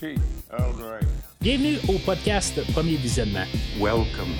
tea. 0.00 0.16
Earl 0.50 0.72
Grey. 0.78 1.00
Bienvenue 1.42 1.76
au 1.88 1.98
podcast 1.98 2.58
Premier 2.72 2.96
Visionnement. 2.96 3.44
Welcome 3.78 4.32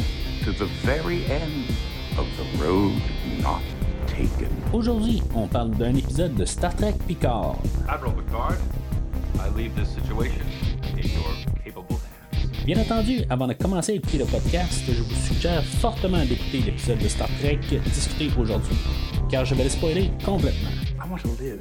to 0.45 0.53
the 0.53 0.67
very 0.85 1.23
end 1.31 1.69
of 2.17 2.27
the 2.39 2.65
road 2.65 2.95
not 3.43 3.61
taken. 4.07 4.49
Aujourd'hui, 4.73 5.23
on 5.35 5.47
parle 5.49 5.71
d'un 5.73 5.95
épisode 5.97 6.35
de 6.35 6.47
Star 6.47 6.75
Trek 6.75 6.95
Picard. 7.07 7.59
Admiral 7.89 8.15
Picard, 8.25 8.57
I 9.39 9.51
leave 9.55 9.75
this 9.75 9.91
situation 9.91 10.47
in 10.95 11.07
your 11.09 11.35
capable 11.63 11.99
hands. 12.33 12.65
Bien 12.65 12.79
entendu, 12.79 13.25
avant 13.29 13.47
de 13.47 13.53
commencer 13.53 13.93
à 13.93 13.95
écouter 13.97 14.19
le 14.19 14.25
podcast, 14.25 14.83
je 14.89 15.03
vous 15.03 15.27
suggère 15.27 15.63
fortement 15.63 16.25
d'écouter 16.25 16.63
l'épisode 16.65 16.99
de 17.01 17.09
Star 17.09 17.29
Trek 17.39 17.61
discuté 17.85 18.31
aujourd'hui, 18.39 18.77
car 19.31 19.45
je 19.45 19.55
vais 19.55 19.65
le 19.65 19.71
spoiler 19.71 20.11
complètement. 20.25 20.71
I 20.99 21.07
want 21.11 21.19
to 21.19 21.29
live, 21.39 21.61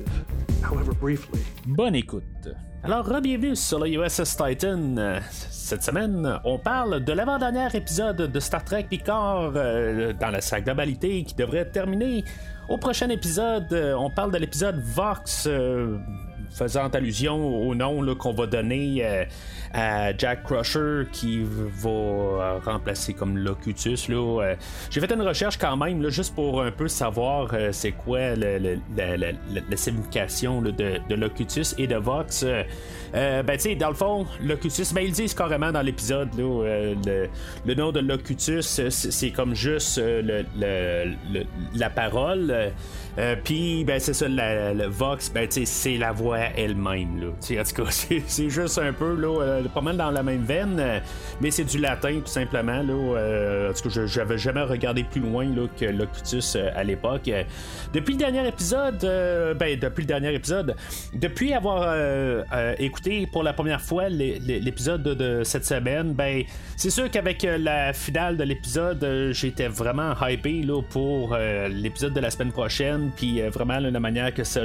however 0.64 0.94
briefly. 0.94 1.42
Bonne 1.72 1.94
écoute. 1.94 2.50
Alors, 2.84 3.22
bienvenue 3.22 3.56
sur 3.56 3.78
le 3.78 3.90
USS 3.90 4.36
Titan. 4.38 4.98
Euh, 4.98 5.20
Cette 5.30 5.84
semaine, 5.84 6.40
on 6.44 6.58
parle 6.58 7.04
de 7.04 7.14
l'avant-dernier 7.14 7.68
épisode 7.76 8.18
de 8.18 8.40
Star 8.40 8.64
Trek 8.64 8.88
Picard 8.90 9.52
euh, 9.56 10.12
dans 10.14 10.32
la 10.32 10.42
sa 10.42 10.62
globalité 10.62 11.24
qui 11.24 11.36
devrait 11.36 11.70
terminer. 11.70 12.24
Au 12.70 12.80
prochain 12.80 13.10
épisode, 13.10 13.72
euh, 13.72 13.94
on 13.94 14.10
parle 14.10 14.32
de 14.32 14.40
l'épisode 14.40 14.80
Vox. 14.80 15.48
Faisant 16.50 16.88
allusion 16.90 17.68
au 17.68 17.76
nom 17.76 18.16
qu'on 18.16 18.34
va 18.34 18.48
donner 18.48 19.00
euh, 19.04 19.26
à 19.74 20.18
Jack 20.18 20.44
Crusher 20.44 21.04
qui 21.12 21.44
va 21.44 21.90
euh, 21.90 22.60
remplacer 22.64 23.14
comme 23.14 23.38
Locutus. 23.38 24.10
Là. 24.10 24.42
Euh, 24.42 24.56
J'ai 24.90 25.00
fait 25.00 25.12
une 25.12 25.22
recherche 25.22 25.58
quand 25.58 25.78
même 25.78 26.10
juste 26.10 26.34
pour 26.34 26.62
un 26.62 26.72
peu 26.72 26.88
savoir 26.88 27.54
c'est 27.72 27.92
quoi 27.92 28.36
la, 28.36 28.58
signification 29.76 30.62
de, 30.62 31.16
Locutus 31.16 31.76
et 31.78 31.88
de 31.88 31.96
Vox. 31.96 32.46
Ben, 33.14 33.46
tu 33.54 33.60
sais, 33.60 33.76
dans 33.76 33.90
le 33.90 33.96
fond, 33.96 34.26
Locutus, 34.44 34.94
ben, 34.94 35.02
ils 35.02 35.12
disent 35.12 35.34
carrément 35.34 35.72
dans 35.72 35.82
l'épisode, 35.82 36.30
le, 36.38 37.76
nom 37.76 37.92
de 37.92 38.00
Locutus, 38.00 38.82
c'est 38.90 39.32
comme 39.32 39.56
juste 39.56 40.02
la 41.76 41.90
parole. 41.90 42.72
Euh, 43.20 43.36
Puis, 43.44 43.84
ben, 43.84 44.00
c'est 44.00 44.14
ça, 44.14 44.28
la- 44.28 44.88
Vox, 44.88 45.30
ben, 45.32 45.48
c'est 45.50 45.98
la 45.98 46.12
voix 46.12 46.40
elle-même. 46.56 47.20
Là. 47.22 47.28
En 47.28 47.64
tout 47.64 47.84
cas, 47.84 47.92
c'est 48.28 48.50
juste 48.50 48.78
un 48.80 48.94
peu, 48.94 49.16
là, 49.16 49.42
euh, 49.42 49.64
pas 49.74 49.82
mal 49.82 49.98
dans 49.98 50.10
la 50.12 50.24
même 50.24 50.44
veine, 50.44 50.78
euh, 50.80 51.00
mais 51.42 51.52
c'est 51.52 51.66
du 51.66 51.78
latin, 51.78 52.20
tout 52.24 52.32
simplement. 52.32 52.82
Là, 52.82 53.70
en 53.70 53.74
tout 53.74 53.90
cas, 53.90 54.06
j'avais 54.06 54.38
jamais 54.38 54.62
regardé 54.62 55.04
plus 55.04 55.22
loin 55.22 55.46
là, 55.46 55.68
que 55.80 55.86
Locutus 55.86 56.56
à 56.56 56.84
l'époque. 56.84 57.30
Depuis 57.94 58.14
le 58.14 58.20
dernier 58.20 58.48
épisode, 58.48 59.00
ben, 59.60 59.78
depuis 59.80 60.02
le 60.02 60.08
dernier 60.08 60.34
épisode, 60.34 60.76
depuis 61.14 61.54
avoir 61.54 61.94
écouté 62.80 63.28
pour 63.32 63.44
la 63.44 63.54
première 63.54 63.82
fois 63.82 64.10
l'é- 64.10 64.40
l'é- 64.40 64.60
l'épisode 64.60 65.04
de, 65.04 65.44
cette 65.44 65.66
semaine, 65.66 66.14
ben, 66.14 66.44
c'est 66.78 66.90
sûr 66.90 67.10
qu'avec 67.12 67.44
la 67.60 67.94
finale 67.94 68.38
de 68.38 68.44
l'épisode, 68.44 69.30
j'étais 69.32 69.68
vraiment 69.68 70.14
hypé 70.28 70.62
là, 70.64 70.82
pour 70.90 71.36
l'épisode 71.70 72.14
de 72.14 72.20
la 72.20 72.30
semaine 72.30 72.52
prochaine, 72.52 73.09
puis 73.16 73.42
euh, 73.42 73.50
vraiment 73.50 73.80
la 73.80 74.00
manière 74.00 74.34
que 74.34 74.44
ça, 74.44 74.62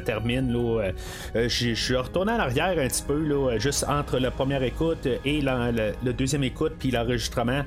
termine. 0.00 0.52
là, 0.52 0.80
euh, 0.82 0.92
euh, 1.36 1.48
Je 1.48 1.74
suis 1.74 1.96
retourné 1.96 2.32
en 2.32 2.38
arrière 2.38 2.78
un 2.78 2.88
petit 2.88 3.02
peu, 3.02 3.58
juste 3.58 3.84
entre 3.88 4.18
la 4.18 4.30
première 4.30 4.62
écoute 4.62 5.06
et 5.24 5.40
la- 5.40 5.72
deuxième 6.12 6.44
écoute, 6.44 6.74
puis 6.78 6.90
l'enregistrement. 6.90 7.62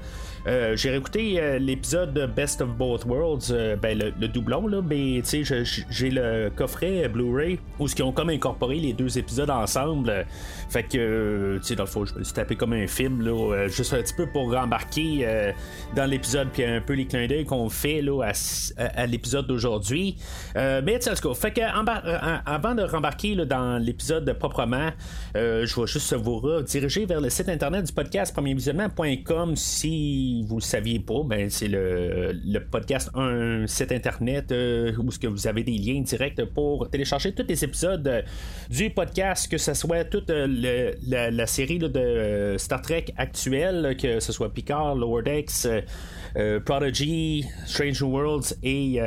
Euh, 0.48 0.76
j'ai 0.76 0.92
réécouté 0.92 1.40
euh, 1.40 1.60
l'épisode 1.60 2.14
de 2.14 2.26
Best 2.26 2.62
of 2.62 2.70
Both 2.70 3.06
Worlds, 3.06 3.52
euh, 3.52 3.76
ben, 3.76 3.98
le, 3.98 4.28
doublon, 4.28 4.68
là, 4.68 4.82
mais 4.82 5.22
j'ai 5.24 6.10
le 6.10 6.50
coffret 6.56 7.08
Blu-ray 7.10 7.60
où 7.80 7.88
ils 7.88 8.04
ont 8.04 8.12
comme 8.12 8.30
incorporé 8.30 8.76
les 8.76 8.94
deux 8.94 9.18
épisodes 9.18 9.50
ensemble. 9.50 10.26
Fait 10.70 10.84
que, 10.84 11.58
tu 11.58 11.64
sais, 11.64 11.76
dans 11.76 11.84
le 11.84 11.90
fond, 11.90 12.06
je 12.06 12.16
me 12.16 12.24
suis 12.24 12.34
tapé 12.34 12.56
comme 12.56 12.74
un 12.74 12.88
film, 12.88 13.22
là, 13.22 13.32
euh, 13.32 13.68
juste 13.68 13.94
un 13.94 14.02
petit 14.02 14.14
peu 14.14 14.28
pour 14.28 14.54
rembarquer 14.54 15.00
dans 15.96 16.06
l'épisode, 16.06 16.50
puis 16.54 16.64
un 16.64 16.82
peu 16.82 16.94
les 16.94 17.06
clins 17.06 17.28
d'œil 17.28 17.46
qu'on 17.46 17.70
fait 17.70 18.02
là, 18.02 18.32
à, 18.78 19.06
l'épisode 19.06 19.48
d'aujourd'hui. 19.48 20.18
Mais 20.56 21.00
tu 21.00 21.10
sais, 21.10 21.34
fait 21.36 21.52
que, 21.52 21.62
avant 22.46 22.76
de 22.76 22.84
rembarquer 22.84 23.36
dans 23.36 23.78
l'épisode 23.78 24.32
proprement, 24.34 24.90
je 25.36 25.80
vais 25.80 25.88
juste 25.88 26.14
vous 26.14 26.40
rediriger 26.40 27.06
vers 27.06 27.22
le 27.22 27.30
site 27.30 27.50
internet 27.50 27.86
du 27.86 27.94
podcast 27.94 28.34
premiervisionnement.com 28.34 29.56
si 29.56 30.29
vous 30.48 30.56
le 30.58 30.62
saviez 30.62 31.00
pas, 31.00 31.22
ben 31.26 31.50
c'est 31.50 31.68
le, 31.68 32.32
le 32.34 32.60
podcast, 32.60 33.10
un 33.16 33.66
site 33.68 33.92
internet 33.92 34.52
euh, 34.52 34.94
où 34.98 35.12
ce 35.12 35.20
que 35.20 35.28
vous 35.28 35.48
avez 35.48 35.64
des 35.64 35.78
liens 35.78 36.02
directs 36.02 36.44
pour 36.54 36.90
télécharger 36.90 37.32
tous 37.34 37.46
les 37.48 37.64
épisodes 37.64 38.24
du 38.70 38.90
podcast, 38.90 39.50
que 39.50 39.58
ce 39.58 39.74
soit 39.74 40.04
toute 40.06 40.30
euh, 40.30 40.48
le- 40.48 41.30
la, 41.32 41.48
série 41.48 41.80
de 41.80 41.92
euh, 41.96 42.58
Star 42.58 42.82
Trek 42.82 43.06
actuelle, 43.18 43.96
que 44.00 44.20
ce 44.20 44.32
soit 44.32 44.54
Picard, 44.54 44.96
Lower 44.96 45.24
Decks, 45.24 45.68
euh, 46.36 46.60
Prodigy, 46.60 47.46
Strange 47.66 48.02
Worlds 48.02 48.56
et 48.64 49.00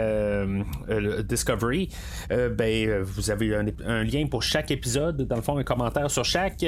Discovery, 1.24 1.88
ben, 2.30 3.02
vous 3.02 3.30
avez 3.30 3.54
un, 3.54 4.04
lien 4.04 4.26
pour 4.26 4.42
chaque 4.42 4.70
épisode, 4.70 5.22
dans 5.26 5.36
le 5.36 5.42
fond, 5.42 5.56
un 5.58 5.64
commentaire 5.64 6.10
sur 6.10 6.24
chaque. 6.24 6.64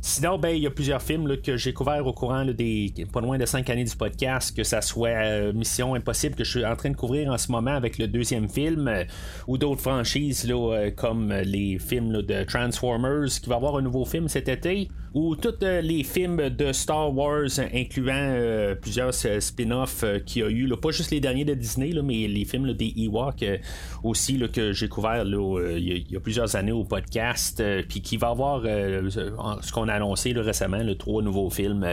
Sinon, 0.00 0.38
ben, 0.38 0.50
il 0.50 0.62
y 0.62 0.66
a 0.66 0.70
plusieurs 0.70 1.02
films 1.02 1.36
que 1.38 1.56
j'ai 1.56 1.72
couverts 1.72 2.06
au 2.06 2.12
courant 2.12 2.44
des 2.44 2.92
pas 3.12 3.20
loin 3.20 3.38
de 3.38 3.46
5 3.46 3.68
années 3.70 3.84
podcast, 3.96 4.56
que 4.56 4.64
ça 4.64 4.80
soit 4.80 5.08
euh, 5.08 5.52
Mission 5.52 5.94
Impossible 5.94 6.34
que 6.34 6.44
je 6.44 6.50
suis 6.50 6.64
en 6.64 6.76
train 6.76 6.90
de 6.90 6.96
couvrir 6.96 7.30
en 7.30 7.38
ce 7.38 7.50
moment 7.50 7.72
avec 7.74 7.98
le 7.98 8.06
deuxième 8.08 8.48
film, 8.48 8.88
euh, 8.88 9.04
ou 9.46 9.58
d'autres 9.58 9.80
franchises 9.82 10.46
là, 10.48 10.54
euh, 10.74 10.90
comme 10.90 11.32
les 11.32 11.78
films 11.78 12.22
de 12.22 12.44
Transformers, 12.44 13.26
qui 13.42 13.48
va 13.48 13.56
avoir 13.56 13.76
un 13.76 13.82
nouveau 13.82 14.04
film 14.04 14.28
cet 14.28 14.48
été, 14.48 14.88
ou 15.14 15.36
tous 15.36 15.54
les 15.62 16.02
films 16.02 16.50
de 16.50 16.72
Star 16.72 17.14
Wars, 17.14 17.48
incluant 17.72 18.74
plusieurs 18.80 19.14
spin-offs 19.14 20.02
euh, 20.02 20.18
qu'il 20.18 20.42
y 20.42 20.44
a 20.44 20.48
eu, 20.48 20.66
là, 20.66 20.76
pas 20.76 20.90
juste 20.90 21.12
les 21.12 21.20
derniers 21.20 21.44
de 21.44 21.54
Disney, 21.54 21.92
là, 21.92 22.02
mais 22.02 22.26
les 22.26 22.44
films 22.44 22.72
des 22.72 22.92
Ewoks 22.96 23.42
euh, 23.44 23.58
aussi 24.02 24.40
que 24.52 24.72
j'ai 24.72 24.88
couvert 24.88 25.24
il 25.24 26.04
y, 26.10 26.16
a- 26.16 26.20
plusieurs 26.20 26.56
années 26.56 26.72
au 26.72 26.84
podcast, 26.84 27.62
puis 27.88 28.00
qui 28.00 28.16
va 28.16 28.28
avoir 28.30 28.62
ce 28.62 29.72
qu'on 29.72 29.88
a 29.88 29.92
annoncé 29.94 30.32
récemment, 30.32 30.78
le 30.78 30.96
trois 30.96 31.22
nouveaux 31.22 31.50
films. 31.50 31.86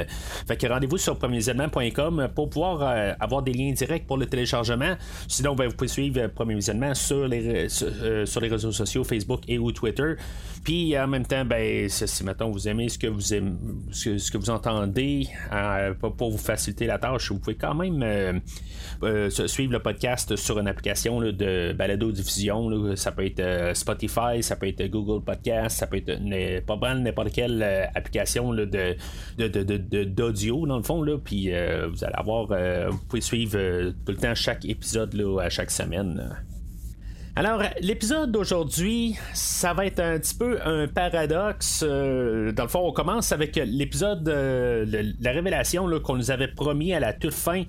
fait 0.48 0.58
que 0.58 0.68
rendez-vous 0.68 0.98
sur 0.98 1.18
premiervisionnement.com 1.92 2.30
pour 2.36 2.50
pouvoir 2.50 2.82
euh, 2.82 3.14
avoir 3.20 3.42
des 3.42 3.54
liens 3.54 3.72
directs 3.72 4.08
pour 4.08 4.18
le 4.18 4.26
téléchargement. 4.26 4.96
Sinon, 5.28 5.56
ben, 5.56 5.68
vous 5.68 5.76
pouvez 5.76 5.88
suivre 5.88 6.20
euh, 6.22 6.28
Premier 6.28 6.56
Visionnement 6.56 6.94
sur 6.94 7.28
les, 7.28 7.70
sur, 7.70 7.88
euh, 8.02 8.26
les 8.42 8.48
réseaux 8.48 8.72
sociaux, 8.72 9.04
Facebook 9.04 9.42
et 9.48 9.58
ou 9.58 9.72
Twitter. 9.72 10.14
Puis 10.64 10.98
en 10.98 11.08
même 11.08 11.26
temps, 11.26 11.44
ben, 11.46 11.90
si, 11.90 12.24
mettons 12.24 12.52
vous 12.52 12.68
aimez 12.68 12.90
ce 12.90 12.98
que 13.00 13.08
vous 13.08 13.34
aimez, 13.34 13.52
ce, 13.92 14.32
que- 14.32 14.38
vous 14.38 14.50
entendez, 14.50 15.28
euh, 15.54 15.94
pour, 15.94 16.32
vous 16.32 16.38
faciliter 16.38 16.86
la 16.86 16.98
tâche, 16.98 17.32
vous 17.32 17.40
pouvez 17.40 17.56
quand 17.56 17.74
même 17.76 18.02
euh, 18.04 18.34
euh, 19.04 19.30
suivre 19.30 19.72
le 19.74 19.80
podcast 19.80 20.36
sur 20.36 20.60
une 20.60 20.68
application 20.68 21.20
de 21.22 21.74
balado-diffusion. 21.74 22.70
là. 22.70 22.96
Ça 22.96 23.12
peut 23.12 23.26
être 23.26 23.40
euh, 23.40 23.74
Spotify, 23.74 24.42
ça 24.42 24.56
peut 24.56 24.68
être 24.68 24.84
Google 24.88 25.24
Podcast, 25.24 25.78
ça 25.80 25.88
peut 25.88 25.98
être 25.98 26.20
n'importe 26.20 27.32
quelle 27.32 27.62
euh, 27.64 27.86
application 27.96 28.54
de, 28.54 28.66
de, 28.66 29.48
de- 29.48 29.78
de- 29.78 30.04
d'audio 30.04 30.66
dans 30.68 30.78
le 30.78 30.84
fond. 30.84 31.02
Là. 31.02 31.18
Puis 31.24 31.52
euh, 31.54 31.81
vous 31.88 32.04
allez 32.04 32.16
avoir, 32.16 32.48
euh, 32.52 32.90
vous 32.90 33.00
pouvez 33.10 33.22
suivre 33.22 33.58
euh, 33.58 33.92
tout 34.06 34.12
le 34.12 34.18
temps 34.18 34.36
chaque 34.36 34.66
épisode 34.66 35.14
là, 35.14 35.42
à 35.42 35.50
chaque 35.50 35.72
semaine. 35.72 36.30
Alors, 37.34 37.64
l'épisode 37.80 38.30
d'aujourd'hui, 38.32 39.16
ça 39.34 39.74
va 39.74 39.86
être 39.86 40.02
un 40.02 40.20
petit 40.20 40.36
peu 40.36 40.60
un 40.66 40.88
paradoxe. 40.90 41.82
Euh, 41.88 42.52
dans 42.52 42.64
le 42.64 42.70
fond, 42.70 42.82
on 42.86 42.92
commence 42.92 43.32
avec 43.32 43.56
l'épisode, 43.56 44.28
euh, 44.28 44.86
la 45.22 45.32
révélation 45.32 45.88
qu'on 46.02 46.18
nous 46.18 46.30
avait 46.30 46.50
promis 46.50 46.94
à 46.94 47.00
la 47.00 47.14
toute 47.14 47.34
fin 47.34 47.64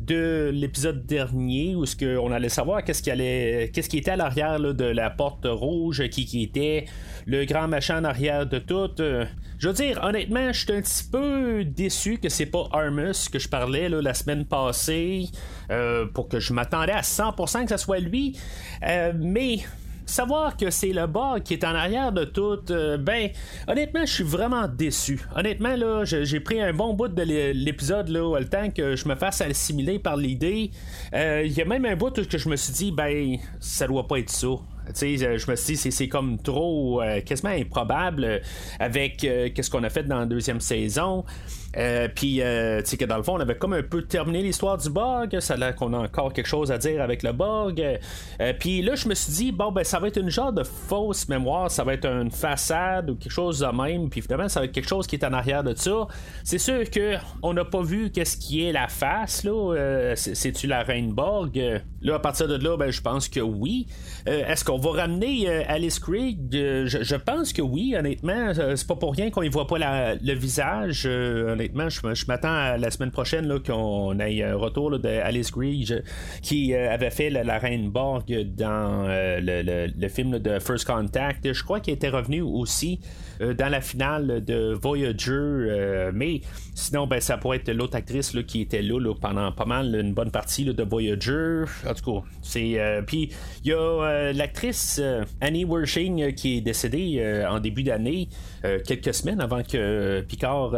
de 0.00 0.50
l'épisode 0.52 1.06
dernier, 1.06 1.74
où 1.74 1.86
ce 1.86 1.96
que 1.96 2.18
on 2.18 2.30
allait 2.32 2.48
savoir 2.48 2.84
qu'est-ce 2.84 3.02
qui 3.02 3.10
allait, 3.10 3.70
qu'est-ce 3.72 3.88
qui 3.88 3.98
était 3.98 4.12
à 4.12 4.16
l'arrière 4.16 4.60
de 4.60 4.84
la 4.84 5.10
porte 5.10 5.46
rouge, 5.46 6.08
qui, 6.08 6.26
qui 6.26 6.42
était 6.42 6.86
le 7.26 7.44
grand 7.44 7.68
machin 7.68 8.00
en 8.00 8.04
arrière 8.04 8.46
de 8.46 8.58
tout. 8.58 9.00
Euh, 9.00 9.24
je 9.58 9.68
veux 9.68 9.74
dire, 9.74 10.00
honnêtement, 10.02 10.52
je 10.52 10.60
suis 10.60 10.72
un 10.72 10.82
petit 10.82 11.04
peu 11.10 11.64
déçu 11.64 12.18
que 12.18 12.28
c'est 12.28 12.46
pas 12.46 12.68
Armus 12.72 13.28
que 13.30 13.38
je 13.38 13.48
parlais 13.48 13.88
là, 13.88 14.00
la 14.02 14.14
semaine 14.14 14.44
passée, 14.44 15.28
euh, 15.70 16.06
pour 16.06 16.28
que 16.28 16.40
je 16.40 16.52
m'attendais 16.52 16.92
à 16.92 17.00
100% 17.00 17.64
que 17.64 17.70
ce 17.70 17.76
soit 17.76 17.98
lui. 17.98 18.38
Euh, 18.86 19.12
mais 19.16 19.60
savoir 20.06 20.56
que 20.56 20.70
c'est 20.70 20.92
le 20.92 21.06
bas 21.06 21.36
qui 21.44 21.54
est 21.54 21.64
en 21.64 21.74
arrière 21.74 22.12
de 22.12 22.24
tout, 22.24 22.60
euh, 22.70 22.96
ben, 22.96 23.28
honnêtement, 23.68 24.06
je 24.06 24.12
suis 24.12 24.24
vraiment 24.24 24.68
déçu. 24.68 25.20
Honnêtement, 25.34 25.76
là, 25.76 26.04
j'ai 26.04 26.40
pris 26.40 26.60
un 26.60 26.72
bon 26.72 26.94
bout 26.94 27.08
de 27.08 27.22
l'é- 27.22 27.52
l'épisode, 27.52 28.08
là, 28.08 28.38
le 28.38 28.48
temps 28.48 28.70
que 28.70 28.96
je 28.96 29.08
me 29.08 29.14
fasse 29.16 29.40
assimiler 29.40 29.98
par 29.98 30.16
l'idée. 30.16 30.70
Euh, 31.12 31.42
Il 31.44 31.52
y 31.52 31.60
a 31.60 31.64
même 31.64 31.84
un 31.84 31.96
bout 31.96 32.26
que 32.26 32.38
je 32.38 32.48
me 32.48 32.56
suis 32.56 32.72
dit, 32.72 32.92
ben, 32.92 33.36
ça 33.60 33.86
doit 33.86 34.06
pas 34.06 34.18
être 34.18 34.30
ça. 34.30 34.48
je 34.94 35.50
me 35.50 35.56
suis 35.56 35.74
dit, 35.76 35.90
c'est 35.92 36.08
comme 36.08 36.38
trop, 36.38 37.02
quasiment 37.24 37.50
improbable 37.50 38.40
avec 38.78 39.16
qu'est-ce 39.18 39.68
qu'on 39.70 39.82
a 39.84 39.90
fait 39.90 40.04
dans 40.04 40.20
la 40.20 40.26
deuxième 40.26 40.60
saison. 40.60 41.24
Euh, 41.76 42.08
puis, 42.14 42.40
euh, 42.40 42.80
tu 42.80 42.90
sais, 42.90 42.96
que 42.96 43.04
dans 43.04 43.16
le 43.16 43.22
fond, 43.22 43.34
on 43.34 43.40
avait 43.40 43.56
comme 43.56 43.74
un 43.74 43.82
peu 43.82 44.02
terminé 44.02 44.42
l'histoire 44.42 44.78
du 44.78 44.90
bug. 44.90 45.38
Ça 45.40 45.54
a 45.54 45.56
l'air 45.56 45.74
qu'on 45.74 45.92
a 45.92 45.98
encore 45.98 46.32
quelque 46.32 46.46
chose 46.46 46.72
à 46.72 46.78
dire 46.78 47.02
avec 47.02 47.22
le 47.22 47.32
bug. 47.32 47.80
Euh, 48.40 48.52
puis 48.58 48.82
là, 48.82 48.94
je 48.94 49.08
me 49.08 49.14
suis 49.14 49.32
dit, 49.32 49.52
bon, 49.52 49.72
ben, 49.72 49.84
ça 49.84 49.98
va 49.98 50.08
être 50.08 50.18
une 50.18 50.30
genre 50.30 50.52
de 50.52 50.62
fausse 50.62 51.28
mémoire. 51.28 51.70
Ça 51.70 51.84
va 51.84 51.94
être 51.94 52.06
une 52.06 52.30
façade 52.30 53.10
ou 53.10 53.16
quelque 53.16 53.32
chose 53.32 53.60
de 53.60 53.66
même. 53.66 54.08
Puis 54.08 54.22
finalement, 54.22 54.48
ça 54.48 54.60
va 54.60 54.66
être 54.66 54.72
quelque 54.72 54.88
chose 54.88 55.06
qui 55.06 55.16
est 55.16 55.24
en 55.24 55.32
arrière 55.32 55.62
de 55.62 55.74
ça. 55.74 56.06
C'est 56.44 56.58
sûr 56.58 56.88
que 56.90 57.16
on 57.42 57.52
n'a 57.52 57.64
pas 57.64 57.82
vu 57.82 58.10
qu'est-ce 58.10 58.36
qui 58.36 58.64
est 58.64 58.72
la 58.72 58.88
face, 58.88 59.44
là. 59.44 60.14
C'est-tu 60.14 60.66
la 60.66 60.82
Reine 60.82 61.12
Borg? 61.12 61.60
Là, 62.02 62.14
à 62.14 62.18
partir 62.18 62.48
de 62.48 62.56
là, 62.56 62.76
ben, 62.76 62.90
je 62.90 63.00
pense 63.00 63.28
que 63.28 63.40
oui. 63.40 63.86
Est-ce 64.26 64.64
qu'on 64.64 64.78
va 64.78 65.02
ramener 65.02 65.48
Alice 65.48 65.98
Krieg? 65.98 66.38
Je, 66.52 67.16
pense 67.16 67.52
que 67.52 67.62
oui, 67.62 67.94
honnêtement. 67.96 68.52
C'est 68.54 68.86
pas 68.86 68.96
pour 68.96 69.14
rien 69.14 69.30
qu'on 69.30 69.42
y 69.42 69.48
voit 69.48 69.66
pas 69.66 69.78
le 69.78 70.34
visage, 70.34 71.08
je, 71.74 72.26
m'attends 72.26 72.54
à 72.54 72.76
la 72.76 72.90
semaine 72.90 73.10
prochaine 73.10 73.60
qu'on 73.60 74.18
ait 74.18 74.42
un 74.42 74.56
retour 74.56 74.98
d'Alice 74.98 75.50
Green 75.52 75.66
qui 76.42 76.74
euh, 76.74 76.92
avait 76.92 77.10
fait 77.10 77.30
la, 77.30 77.58
Reine 77.58 77.90
Borg 77.90 78.24
dans 78.56 79.06
euh, 79.08 79.90
le, 79.96 80.08
film 80.08 80.38
de 80.38 80.58
First 80.58 80.86
Contact. 80.86 81.52
Je 81.52 81.62
crois 81.62 81.80
qu'il 81.80 81.94
était 81.94 82.08
revenu 82.08 82.42
aussi 82.42 83.00
euh, 83.40 83.54
dans 83.54 83.68
la 83.68 83.80
finale 83.80 84.44
de 84.44 84.72
Voyager. 84.72 86.10
mais 86.14 86.40
sinon, 86.74 87.06
ben, 87.06 87.20
ça 87.20 87.36
pourrait 87.38 87.58
être 87.58 87.70
l'autre 87.70 87.96
actrice 87.96 88.36
qui 88.46 88.62
était 88.62 88.82
là, 88.82 89.14
pendant 89.20 89.52
pas 89.52 89.64
mal 89.64 89.94
une 89.94 90.14
bonne 90.14 90.30
partie 90.30 90.64
de 90.64 90.82
Voyager. 90.82 91.64
En 91.88 91.94
tout 91.94 92.20
cas, 92.20 92.26
c'est. 92.42 92.78
Puis 93.06 93.30
il 93.64 93.70
y 93.70 93.72
a 93.72 94.32
l'actrice 94.32 95.00
Annie 95.40 95.64
Wershing 95.64 96.34
qui 96.34 96.58
est 96.58 96.60
décédée 96.60 97.44
en 97.48 97.60
début 97.60 97.82
d'année, 97.82 98.28
quelques 98.84 99.14
semaines 99.14 99.40
avant 99.40 99.62
que 99.62 100.20
Picard 100.22 100.74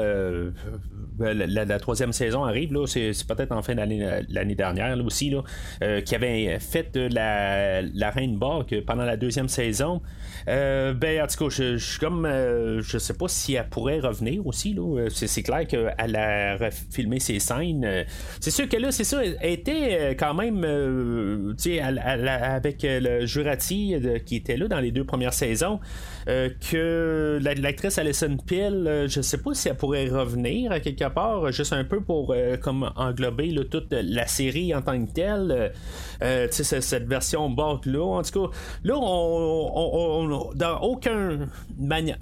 ben, 1.19 1.37
la, 1.37 1.79
troisième 1.81 2.13
saison 2.13 2.45
arrive, 2.45 2.73
là, 2.73 2.87
c'est, 2.87 3.13
peut-être 3.27 3.51
en 3.51 3.61
fin 3.61 3.75
d'année 3.75 4.23
l'année 4.29 4.55
dernière 4.55 4.97
aussi, 5.05 5.31
là, 5.31 5.43
euh, 5.83 6.01
qui 6.01 6.15
avait 6.15 6.59
fait 6.61 6.97
la, 6.97 8.11
Reine 8.11 8.39
Borg 8.39 8.83
pendant 8.87 9.05
la 9.05 9.17
deuxième 9.17 9.49
saison. 9.49 10.01
Euh, 10.47 10.95
ben, 10.95 11.23
en 11.23 11.27
tout 11.27 11.45
cas, 11.45 11.51
je, 11.51 11.77
suis 11.77 11.99
comme. 11.99 12.25
Euh, 12.25 12.81
je 12.83 12.99
sais 12.99 13.15
pas 13.15 13.27
si 13.27 13.55
elle 13.55 13.69
pourrait 13.69 13.99
revenir 13.99 14.47
aussi. 14.47 14.75
Là. 14.75 15.09
C'est, 15.11 15.43
clair 15.43 15.67
qu'elle 15.67 16.17
a 16.17 16.71
filmé 16.71 17.19
ses 17.19 17.41
scènes. 17.41 18.05
C'est 18.41 18.53
sûr 18.53 18.69
que 18.69 18.77
là, 18.77 18.93
c'est 18.93 19.05
ça, 19.05 19.21
elle 19.25 19.53
était 19.53 20.15
quand 20.19 20.35
même. 20.35 21.55
tu 21.59 21.71
sais, 21.71 21.81
avec 21.81 22.79
le 22.85 23.27
Jurati 23.27 23.97
qui 24.25 24.37
était 24.37 24.57
là 24.57 24.69
dans 24.69 24.81
les 24.81 24.93
deux 24.93 25.05
premières 25.05 25.35
saisons. 25.35 25.81
Que 26.29 27.39
l'actrice 27.43 27.99
Alison 27.99 28.37
Pill, 28.37 29.07
je 29.09 29.21
sais 29.21 29.39
pas 29.39 29.55
si 29.55 29.69
elle 29.69 29.77
pourrait 29.77 30.09
revenir 30.09 30.73
à 30.73 30.81
quelque 30.81 31.09
part, 31.09 31.51
juste 31.53 31.73
un 31.73 31.85
peu 31.85 32.01
pour 32.01 32.35
comme 32.61 32.91
englober 32.97 33.55
toute 33.71 33.93
la 33.93 34.27
série 34.27 34.75
en 34.75 34.83
tant 34.83 35.05
que 35.05 35.11
telle. 35.13 35.73
tu 36.21 36.65
sais, 36.65 36.81
cette 36.81 37.09
version 37.09 37.49
Borg 37.49 37.87
là. 37.87 38.05
En 38.05 38.23
tout 38.23 38.47
cas, 38.47 38.57
là, 38.85 38.95
on 38.97 40.51
dans 40.55 40.81
aucun 40.81 41.49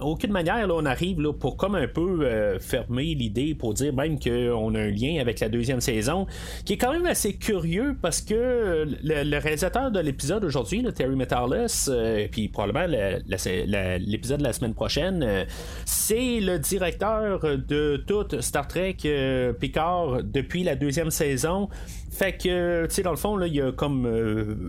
aucune 0.00 0.32
manière, 0.32 0.66
là, 0.66 0.74
on 0.74 0.84
arrive 0.84 1.20
là, 1.20 1.32
pour 1.32 1.56
comme 1.56 1.74
un 1.74 1.88
peu 1.88 2.20
euh, 2.22 2.58
fermer 2.58 3.14
l'idée, 3.14 3.54
pour 3.54 3.74
dire 3.74 3.94
même 3.94 4.18
qu'on 4.18 4.74
a 4.74 4.80
un 4.80 4.90
lien 4.90 5.20
avec 5.20 5.40
la 5.40 5.48
deuxième 5.48 5.80
saison, 5.80 6.26
qui 6.64 6.74
est 6.74 6.76
quand 6.76 6.92
même 6.92 7.06
assez 7.06 7.36
curieux 7.36 7.96
parce 8.00 8.20
que 8.20 8.86
le, 9.02 9.38
réalisateur 9.38 9.90
de 9.90 10.00
l'épisode 10.00 10.44
aujourd'hui, 10.44 10.84
Terry 10.94 11.16
Metalis, 11.16 11.86
euh, 11.88 12.26
puis 12.30 12.48
probablement 12.48 12.86
l'épisode 13.98 14.38
de 14.38 14.44
la 14.44 14.52
semaine 14.52 14.74
prochaine, 14.74 15.22
euh, 15.22 15.44
c'est 15.84 16.40
le 16.40 16.58
directeur 16.58 17.40
de 17.40 18.02
toute 18.06 18.40
Star 18.40 18.68
Trek 18.68 18.96
Picard 19.58 20.22
depuis 20.22 20.62
la 20.64 20.76
deuxième 20.76 21.10
saison. 21.10 21.68
Fait 22.10 22.32
que, 22.32 22.86
tu 22.86 22.94
sais, 22.94 23.02
dans 23.02 23.10
le 23.10 23.16
fond, 23.16 23.38
il 23.42 23.60
a 23.60 23.72
comme 23.72 24.08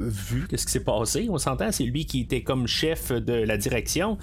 vu 0.09 0.47
qu'est-ce 0.49 0.65
qui 0.65 0.71
s'est 0.71 0.83
passé. 0.83 1.27
On 1.29 1.37
s'entend, 1.37 1.71
c'est 1.71 1.85
lui 1.85 2.05
qui 2.05 2.21
était 2.21 2.41
comme 2.41 2.67
chef 2.67 3.13
de 3.13 3.33
la 3.33 3.55
direction. 3.55 4.17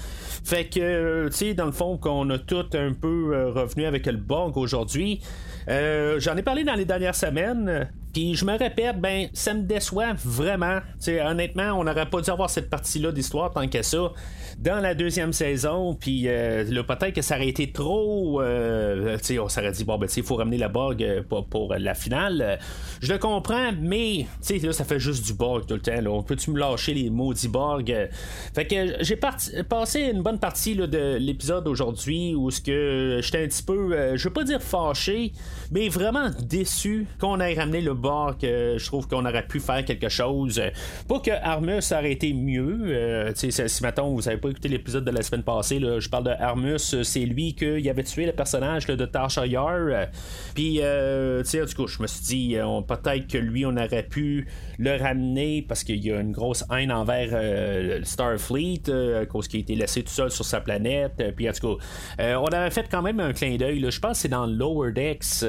Fait 0.45 0.67
que, 0.67 1.29
tu 1.29 1.33
sais, 1.33 1.55
dans 1.55 1.65
le 1.65 1.73
fond, 1.73 1.97
qu'on 1.97 2.29
a 2.31 2.39
tout 2.39 2.67
un 2.75 2.93
peu 2.93 3.35
euh, 3.35 3.51
revenu 3.51 3.87
avec 3.87 4.07
le 4.07 4.17
bug 4.17 4.57
aujourd'hui. 4.57 5.21
Euh, 5.69 6.21
j'en 6.21 6.37
ai 6.37 6.43
parlé 6.43 6.65
dans 6.65 6.75
les 6.75 6.85
dernières 6.85 7.15
semaines. 7.15 7.89
Puis 8.13 8.37
je 8.37 8.45
me 8.45 8.57
répète, 8.57 9.01
ben 9.01 9.29
ça 9.33 9.55
me 9.55 9.63
déçoit 9.63 10.13
vraiment. 10.25 10.79
T'sais, 11.01 11.21
honnêtement, 11.21 11.73
on 11.73 11.85
n'aurait 11.85 12.09
pas 12.09 12.21
dû 12.21 12.31
avoir 12.31 12.49
cette 12.49 12.71
partie-là 12.71 13.11
d'histoire 13.11 13.53
tant 13.53 13.67
que 13.67 13.83
ça 13.83 14.13
dans 14.59 14.81
la 14.81 14.95
deuxième 14.95 15.33
saison. 15.33 15.95
Puis 15.95 16.25
euh, 16.27 16.83
peut-être 16.83 17.13
que 17.13 17.23
ça 17.23 17.37
aurait 17.37 17.49
été 17.49 17.73
trop. 17.73 18.41
Euh, 18.41 19.19
on 19.41 19.49
s'aurait 19.49 19.73
dit, 19.73 19.85
bon, 19.85 19.99
ben, 19.99 20.09
il 20.15 20.23
faut 20.23 20.37
ramener 20.37 20.59
la 20.59 20.69
bug 20.69 21.03
euh, 21.03 21.23
pour, 21.23 21.75
la 21.77 21.95
finale. 21.95 22.59
Je 23.01 23.13
le 23.13 23.19
comprends, 23.19 23.73
mais 23.81 24.27
là, 24.63 24.73
ça 24.73 24.85
fait 24.85 25.01
juste 25.01 25.25
du 25.27 25.35
bug 25.35 25.67
tout 25.67 25.75
le 25.75 25.81
temps. 25.81 26.01
Là. 26.01 26.11
On 26.11 26.23
peut-tu 26.23 26.51
me 26.51 26.59
lâcher 26.59 26.95
les 26.95 27.11
maudits 27.11 27.49
bugs? 27.49 28.09
Fait 28.55 28.67
que 28.67 29.03
j'ai 29.03 29.17
passé 29.17 30.01
une 30.01 30.23
bonne 30.23 30.39
partie 30.39 30.77
de 30.77 31.17
l'épisode 31.17 31.67
aujourd'hui 31.67 32.35
où 32.35 32.51
ce 32.51 32.61
que 32.61 33.21
j'étais 33.23 33.45
un 33.45 33.49
petit 33.49 33.63
peu, 33.63 34.17
je 34.17 34.25
veux 34.25 34.33
pas 34.33 34.45
dire 34.45 34.63
fâché, 34.63 35.33
mais 35.73 35.89
vraiment 35.89 36.31
déçu 36.41 37.07
qu'on 37.19 37.41
ait 37.41 37.55
ramené 37.55 37.81
le 37.81 37.95
que 38.39 38.77
je 38.79 38.87
trouve 38.87 39.09
qu'on 39.09 39.25
aurait 39.25 39.47
pu 39.47 39.61
faire 39.61 39.85
quelque 39.85 40.09
chose. 40.09 40.61
Pas 41.09 41.21
que 41.21 41.31
Armus 41.31 41.93
aurait 41.93 42.13
été 42.13 42.33
mieux. 42.33 42.81
Euh, 42.89 43.33
si 43.35 43.83
maintenant 43.83 44.11
vous 44.11 44.29
avez 44.29 44.39
pas 44.45 44.51
écouté 44.51 44.69
l'épisode 44.69 45.05
de 45.07 45.11
la 45.11 45.23
semaine 45.23 45.43
passée, 45.43 45.79
là, 45.79 45.99
je 46.01 46.09
parle 46.11 46.25
de 46.25 46.31
Armus, 46.31 47.03
c'est 47.03 47.25
lui 47.25 47.55
qui 47.55 47.89
avait 47.89 48.03
tué 48.03 48.27
le 48.27 48.33
personnage 48.33 48.87
de 48.87 49.07
Tasha 49.07 49.47
Yar. 49.47 50.09
Puis, 50.55 50.81
euh, 50.83 51.43
tu 51.43 51.49
sais, 51.49 51.65
du 51.65 51.75
coup, 51.75 51.87
je 51.87 52.03
me 52.03 52.07
suis 52.07 52.25
dit, 52.25 52.57
euh, 52.57 52.81
peut-être 52.83 53.27
que 53.27 53.39
lui, 53.39 53.65
on 53.65 53.75
aurait 53.77 54.03
pu 54.03 54.47
le 54.79 54.97
ramener 54.97 55.65
parce 55.67 55.83
qu'il 55.83 56.05
y 56.05 56.13
a 56.13 56.21
une 56.21 56.33
grosse 56.33 56.63
haine 56.71 56.93
envers 56.93 58.05
Starfleet 58.05 58.83
à 59.21 59.25
cause 59.25 59.49
qu'il 59.49 59.61
a 59.61 59.63
été 59.63 59.77
laissé 59.77 60.03
tout 60.03 60.13
seul 60.13 60.31
sur 60.31 60.45
sa 60.45 60.61
planète. 60.61 61.23
puis, 61.37 61.49
en 61.49 61.53
tout 61.53 61.79
cas, 61.79 62.37
on 62.39 62.47
avait 62.47 62.71
fait 62.71 62.87
quand 62.91 63.03
même 63.03 63.21
un 63.21 63.33
clin 63.33 63.57
d'œil. 63.57 63.85
Je 63.91 64.01
pense 64.01 64.19
que 64.19 64.23
c'est 64.23 64.29
dans 64.29 64.47
Lower 64.47 64.93
Decks, 64.93 65.43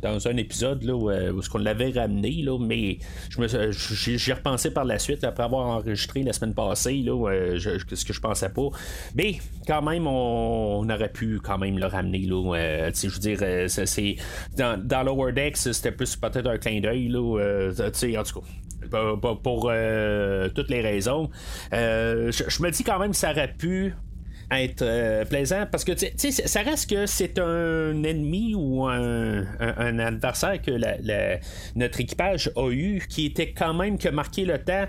dans 0.00 0.26
un 0.26 0.36
épisode 0.38 0.82
là, 0.84 0.94
où, 0.94 1.10
où 1.10 1.42
on 1.54 1.58
l'avait 1.58 1.90
ramené, 1.90 2.42
là, 2.42 2.58
mais 2.58 2.98
je 3.28 4.16
j'y 4.16 4.32
repensé 4.32 4.70
par 4.70 4.84
la 4.86 4.98
suite 4.98 5.22
après 5.24 5.44
avoir 5.44 5.66
enregistré 5.66 6.22
la 6.22 6.32
semaine 6.32 6.54
passée, 6.54 7.02
là, 7.04 7.12
euh, 7.30 7.58
ce 7.58 8.04
que 8.06 8.12
je 8.12 8.20
pensais 8.20 8.48
pas. 8.48 8.68
Mais 9.14 9.38
quand 9.66 9.82
même, 9.82 10.06
on, 10.06 10.88
aurait 10.88 11.12
pu 11.12 11.40
quand 11.42 11.58
même 11.58 11.78
le 11.78 11.86
ramener. 11.86 12.20
Là, 12.26 12.54
euh, 12.54 12.90
je 12.94 13.08
veux 13.08 13.18
dire, 13.18 13.38
euh, 13.42 13.68
c'est, 13.68 14.16
dans, 14.56 14.80
dans 14.82 15.02
Lower 15.02 15.32
Decks, 15.32 15.56
c'était 15.56 15.92
plus 15.92 16.16
peut-être 16.16 16.48
un 16.48 16.58
clin 16.58 16.80
d'œil. 16.80 17.08
Là, 17.08 17.70
en 17.70 18.22
tout 18.22 18.40
cas 18.40 18.46
pour, 19.42 19.72
toutes 20.54 20.70
les 20.70 20.80
raisons. 20.80 21.28
je, 21.72 22.62
me 22.62 22.70
dis 22.70 22.84
quand 22.84 22.98
même 22.98 23.10
que 23.10 23.16
ça 23.16 23.32
aurait 23.32 23.52
pu 23.52 23.94
être 24.50 24.82
euh, 24.82 25.24
plaisant 25.24 25.66
parce 25.70 25.84
que 25.84 25.92
ça 25.96 26.60
reste 26.62 26.90
que 26.90 27.06
c'est 27.06 27.38
un 27.38 28.02
ennemi 28.04 28.54
ou 28.54 28.86
un, 28.86 29.44
adversaire 29.98 30.60
que 30.62 30.72
notre 31.76 32.00
équipage 32.00 32.50
a 32.56 32.70
eu 32.70 33.02
qui 33.08 33.26
était 33.26 33.52
quand 33.52 33.74
même 33.74 33.98
que 33.98 34.08
marqué 34.08 34.44
le 34.44 34.58
temps 34.58 34.86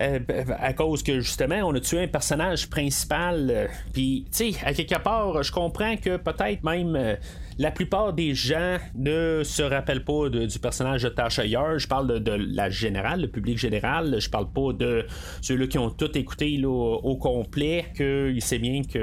euh, 0.00 0.18
à 0.58 0.72
cause 0.74 1.02
que 1.02 1.20
justement 1.20 1.56
on 1.64 1.74
a 1.74 1.80
tué 1.80 2.04
un 2.04 2.08
personnage 2.08 2.68
principal 2.70 3.48
euh, 3.50 3.66
puis 3.92 4.26
tu 4.30 4.52
sais 4.52 4.58
à 4.64 4.72
quelque 4.74 4.98
part 5.02 5.42
je 5.42 5.50
comprends 5.50 5.96
que 5.96 6.16
peut-être 6.16 6.62
même 6.62 7.16
la 7.60 7.70
plupart 7.70 8.14
des 8.14 8.34
gens 8.34 8.78
ne 8.94 9.42
se 9.44 9.62
rappellent 9.62 10.02
pas 10.02 10.30
du 10.30 10.58
personnage 10.58 11.02
de 11.02 11.46
Yar. 11.46 11.78
Je 11.78 11.86
parle 11.86 12.20
de, 12.20 12.32
la 12.32 12.70
générale, 12.70 13.20
le 13.20 13.28
public 13.28 13.58
général. 13.58 14.16
Je 14.18 14.30
parle 14.30 14.50
pas 14.50 14.72
de 14.72 15.04
ceux-là 15.42 15.66
qui 15.66 15.76
ont 15.76 15.90
tout 15.90 16.16
écouté 16.16 16.58
au 16.64 17.16
complet, 17.16 17.84
qu'il 17.94 18.40
sait 18.40 18.58
bien 18.58 18.80
que 18.82 18.98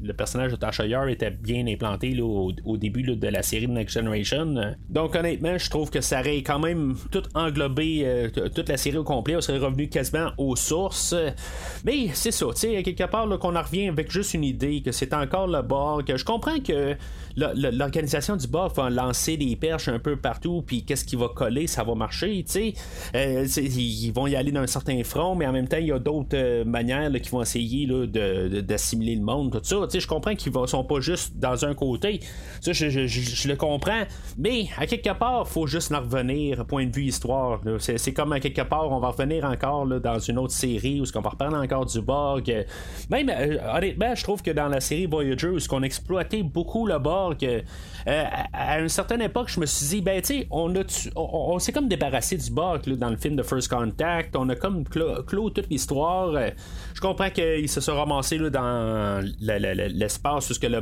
le, 0.00 0.12
personnage 0.12 0.52
de 0.52 0.86
Yar 0.86 1.08
était 1.08 1.32
bien 1.32 1.66
implanté 1.66 2.16
au, 2.20 2.76
début 2.76 3.02
de 3.02 3.28
la 3.28 3.42
série 3.42 3.66
de 3.66 3.72
Next 3.72 3.94
Generation. 3.98 4.76
Donc 4.88 5.16
honnêtement, 5.16 5.58
je 5.58 5.68
trouve 5.68 5.90
que 5.90 6.00
ça 6.00 6.20
aurait 6.20 6.44
quand 6.44 6.60
même 6.60 6.94
tout 7.10 7.24
englobé 7.34 8.02
euh, 8.04 8.28
toute 8.54 8.68
la 8.68 8.76
série 8.76 8.98
au 8.98 9.04
complet. 9.04 9.34
On 9.34 9.40
serait 9.40 9.58
revenu 9.58 9.88
quasiment 9.88 10.30
aux 10.38 10.54
sources. 10.54 11.16
Mais 11.84 12.10
c'est 12.14 12.30
ça, 12.30 12.46
tu 12.54 12.60
sais, 12.60 12.82
quelque 12.84 13.10
part 13.10 13.28
qu'on 13.40 13.56
en 13.56 13.62
revient 13.62 13.88
avec 13.88 14.08
juste 14.12 14.34
une 14.34 14.44
idée 14.44 14.82
que 14.82 14.92
c'est 14.92 15.12
encore 15.14 15.48
le 15.48 15.62
bord, 15.62 16.04
que 16.04 16.16
je 16.16 16.24
comprends 16.24 16.60
que 16.60 16.94
le, 17.36 17.71
l'organisation 17.72 18.36
du 18.36 18.46
Borg 18.46 18.72
va 18.74 18.90
lancer 18.90 19.36
des 19.36 19.56
perches 19.56 19.88
un 19.88 19.98
peu 19.98 20.16
partout, 20.16 20.62
puis 20.66 20.84
qu'est-ce 20.84 21.04
qui 21.04 21.16
va 21.16 21.28
coller, 21.28 21.66
ça 21.66 21.84
va 21.84 21.94
marcher, 21.94 22.44
tu 22.44 22.74
sais. 23.14 23.60
ils 23.60 24.12
vont 24.12 24.26
y 24.26 24.36
aller 24.36 24.52
d'un 24.52 24.66
certain 24.66 25.02
front, 25.04 25.34
mais 25.34 25.46
en 25.46 25.52
même 25.52 25.68
temps, 25.68 25.78
il 25.78 25.86
y 25.86 25.92
a 25.92 25.98
d'autres 25.98 26.64
manières 26.64 27.10
qui 27.20 27.30
vont 27.30 27.42
essayer 27.42 27.86
d'assimiler 28.06 29.16
le 29.16 29.22
monde, 29.22 29.52
tout 29.52 29.60
ça. 29.62 29.86
Tu 29.86 29.92
sais, 29.92 30.00
je 30.00 30.08
comprends 30.08 30.34
qu'ils 30.34 30.52
ne 30.52 30.66
sont 30.66 30.84
pas 30.84 31.00
juste 31.00 31.36
dans 31.36 31.64
un 31.64 31.74
côté. 31.74 32.20
Ça, 32.60 32.72
je, 32.72 33.48
le 33.48 33.56
comprends. 33.56 34.02
Mais 34.38 34.66
à 34.76 34.86
quelque 34.86 35.12
part, 35.18 35.48
faut 35.48 35.66
juste 35.66 35.92
en 35.92 36.00
revenir, 36.00 36.64
point 36.66 36.86
de 36.86 36.94
vue 36.94 37.06
histoire. 37.06 37.60
C'est 37.78 38.12
comme 38.12 38.32
à 38.32 38.40
quelque 38.40 38.62
part, 38.62 38.90
on 38.90 39.00
va 39.00 39.08
revenir 39.08 39.44
encore 39.44 39.86
dans 39.86 40.18
une 40.18 40.38
autre 40.38 40.54
série 40.54 41.00
où 41.00 41.04
on 41.14 41.20
va 41.20 41.30
reparler 41.30 41.56
encore 41.56 41.86
du 41.86 42.00
Borg. 42.00 42.66
Même, 43.10 43.28
euh, 43.28 43.58
honnêtement, 43.74 44.14
je 44.14 44.22
trouve 44.22 44.42
que 44.42 44.50
dans 44.50 44.68
la 44.68 44.80
série 44.80 45.06
Voyager, 45.06 45.48
où 45.48 45.58
on 45.70 45.82
exploitait 45.82 46.42
beaucoup 46.42 46.86
le 46.86 46.98
Borg, 46.98 47.36
euh, 48.08 48.24
à 48.52 48.80
une 48.80 48.88
certaine 48.88 49.22
époque, 49.22 49.48
je 49.48 49.60
me 49.60 49.66
suis 49.66 49.86
dit, 49.86 50.00
ben, 50.00 50.20
tu 50.20 50.40
sais, 50.40 50.46
on, 50.50 50.72
on, 51.16 51.58
s'est 51.58 51.72
comme 51.72 51.88
débarrassé 51.88 52.36
du 52.36 52.50
Borg 52.50 52.88
dans 52.96 53.10
le 53.10 53.16
film 53.16 53.36
de 53.36 53.42
First 53.42 53.68
Contact. 53.68 54.34
On 54.36 54.48
a 54.48 54.56
comme 54.56 54.84
clos, 54.84 55.50
toute 55.50 55.68
l'histoire. 55.70 56.34
Euh, 56.34 56.50
je 56.94 57.00
comprends 57.00 57.30
qu'il 57.30 57.68
se 57.68 57.80
soit 57.80 57.94
ramassé 57.94 58.38
dans 58.38 59.24
l'espace 59.40 60.50
où 60.50 60.60
que 60.60 60.66
le 60.66 60.80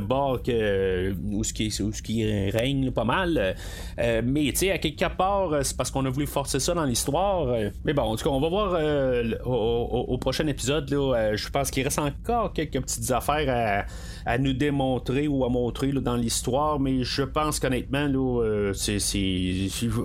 ce 1.43 1.53
qui, 1.53 1.81
où 1.81 1.93
ce 1.93 2.01
qui 2.01 2.49
règne 2.49 2.91
pas 2.91 3.03
mal. 3.03 3.55
mais, 3.97 4.51
tu 4.51 4.55
sais, 4.55 4.71
à 4.71 4.77
quelque 4.77 5.15
part, 5.15 5.63
c'est 5.63 5.77
parce 5.77 5.91
qu'on 5.91 6.05
a 6.05 6.09
voulu 6.09 6.27
forcer 6.27 6.59
ça 6.59 6.73
dans 6.73 6.85
l'histoire. 6.85 7.55
mais 7.85 7.93
bon, 7.93 8.03
en 8.03 8.15
tout 8.15 8.23
cas, 8.23 8.29
on 8.29 8.39
va 8.39 8.49
voir 8.49 9.37
au, 9.45 10.17
prochain 10.17 10.47
épisode. 10.47 10.89
Là, 10.89 11.35
je 11.35 11.49
pense 11.49 11.71
qu'il 11.71 11.83
reste 11.83 11.99
encore 11.99 12.53
quelques 12.53 12.81
petites 12.81 13.11
affaires 13.11 13.87
à, 14.25 14.37
nous 14.37 14.53
démontrer 14.53 15.27
ou 15.27 15.43
à 15.45 15.49
montrer 15.49 15.91
dans 15.99 16.15
l'histoire, 16.15 16.60
mais 16.79 17.03
je 17.03 17.23
pense 17.23 17.59
qu'honnêtement, 17.59 18.07
là, 18.07 18.71
c'est, 18.73 18.97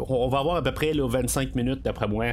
on 0.08 0.28
va 0.28 0.38
avoir 0.38 0.56
à 0.56 0.62
peu 0.62 0.72
près 0.72 0.92
25 0.92 1.54
minutes 1.54 1.82
d'après 1.82 2.08
moi 2.08 2.26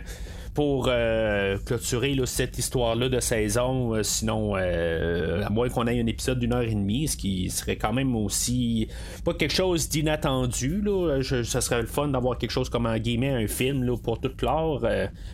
pour 0.53 0.87
euh, 0.87 1.57
clôturer 1.65 2.15
cette 2.25 2.57
histoire-là 2.57 3.09
de 3.09 3.19
saison. 3.19 3.95
Euh, 3.95 4.03
sinon, 4.03 4.53
euh, 4.55 5.43
à 5.43 5.49
moins 5.49 5.69
qu'on 5.69 5.87
ait 5.87 5.99
un 5.99 6.05
épisode 6.05 6.39
d'une 6.39 6.53
heure 6.53 6.61
et 6.61 6.75
demie, 6.75 7.07
ce 7.07 7.17
qui 7.17 7.49
serait 7.49 7.75
quand 7.75 7.93
même 7.93 8.15
aussi 8.15 8.87
pas 9.25 9.33
quelque 9.33 9.53
chose 9.53 9.89
d'inattendu. 9.89 10.81
Là. 10.81 11.21
ça 11.43 11.61
serait 11.61 11.81
le 11.81 11.87
fun 11.87 12.07
d'avoir 12.09 12.37
quelque 12.37 12.51
chose 12.51 12.69
comme 12.69 12.85
en 12.85 12.97
guillemets 12.97 13.43
un 13.43 13.47
film 13.47 13.83
là, 13.83 13.97
pour 13.97 14.19
toute 14.19 14.41
l'heure. 14.41 14.81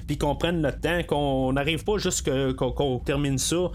Puis 0.07 0.17
qu'on 0.17 0.35
prenne 0.35 0.61
notre 0.61 0.79
temps, 0.79 1.03
qu'on 1.05 1.53
n'arrive 1.53 1.83
pas 1.83 1.97
juste 1.97 2.29
qu'on, 2.55 2.99
termine 2.99 3.37
ça, 3.37 3.71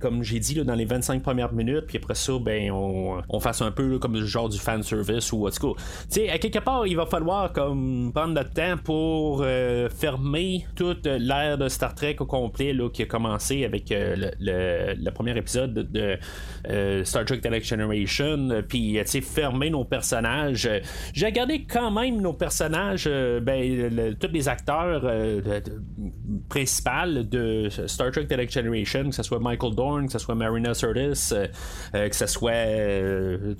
comme 0.00 0.22
j'ai 0.22 0.40
dit, 0.40 0.54
dans 0.64 0.74
les 0.74 0.84
25 0.84 1.22
premières 1.22 1.52
minutes, 1.52 1.86
puis 1.86 1.98
après 1.98 2.14
ça, 2.14 2.32
ben 2.40 2.70
on, 2.72 3.40
fasse 3.40 3.62
un 3.62 3.72
peu 3.72 3.98
comme 3.98 4.14
le 4.14 4.24
genre 4.24 4.48
du 4.48 4.58
fan 4.58 4.82
service 4.82 5.32
ou 5.32 5.44
autre 5.46 5.60
cas. 5.60 6.32
à 6.32 6.38
quelque 6.38 6.60
part, 6.60 6.86
il 6.86 6.96
va 6.96 7.06
falloir 7.06 7.52
comme 7.52 8.12
prendre 8.14 8.34
notre 8.34 8.50
temps 8.50 8.76
pour 8.82 9.44
fermer 9.92 10.66
toute 10.74 11.06
l'ère 11.06 11.58
de 11.58 11.68
Star 11.68 11.94
Trek 11.94 12.16
au 12.20 12.26
complet 12.26 12.72
là, 12.72 12.88
qui 12.88 13.02
a 13.02 13.06
commencé 13.06 13.64
avec 13.64 13.90
euh, 13.92 14.30
le, 14.40 15.10
premier 15.10 15.36
épisode 15.36 15.74
de 15.74 16.18
euh, 16.68 17.04
Star 17.04 17.24
Trek 17.24 17.40
The 17.40 17.50
Next 17.50 17.68
Generation, 17.68 18.62
puis 18.68 18.98
fermer 19.22 19.70
nos 19.70 19.84
personnages. 19.84 20.68
J'ai 21.12 21.26
regardé 21.26 21.64
quand 21.64 21.90
même 21.90 22.20
nos 22.20 22.32
personnages, 22.32 23.04
euh, 23.06 23.40
ben, 23.40 24.16
tous 24.18 24.32
les 24.32 24.48
acteurs 24.48 25.02
principaux 26.48 27.22
de 27.22 27.68
Star 27.86 28.10
Trek 28.10 28.26
The 28.26 28.36
Next 28.36 28.54
Generation, 28.54 29.10
que 29.10 29.14
ce 29.14 29.22
soit 29.22 29.38
Michael 29.38 29.74
Dorn, 29.74 30.06
que 30.06 30.12
ce 30.12 30.18
soit 30.18 30.34
Marina 30.34 30.74
Sirtis, 30.74 31.32
que 31.92 32.14
ce 32.14 32.26
soit 32.26 32.52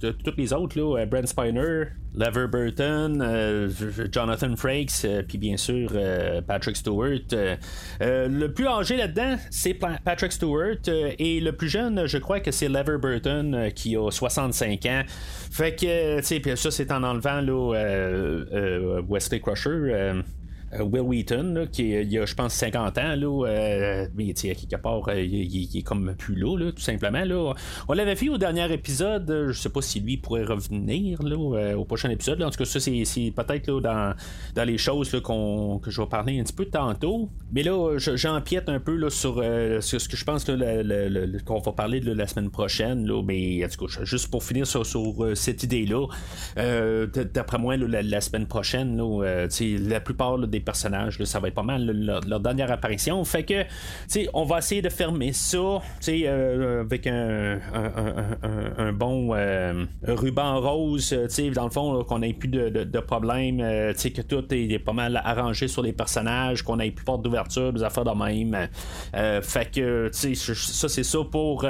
tous 0.01 0.37
les 0.37 0.53
autres, 0.53 0.79
là, 0.79 1.05
Brent 1.07 1.27
Spiner, 1.27 1.85
Lever 2.15 2.47
Burton, 2.49 3.69
Jonathan 4.11 4.57
Frakes, 4.57 5.07
puis 5.29 5.39
bien 5.39 5.57
sûr 5.57 5.91
euh, 5.95 6.22
Patrick 6.47 6.76
Stewart. 6.76 7.21
Euh, 7.33 7.57
euh, 8.00 8.29
le 8.29 8.52
plus 8.52 8.67
âgé 8.67 8.97
là-dedans, 8.97 9.37
c'est 9.50 9.75
Patrick 9.75 10.33
Stewart. 10.33 10.76
et 10.87 11.41
le 11.41 11.52
plus 11.52 11.69
jeune, 11.69 12.07
je 12.07 12.19
crois 12.19 12.41
que 12.41 12.50
c'est 12.50 12.69
Lever 12.69 12.99
Burton 12.99 13.71
qui 13.75 13.97
a 13.97 14.11
65 14.11 14.87
ans. 14.87 15.02
Fait 15.50 15.75
que, 15.75 16.19
tu 16.21 16.25
sais, 16.25 16.57
ça, 16.57 16.71
c'est 16.71 16.93
en 16.93 17.02
enlevant 17.02 17.41
là, 17.41 19.02
Wesley 19.09 19.41
Crusher. 19.41 20.23
Euh, 20.75 20.85
Will 20.85 21.02
Wheaton, 21.02 21.67
qui 21.71 21.91
il 21.91 22.19
a, 22.19 22.25
je 22.25 22.35
pense, 22.35 22.55
50 22.55 22.99
ans, 22.99 23.14
là, 23.17 23.47
euh, 23.47 24.07
mais 24.14 24.33
quelque 24.33 24.76
part, 24.76 25.09
euh, 25.09 25.21
il, 25.21 25.76
est 25.76 25.83
comme 25.83 26.14
plus 26.17 26.35
là, 26.35 26.71
tout 26.73 26.81
simplement. 26.81 27.25
Là. 27.25 27.55
On 27.88 27.93
l'avait 27.93 28.17
fait 28.17 28.29
au 28.29 28.38
dernier 28.38 28.73
épisode, 28.73 29.49
je 29.49 29.59
sais 29.59 29.69
pas 29.69 29.83
si 29.83 30.00
lui 30.00 30.17
pourrait 30.17 30.45
revenir 30.45 31.23
là, 31.23 31.76
au 31.76 31.85
prochain 31.85 32.11
épisode. 32.11 32.43
En 32.43 32.50
tout 32.50 32.59
cas, 32.59 32.64
ça, 32.64 32.81
c'est, 32.81 33.33
peut-être 33.35 33.81
dans, 33.81 34.14
dans 34.55 34.64
les 34.64 34.79
choses 34.79 35.21
qu'on, 35.23 35.79
que 35.79 35.91
je 35.91 36.00
vais 36.00 36.09
parler 36.09 36.41
un 36.41 36.45
petit 36.45 36.52
peu 36.52 36.67
tantôt. 36.67 37.29
Mais 37.52 37.62
là, 37.62 37.99
j'empiète 37.99 38.69
un 38.69 38.81
peu 38.81 38.97
là, 38.97 39.11
sur, 39.11 39.37
ce 39.37 40.09
que 40.09 40.17
je 40.17 40.25
pense 40.25 40.45
qu'on 40.45 41.59
va 41.59 41.73
parler 41.73 42.00
de 42.00 42.12
la 42.12 42.26
semaine 42.26 42.50
prochaine. 42.50 43.07
Là, 43.07 43.23
mais 43.23 43.64
en 43.64 43.69
tout 43.69 43.87
cas, 43.87 44.05
juste 44.05 44.31
pour 44.31 44.43
finir 44.43 44.67
sur, 44.67 44.87
cette 45.35 45.62
idée-là, 45.62 46.07
d'après 47.35 47.59
moi, 47.59 47.76
la, 47.76 48.21
semaine 48.21 48.47
prochaine, 48.47 48.97
là, 48.97 49.47
la 49.79 50.00
plupart 50.00 50.38
des 50.38 50.62
personnages. 50.62 51.23
ça 51.25 51.40
va 51.40 51.49
être 51.49 51.54
pas 51.54 51.62
mal 51.62 51.85
leur, 51.85 52.40
dernière 52.40 52.71
apparition. 52.71 53.23
Fait 53.25 53.45
que, 53.45 53.64
on 54.33 54.45
va 54.45 54.59
essayer 54.59 54.83
de 54.83 54.88
fermer 54.88 55.33
ça, 55.33 55.81
tu 56.00 56.23
euh, 56.26 56.81
avec 56.81 57.07
un, 57.07 57.59
un, 58.78 58.92
bon 58.92 59.31
euh, 59.35 59.85
ruban 60.07 60.61
rose, 60.61 61.16
tu 61.35 61.50
dans 61.50 61.64
le 61.64 61.71
fond, 61.71 62.04
qu'on 62.04 62.23
ait 62.23 62.33
plus 62.33 62.49
de, 62.49 62.69
de, 62.69 63.00
problèmes, 63.00 63.61
euh, 63.61 63.92
que 63.92 64.23
tout 64.23 64.45
est, 64.52 64.78
pas 64.78 64.92
mal 64.92 65.21
arrangé 65.25 65.69
sur 65.69 65.83
les 65.83 65.92
personnages, 65.92 66.62
qu'on 66.62 66.78
ait 66.81 66.90
plus 66.90 67.04
porte 67.04 67.23
d'ouverture, 67.23 67.73
des 67.73 67.83
affaires 67.83 68.04
de 68.04 68.11
même. 68.11 68.69
fait 69.42 69.71
que, 69.71 70.11
ça, 70.12 70.88
c'est 70.88 71.04
ça 71.04 71.19
pour 71.31 71.66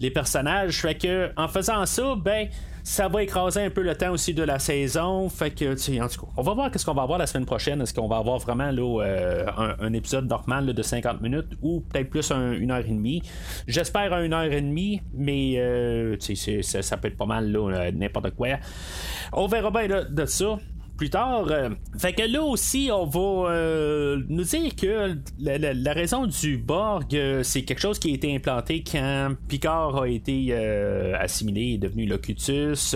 les 0.00 0.10
personnages. 0.10 0.80
Fait 0.80 0.94
que, 0.94 1.30
en 1.36 1.48
faisant 1.48 1.86
ça, 1.86 2.14
ben, 2.16 2.48
ça 2.90 3.06
va 3.06 3.22
écraser 3.22 3.62
un 3.62 3.70
peu 3.70 3.82
le 3.82 3.94
temps 3.94 4.10
aussi 4.10 4.34
de 4.34 4.42
la 4.42 4.58
saison. 4.58 5.28
Fait 5.28 5.52
que, 5.52 5.74
en 6.02 6.08
tout 6.08 6.26
cas, 6.26 6.32
on 6.36 6.42
va 6.42 6.54
voir 6.54 6.72
qu'est-ce 6.72 6.84
qu'on 6.84 6.92
va 6.92 7.02
avoir 7.02 7.20
la 7.20 7.28
semaine 7.28 7.46
prochaine. 7.46 7.80
Est-ce 7.80 7.94
qu'on 7.94 8.08
va 8.08 8.16
avoir 8.16 8.38
vraiment 8.40 8.72
là, 8.72 9.04
euh, 9.04 9.46
un, 9.78 9.92
épisode 9.92 10.28
normal 10.28 10.74
de 10.74 10.82
50 10.82 11.20
minutes 11.20 11.52
ou 11.62 11.82
peut-être 11.82 12.10
plus 12.10 12.32
une 12.32 12.72
heure 12.72 12.84
et 12.84 12.90
demie? 12.90 13.22
J'espère 13.68 14.12
une 14.20 14.32
heure 14.32 14.52
et 14.52 14.60
demie, 14.60 15.02
mais 15.14 15.54
euh, 15.58 16.16
ça, 16.18 16.96
peut 16.96 17.06
être 17.06 17.16
pas 17.16 17.26
mal 17.26 17.52
là, 17.52 17.92
n'importe 17.92 18.32
quoi. 18.32 18.58
On 19.32 19.46
verra 19.46 19.70
bien 19.70 20.06
de 20.10 20.24
ça 20.24 20.58
plus 21.00 21.08
tard. 21.08 21.46
Euh, 21.50 21.70
fait 21.98 22.12
que 22.12 22.30
là 22.30 22.42
aussi, 22.42 22.90
on 22.92 23.06
va 23.06 23.50
euh, 23.50 24.22
nous 24.28 24.44
dire 24.44 24.76
que 24.76 25.16
la, 25.38 25.92
raison 25.94 26.26
du 26.26 26.58
Borg, 26.58 27.14
euh, 27.14 27.42
c'est 27.42 27.62
quelque 27.62 27.80
chose 27.80 27.98
qui 27.98 28.10
a 28.10 28.14
été 28.14 28.36
implanté 28.36 28.84
quand 28.84 29.30
Picard 29.48 30.02
a 30.02 30.06
été 30.06 30.54
assimilé 31.18 31.72
et 31.72 31.78
devenu 31.78 32.04
Locutus. 32.04 32.94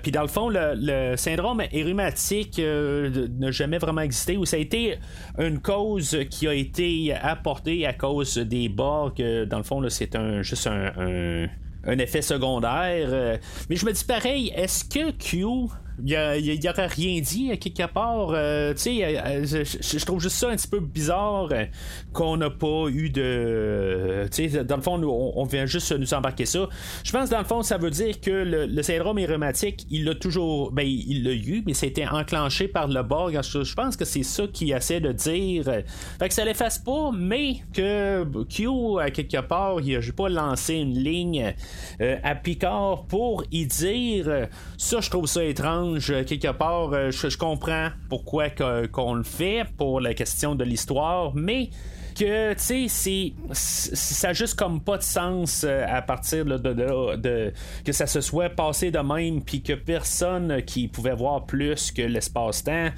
Puis 0.00 0.12
dans 0.12 0.22
le 0.22 0.28
fond, 0.28 0.48
le, 0.48 1.16
syndrome 1.16 1.60
érumatique 1.72 2.60
n'a 2.60 3.50
jamais 3.50 3.78
vraiment 3.78 4.02
existé, 4.02 4.36
ou 4.36 4.44
ça 4.44 4.56
a 4.56 4.60
été 4.60 4.98
une 5.38 5.58
cause 5.58 6.16
qui 6.30 6.46
a 6.46 6.54
été 6.54 7.14
apportée 7.14 7.84
à 7.84 7.94
cause 7.94 8.38
des 8.38 8.68
Borg. 8.68 9.20
Dans 9.48 9.58
le 9.58 9.64
fond, 9.64 9.82
c'est 9.88 10.14
un, 10.14 10.42
juste 10.42 10.68
un 10.68 11.98
effet 11.98 12.22
secondaire. 12.22 13.40
mais 13.68 13.74
je 13.74 13.84
me 13.84 13.92
dis 13.92 14.04
pareil, 14.04 14.52
est-ce 14.54 14.84
que 14.84 15.10
Q 15.10 15.44
il 16.04 16.60
n'aurait 16.64 16.86
rien 16.86 17.20
dit 17.20 17.50
à 17.50 17.56
quelque 17.56 17.86
part. 17.86 18.30
Euh, 18.30 18.72
tu 18.74 18.80
sais, 18.80 19.18
euh, 19.18 19.44
je, 19.44 20.04
trouve 20.04 20.20
juste 20.20 20.36
ça 20.36 20.48
un 20.48 20.56
petit 20.56 20.68
peu 20.68 20.80
bizarre 20.80 21.48
euh, 21.52 21.64
qu'on 22.12 22.36
n'a 22.36 22.50
pas 22.50 22.86
eu 22.88 23.10
de. 23.10 24.26
tu 24.32 24.48
sais, 24.48 24.64
dans 24.64 24.76
le 24.76 24.82
fond, 24.82 25.02
on, 25.02 25.44
vient 25.44 25.66
juste 25.66 25.92
nous 25.92 26.14
embarquer 26.14 26.46
ça. 26.46 26.68
Je 27.04 27.12
pense, 27.12 27.30
dans 27.30 27.38
le 27.38 27.44
fond, 27.44 27.62
ça 27.62 27.78
veut 27.78 27.90
dire 27.90 28.20
que 28.20 28.30
le, 28.30 28.82
syndrome 28.82 29.18
éromatique, 29.18 29.86
il 29.90 30.04
l'a 30.04 30.14
toujours. 30.14 30.72
Ben, 30.72 30.86
il 30.86 31.24
l'a 31.24 31.32
eu, 31.32 31.62
mais 31.66 31.74
c'était 31.74 32.06
enclenché 32.06 32.68
par 32.68 32.88
le 32.88 33.02
Borg. 33.02 33.38
Je 33.42 33.74
pense 33.74 33.96
que 33.96 34.04
c'est 34.04 34.22
ça 34.22 34.46
qu'il 34.46 34.72
essaie 34.72 35.00
de 35.00 35.12
dire. 35.12 35.64
Fait 36.18 36.28
que 36.28 36.34
ça 36.34 36.44
l'efface 36.44 36.78
pas, 36.78 37.10
mais 37.12 37.56
que 37.72 38.24
Q, 38.44 39.00
à 39.00 39.10
quelque 39.10 39.40
part, 39.40 39.80
il 39.80 39.98
n'a 39.98 40.12
pas 40.16 40.28
lancé 40.28 40.74
une 40.74 40.96
ligne 40.98 41.54
à 42.00 42.34
Picard 42.34 43.04
pour 43.06 43.44
y 43.50 43.66
dire. 43.66 44.48
Ça, 44.76 45.00
je 45.00 45.10
trouve 45.10 45.26
ça 45.26 45.44
étrange 45.44 45.87
quelque 45.96 46.52
part. 46.52 46.92
Euh, 46.92 47.10
je, 47.10 47.36
comprends 47.36 47.88
pourquoi 48.08 48.50
qu'on 48.50 49.14
le 49.14 49.22
fait 49.22 49.64
pour 49.76 50.00
la 50.00 50.14
question 50.14 50.54
de 50.54 50.64
l'histoire, 50.64 51.34
mais 51.34 51.70
que, 52.18 52.52
tu 52.54 52.88
sais, 52.88 53.32
ça 53.52 54.30
a 54.30 54.32
juste 54.32 54.58
comme 54.58 54.80
pas 54.80 54.98
de 54.98 55.02
sens 55.02 55.64
euh, 55.64 55.84
à 55.86 56.02
partir 56.02 56.44
de, 56.44 57.52
que 57.84 57.92
ça 57.92 58.06
se 58.06 58.20
soit 58.20 58.50
passé 58.50 58.90
de 58.90 58.98
même, 58.98 59.42
puis 59.42 59.62
que 59.62 59.74
personne 59.74 60.62
qui 60.62 60.88
pouvait 60.88 61.14
voir 61.14 61.46
plus 61.46 61.92
que 61.92 62.02
l'espace-temps, 62.02 62.88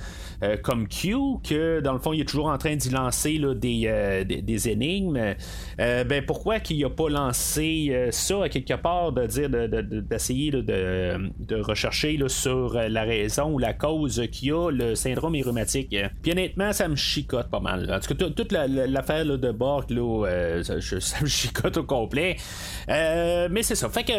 euh, 0.42 0.56
comme 0.56 0.88
Q, 0.88 1.16
que 1.46 1.80
dans 1.80 1.92
le 1.92 1.98
fond, 1.98 2.12
il 2.12 2.22
est 2.22 2.28
toujours 2.28 2.48
en 2.48 2.56
train 2.56 2.76
d'y 2.76 2.90
lancer 2.90 3.38
des, 3.56 3.82
euh, 3.86 4.24
des, 4.24 4.68
énigmes, 4.68 5.34
ben 5.78 6.24
pourquoi 6.26 6.60
qu'il 6.60 6.84
a 6.84 6.90
pas 6.90 7.08
lancé 7.08 8.08
ça 8.10 8.44
à 8.44 8.48
quelque 8.48 8.74
part, 8.74 9.12
de 9.12 9.26
dire 9.26 9.50
d'essayer 9.50 10.50
de, 10.50 11.60
rechercher 11.60 12.18
sur 12.28 12.79
la 12.88 13.02
raison 13.02 13.52
ou 13.52 13.58
la 13.58 13.72
cause 13.72 14.22
qu'il 14.32 14.48
y 14.48 14.52
a 14.52 14.70
le 14.70 14.94
syndrome 14.94 15.36
rhumatique. 15.36 15.94
Puis 16.22 16.32
honnêtement, 16.32 16.72
ça 16.72 16.88
me 16.88 16.96
chicote 16.96 17.48
pas 17.48 17.60
mal. 17.60 17.92
En 17.92 18.00
tout 18.00 18.14
cas, 18.14 18.30
toute 18.30 18.52
l'affaire 18.52 19.24
de 19.24 19.50
Borg, 19.52 19.90
là, 19.90 20.26
euh, 20.26 20.62
ça, 21.00 21.20
me 21.20 21.26
chicote 21.26 21.76
au 21.76 21.84
complet. 21.84 22.36
Euh, 22.88 23.48
mais 23.50 23.62
c'est 23.62 23.74
ça. 23.74 23.88
Fait 23.88 24.04
que 24.04 24.12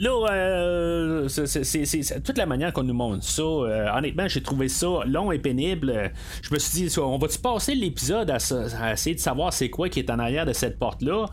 Là, 0.00 0.10
euh, 0.32 1.28
c'est 1.28 2.22
toute 2.24 2.36
la 2.36 2.46
manière 2.46 2.72
qu'on 2.72 2.82
nous 2.82 2.94
montre 2.94 3.22
ça. 3.22 3.42
Euh, 3.42 3.86
honnêtement, 3.96 4.26
j'ai 4.26 4.42
trouvé 4.42 4.68
ça 4.68 4.88
long 5.06 5.30
et 5.30 5.38
pénible. 5.38 6.10
Je 6.42 6.52
me 6.52 6.58
suis 6.58 6.88
dit, 6.88 6.98
on 6.98 7.16
va-tu 7.16 7.38
passer 7.38 7.76
l'épisode 7.76 8.28
à, 8.28 8.92
essayer 8.92 9.14
de 9.14 9.20
savoir 9.20 9.52
c'est 9.52 9.70
quoi 9.70 9.88
qui 9.88 10.00
est 10.00 10.10
en 10.10 10.18
arrière 10.18 10.46
de 10.46 10.52
cette 10.52 10.80
porte-là? 10.80 11.26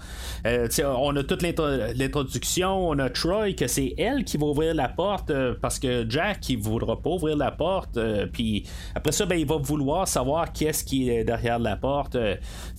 Euh, 0.46 0.68
on 0.84 1.16
a 1.16 1.24
toute 1.24 1.42
l'introduction, 1.42 2.90
on 2.90 3.00
a 3.00 3.10
Troy, 3.10 3.54
que 3.54 3.66
c'est 3.66 3.96
elle 3.98 4.24
qui 4.24 4.38
va 4.38 4.46
ouvrir 4.46 4.76
la 4.76 4.90
porte 4.90 5.32
parce 5.60 5.80
que 5.80 6.06
Jack, 6.08 6.48
il 6.50 6.60
voudra 6.60 7.02
pas 7.02 7.10
ouvrir 7.10 7.38
la 7.38 7.52
porte. 7.52 7.98
puis 8.32 8.68
après 8.94 9.12
ça, 9.12 9.26
ben, 9.26 9.40
il 9.40 9.48
va 9.48 9.58
vouloir 9.58 10.08
savoir 10.08 10.54
qu'est-ce 10.54 10.84
qui 10.84 11.10
est 11.10 11.24
derrière 11.24 11.58
la 11.58 11.78
porte. 11.78 12.16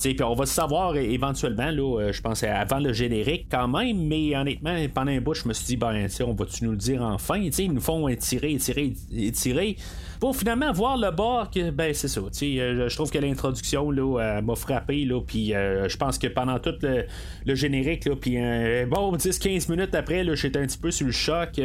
puis 0.01 0.17
on 0.23 0.35
va 0.35 0.47
savoir 0.47 0.97
éventuellement, 0.97 1.71
là, 1.73 2.13
je 2.13 2.21
pense, 2.21 2.45
avant 2.45 2.79
le 2.79 2.93
générique 2.93 3.49
quand 3.51 3.67
même. 3.67 4.07
Mais 4.07 4.37
honnêtement, 4.37 4.77
pendant 4.95 5.11
un 5.11 5.21
bout, 5.21 5.35
je 5.35 5.49
me 5.49 5.53
suis 5.53 5.65
dit, 5.67 5.72
ben, 5.77 6.07
on 6.27 6.33
va-tu 6.33 6.65
nous 6.65 6.73
le 6.73 6.77
dire 6.77 7.03
enfin? 7.03 7.37
ils 7.37 7.73
nous 7.73 7.81
font 7.81 8.09
étirer, 8.09 8.53
étirer, 8.53 8.95
étirer. 9.15 9.77
Pour 10.21 10.37
finalement 10.37 10.73
voir 10.73 10.97
le 10.97 11.11
bord, 11.11 11.51
que, 11.51 11.71
ben, 11.71 11.93
c'est 11.95 12.07
ça. 12.07 12.21
Euh, 12.21 12.89
je 12.89 12.95
trouve 12.95 13.11
que 13.11 13.19
l'introduction 13.19 13.91
là, 13.91 14.41
m'a 14.41 14.55
frappé, 14.55 15.05
là, 15.05 15.21
puis 15.21 15.53
euh, 15.53 15.89
je 15.89 15.97
pense 15.97 16.17
que 16.17 16.29
pendant 16.29 16.59
tout 16.61 16.75
le, 16.83 17.55
générique, 17.55 18.09
puis 18.21 18.37
euh, 18.39 18.87
bon, 18.87 19.17
10-15 19.17 19.71
minutes 19.71 19.95
après, 19.95 20.25
j'étais 20.37 20.61
un 20.61 20.67
petit 20.67 20.79
peu 20.79 20.93
sur 20.93 21.07
le 21.07 21.13
choc 21.13 21.61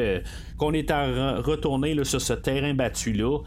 qu'on 0.58 0.74
est 0.74 0.90
à 0.90 1.36
retourner 1.36 2.04
sur 2.04 2.20
ce 2.20 2.34
terrain 2.34 2.74
battu-là. 2.74 3.40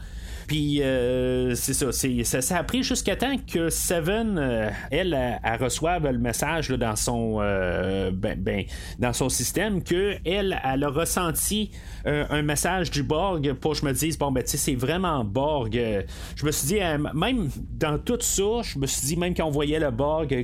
Puis 0.51 0.83
euh, 0.83 1.55
c'est 1.55 1.75
ça, 1.75 1.93
ça, 1.93 2.41
ça 2.43 2.57
a 2.57 2.65
pris 2.65 2.83
jusqu'à 2.83 3.15
temps 3.15 3.37
que 3.37 3.71
Seven, 3.71 4.37
euh, 4.37 4.69
elle, 4.91 5.17
elle, 5.45 5.63
reçoive 5.63 6.11
le 6.11 6.19
message 6.19 6.71
dans 6.71 6.97
son 6.97 7.39
euh, 7.41 8.11
ben, 8.13 8.37
ben, 8.37 8.65
dans 8.99 9.13
son 9.13 9.29
système 9.29 9.81
que 9.81 10.17
elle, 10.25 10.55
a 10.65 10.89
ressenti 10.89 11.71
un 12.05 12.43
message 12.43 12.91
du 12.91 13.05
Borg 13.05 13.53
pour 13.61 13.73
que 13.73 13.79
je 13.79 13.85
me 13.85 13.93
dise 13.93 14.19
bon 14.19 14.33
ben 14.33 14.43
tu 14.43 14.51
sais 14.51 14.57
c'est 14.57 14.75
vraiment 14.75 15.23
Borg. 15.25 15.73
je 16.35 16.45
me 16.45 16.51
suis 16.51 16.67
dit 16.67 16.81
même 17.15 17.49
dans 17.79 17.99
tout 17.99 18.19
ça, 18.21 18.63
je 18.63 18.77
me 18.81 18.87
suis 18.87 19.07
dit 19.07 19.17
même 19.17 19.35
quand 19.35 19.45
on 19.45 19.51
voyait 19.51 19.79
le 19.79 19.93
Borg, 19.93 20.35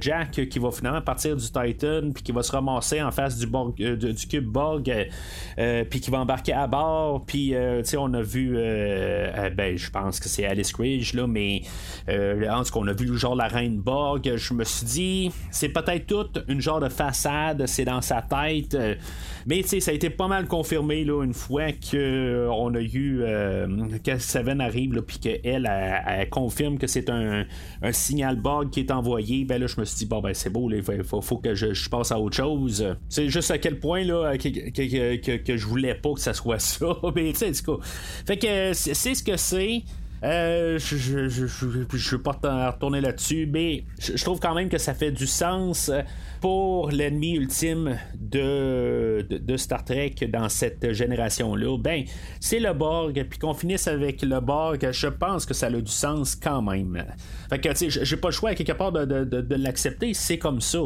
Jack 0.00 0.48
qui 0.48 0.58
va 0.60 0.70
finalement 0.70 1.02
partir 1.02 1.34
du 1.34 1.46
Titan 1.46 2.12
puis 2.14 2.22
qui 2.22 2.30
va 2.30 2.44
se 2.44 2.52
ramasser 2.52 3.02
en 3.02 3.10
face 3.10 3.36
du 3.36 3.48
Borg, 3.48 3.74
du 3.74 4.26
cube 4.28 4.46
Borg, 4.46 4.88
puis 5.90 6.00
qui 6.00 6.10
va 6.12 6.18
embarquer 6.18 6.52
à 6.52 6.68
bord, 6.68 7.24
puis 7.26 7.54
tu 7.56 7.84
sais 7.84 7.96
on 7.96 8.14
a 8.14 8.22
vu 8.22 8.56
ben, 9.54 9.76
je 9.76 9.90
pense 9.90 10.20
que 10.20 10.28
c'est 10.28 10.44
Alice 10.44 10.74
Ridge, 10.74 11.14
là, 11.14 11.26
mais 11.26 11.62
euh, 12.08 12.48
en 12.48 12.62
tout 12.62 12.72
cas, 12.72 12.80
on 12.80 12.86
a 12.86 12.92
vu 12.92 13.06
le 13.06 13.16
genre 13.16 13.34
la 13.34 13.48
Reine 13.48 13.78
Borg. 13.78 14.30
Je 14.36 14.54
me 14.54 14.64
suis 14.64 14.86
dit, 14.86 15.32
c'est 15.50 15.68
peut-être 15.68 16.06
toute 16.06 16.44
une 16.48 16.60
genre 16.60 16.80
de 16.80 16.88
façade, 16.88 17.66
c'est 17.66 17.84
dans 17.84 18.00
sa 18.00 18.22
tête. 18.22 18.74
Euh, 18.74 18.94
mais 19.46 19.62
tu 19.62 19.68
sais, 19.68 19.80
ça 19.80 19.90
a 19.90 19.94
été 19.94 20.10
pas 20.10 20.28
mal 20.28 20.46
confirmé 20.46 21.04
là, 21.04 21.24
une 21.24 21.34
fois 21.34 21.72
qu'on 21.72 21.96
euh, 21.96 22.74
a 22.74 22.80
eu 22.80 23.22
que 24.04 24.18
Seven 24.18 24.60
arrive, 24.60 25.00
puis 25.02 25.18
qu'elle 25.18 25.70
elle, 26.06 26.28
confirme 26.30 26.78
que 26.78 26.86
c'est 26.86 27.08
un, 27.10 27.44
signal 27.92 28.36
Borg 28.36 28.70
qui 28.70 28.80
est 28.80 28.90
envoyé. 28.90 29.44
Ben 29.44 29.60
là, 29.60 29.66
je 29.66 29.80
me 29.80 29.84
suis 29.84 29.98
dit, 29.98 30.06
bon, 30.06 30.20
ben 30.20 30.34
c'est 30.34 30.50
beau, 30.50 30.70
il 30.70 30.82
faut, 31.04 31.38
que 31.38 31.54
je, 31.54 31.88
passe 31.88 32.12
à 32.12 32.18
autre 32.18 32.36
chose. 32.36 32.86
C'est 33.08 33.28
juste 33.28 33.50
à 33.50 33.58
quel 33.58 33.78
point 33.78 34.04
là, 34.04 34.36
que, 34.36 35.56
je 35.56 35.66
voulais 35.66 35.94
pas 35.94 36.12
que 36.12 36.20
ça 36.20 36.34
soit 36.34 36.58
ça. 36.58 36.86
mais 37.14 37.32
tu 37.32 37.52
sais, 37.52 37.52
Fait 38.26 38.36
que 38.36 38.72
c'est 38.74 39.14
ce 39.14 39.22
que 39.22 39.36
c'est. 39.38 39.82
Euh, 40.24 40.78
je, 40.80 41.28
je, 41.28 41.66
veux 41.66 42.22
pas 42.22 42.32
retourner 42.72 43.00
là-dessus, 43.00 43.48
mais 43.50 43.84
je, 44.00 44.22
trouve 44.24 44.40
quand 44.40 44.54
même 44.54 44.68
que 44.68 44.78
ça 44.78 44.92
fait 44.92 45.12
du 45.12 45.28
sens 45.28 45.92
pour 46.40 46.90
l'ennemi 46.90 47.34
ultime 47.34 47.96
de, 48.18 49.24
Star 49.56 49.84
Trek 49.84 50.16
dans 50.28 50.48
cette 50.48 50.92
génération-là. 50.92 51.78
Ben, 51.78 52.04
c'est 52.40 52.58
le 52.58 52.72
Borg, 52.72 53.26
puis 53.30 53.38
qu'on 53.38 53.54
finisse 53.54 53.86
avec 53.86 54.22
le 54.22 54.40
Borg, 54.40 54.88
je 54.90 55.06
pense 55.06 55.46
que 55.46 55.54
ça 55.54 55.66
a 55.66 55.70
du 55.70 55.92
sens 55.92 56.34
quand 56.34 56.62
même. 56.62 57.04
Fait 57.48 57.60
que, 57.60 57.68
tu 57.68 57.90
sais, 57.90 58.04
j'ai 58.04 58.16
pas 58.16 58.28
le 58.28 58.34
choix 58.34 58.54
quelque 58.54 58.72
part 58.72 58.90
de 58.90 59.54
l'accepter, 59.54 60.14
c'est 60.14 60.38
comme 60.38 60.60
ça. 60.60 60.80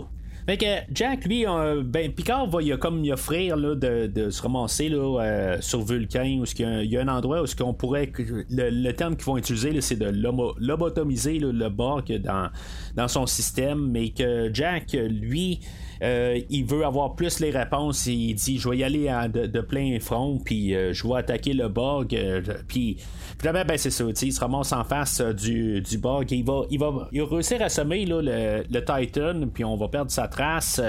Fait 0.47 0.57
que 0.57 0.67
Jack, 0.93 1.25
lui, 1.25 1.45
ben, 1.85 2.13
Picard 2.13 2.49
va 2.49 2.63
y, 2.63 2.77
comme 2.79 3.05
y 3.05 3.13
offrir 3.13 3.57
là, 3.57 3.75
de, 3.75 4.31
se 4.31 4.43
ramasser 4.43 4.89
là, 4.89 5.21
euh, 5.21 5.57
sur 5.61 5.83
Vulcain, 5.83 6.41
où 6.41 6.45
il 6.59 6.91
y, 6.91 6.97
a 6.97 7.01
un 7.01 7.09
endroit 7.09 7.43
où 7.43 7.47
ce 7.47 7.55
qu'on 7.55 7.75
pourrait. 7.75 8.13
Le, 8.51 8.93
terme 8.93 9.17
qu'ils 9.17 9.27
vont 9.27 9.37
utiliser, 9.37 9.81
c'est 9.81 9.97
de 9.97 10.07
lobotomiser 10.59 11.39
le 11.39 11.69
Borg 11.69 12.13
dans, 12.19 12.51
dans 12.97 13.09
son 13.09 13.27
système, 13.27 13.91
mais 13.91 14.11
que 14.11 14.51
Jack, 14.53 14.93
lui, 14.93 15.61
euh, 16.02 16.40
il 16.50 16.64
veut 16.64 16.85
avoir 16.85 17.14
plus 17.14 17.40
les 17.40 17.50
réponses. 17.50 18.06
Il 18.06 18.35
dit 18.35 18.59
Je 18.59 18.68
vais 18.68 18.78
y 18.78 18.85
aller 18.85 19.09
de, 19.32 19.61
plein 19.61 19.99
front, 20.00 20.38
puis 20.44 20.75
euh, 20.75 20.92
je 20.92 21.06
vais 21.06 21.16
attaquer 21.16 21.52
le 21.52 21.69
Borg. 21.69 22.17
puis 22.69 22.97
finalement, 23.38 23.65
ben, 23.67 23.78
c'est 23.78 23.91
ça. 23.91 24.04
Il 24.23 24.32
se 24.32 24.41
ramasse 24.41 24.73
en 24.73 24.84
face 24.84 25.21
du, 25.21 25.80
du 25.80 25.99
Borg. 25.99 26.30
Il 26.30 26.45
va, 26.45 26.62
il, 26.71 26.78
va, 26.78 27.08
il 27.12 27.23
réussir 27.23 27.62
à 27.62 27.69
semer 27.69 28.04
le, 28.04 28.21
le 28.69 28.80
Titan, 28.84 29.49
puis 29.52 29.65
on 29.65 29.76
va 29.76 29.88
perdre 29.88 30.10
sa 30.10 30.28
trace. 30.28 30.80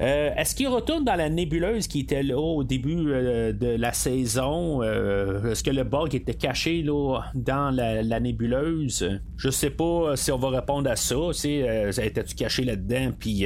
Euh, 0.00 0.30
est-ce 0.36 0.54
qu'il 0.54 0.68
retourne 0.68 1.04
dans 1.04 1.16
la 1.16 1.28
nébuleuse 1.28 1.88
qui 1.88 2.00
était 2.00 2.22
là 2.22 2.38
au 2.38 2.62
début 2.62 3.12
euh, 3.12 3.52
de 3.52 3.66
la 3.66 3.92
saison? 3.92 4.82
Euh, 4.82 5.50
est-ce 5.50 5.64
que 5.64 5.70
le 5.70 5.82
bug 5.82 6.14
était 6.14 6.34
caché 6.34 6.82
là, 6.82 7.20
dans 7.34 7.70
la, 7.70 8.20
nébuleuse? 8.20 9.20
Je 9.36 9.50
sais 9.50 9.70
pas 9.70 10.16
si 10.16 10.30
on 10.30 10.38
va 10.38 10.50
répondre 10.50 10.88
à 10.88 10.96
ça. 10.96 11.16
ça 11.32 12.04
était-tu 12.04 12.34
caché 12.36 12.64
là-dedans? 12.64 13.12
Puis, 13.18 13.44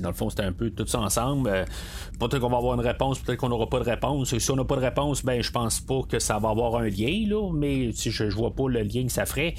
dans 0.00 0.08
le 0.08 0.14
fond, 0.14 0.28
c'était 0.28 0.43
un 0.44 0.52
peu 0.52 0.70
tout 0.70 0.86
ça 0.86 1.00
ensemble. 1.00 1.50
peut-être 2.18 2.38
qu'on 2.38 2.48
va 2.48 2.58
avoir 2.58 2.74
une 2.74 2.86
réponse, 2.86 3.18
peut-être 3.18 3.38
qu'on 3.38 3.48
n'aura 3.48 3.68
pas 3.68 3.78
de 3.78 3.84
réponse. 3.84 4.36
Si 4.36 4.50
on 4.50 4.56
n'a 4.56 4.64
pas 4.64 4.76
de 4.76 4.82
réponse, 4.82 5.24
ben 5.24 5.42
je 5.42 5.50
pense 5.50 5.80
pas 5.80 6.02
que 6.08 6.18
ça 6.18 6.38
va 6.38 6.50
avoir 6.50 6.76
un 6.76 6.88
lien, 6.88 7.24
là, 7.26 7.50
mais 7.52 7.92
je, 7.92 8.10
je 8.10 8.36
vois 8.36 8.54
pas 8.54 8.68
le 8.68 8.82
lien 8.82 9.04
que 9.04 9.12
ça 9.12 9.26
ferait. 9.26 9.54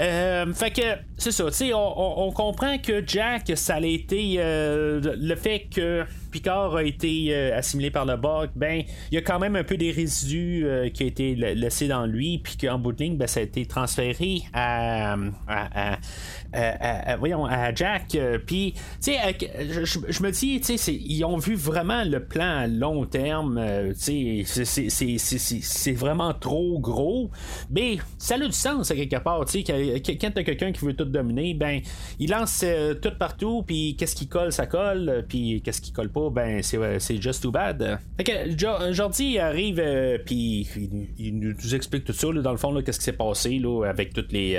Euh, 0.00 0.52
fait 0.52 0.70
que 0.70 0.82
c'est 1.16 1.32
ça, 1.32 1.44
tu 1.46 1.52
sais, 1.52 1.72
on, 1.74 2.32
comprend 2.32 2.78
que 2.78 3.02
Jack, 3.06 3.52
ça 3.54 3.74
a 3.74 3.80
été 3.80 4.36
euh, 4.38 5.00
le 5.16 5.36
fait 5.36 5.66
que 5.72 6.04
Picard 6.30 6.74
a 6.74 6.82
été 6.82 7.28
euh, 7.30 7.56
assimilé 7.56 7.90
par 7.90 8.04
le 8.04 8.16
Borg, 8.16 8.50
ben 8.56 8.82
il 9.10 9.14
y 9.14 9.18
a 9.18 9.22
quand 9.22 9.38
même 9.38 9.54
un 9.54 9.62
peu 9.62 9.76
des 9.76 9.92
résidus 9.92 10.66
qui 10.92 11.04
a 11.04 11.06
été 11.06 11.34
laissés 11.34 11.86
dans 11.86 12.06
lui, 12.06 12.38
puis 12.38 12.56
qu'en 12.56 12.78
bout 12.78 12.92
de 12.92 13.04
ligne, 13.04 13.16
ben, 13.16 13.28
ça 13.28 13.40
a 13.40 13.42
été 13.44 13.66
transféré 13.66 14.42
à, 14.52 15.16
voyons, 17.18 17.46
à 17.46 17.72
Jack. 17.74 18.18
puis, 18.46 18.74
tu 19.02 19.12
sais, 19.12 19.18
je, 19.84 20.22
me 20.22 20.30
dis, 20.30 20.60
tu 20.60 20.76
sais, 20.76 20.94
ils 20.94 21.24
ont 21.24 21.38
vu 21.38 21.54
vraiment 21.54 22.02
le 22.04 22.24
plan 22.24 22.58
à 22.58 22.66
long 22.66 23.06
terme. 23.06 23.60
tu 24.02 24.44
sais, 24.44 25.18
c'est 25.62 25.92
vraiment 25.92 26.34
trop 26.34 26.78
gros, 26.80 27.30
mais 27.70 27.98
ça 28.18 28.34
a 28.34 28.38
du 28.38 28.52
sens 28.52 28.90
à 28.90 28.96
quelque 28.96 29.22
part, 29.22 29.44
tu 29.44 29.64
sais, 29.64 29.73
quand 30.20 30.30
t'as 30.34 30.42
quelqu'un 30.42 30.72
qui 30.72 30.84
veut 30.84 30.94
tout 30.94 31.04
dominer, 31.04 31.54
ben, 31.54 31.80
il 32.18 32.30
lance 32.30 32.62
euh, 32.64 32.94
tout 32.94 33.12
partout, 33.18 33.62
puis 33.66 33.96
qu'est-ce 33.98 34.16
qui 34.16 34.28
colle, 34.28 34.52
ça 34.52 34.66
colle, 34.66 35.24
puis 35.28 35.60
qu'est-ce 35.62 35.80
qui 35.80 35.92
colle 35.92 36.10
pas, 36.10 36.30
ben, 36.30 36.62
c'est, 36.62 36.76
euh, 36.76 36.98
just 36.98 37.42
too 37.42 37.50
bad. 37.50 37.98
Fait 38.16 38.24
que 38.24 38.92
Jordi 38.92 39.38
arrive, 39.38 39.80
euh, 39.80 40.18
puis 40.24 40.68
il, 41.18 41.38
nous 41.38 41.74
explique 41.74 42.04
tout 42.04 42.12
ça, 42.12 42.28
dans 42.32 42.50
le 42.50 42.56
fond, 42.56 42.80
qu'est-ce 42.82 42.98
qui 42.98 43.04
s'est 43.04 43.12
passé, 43.12 43.58
là, 43.58 43.84
avec 43.86 44.12
toutes 44.12 44.32
les, 44.32 44.58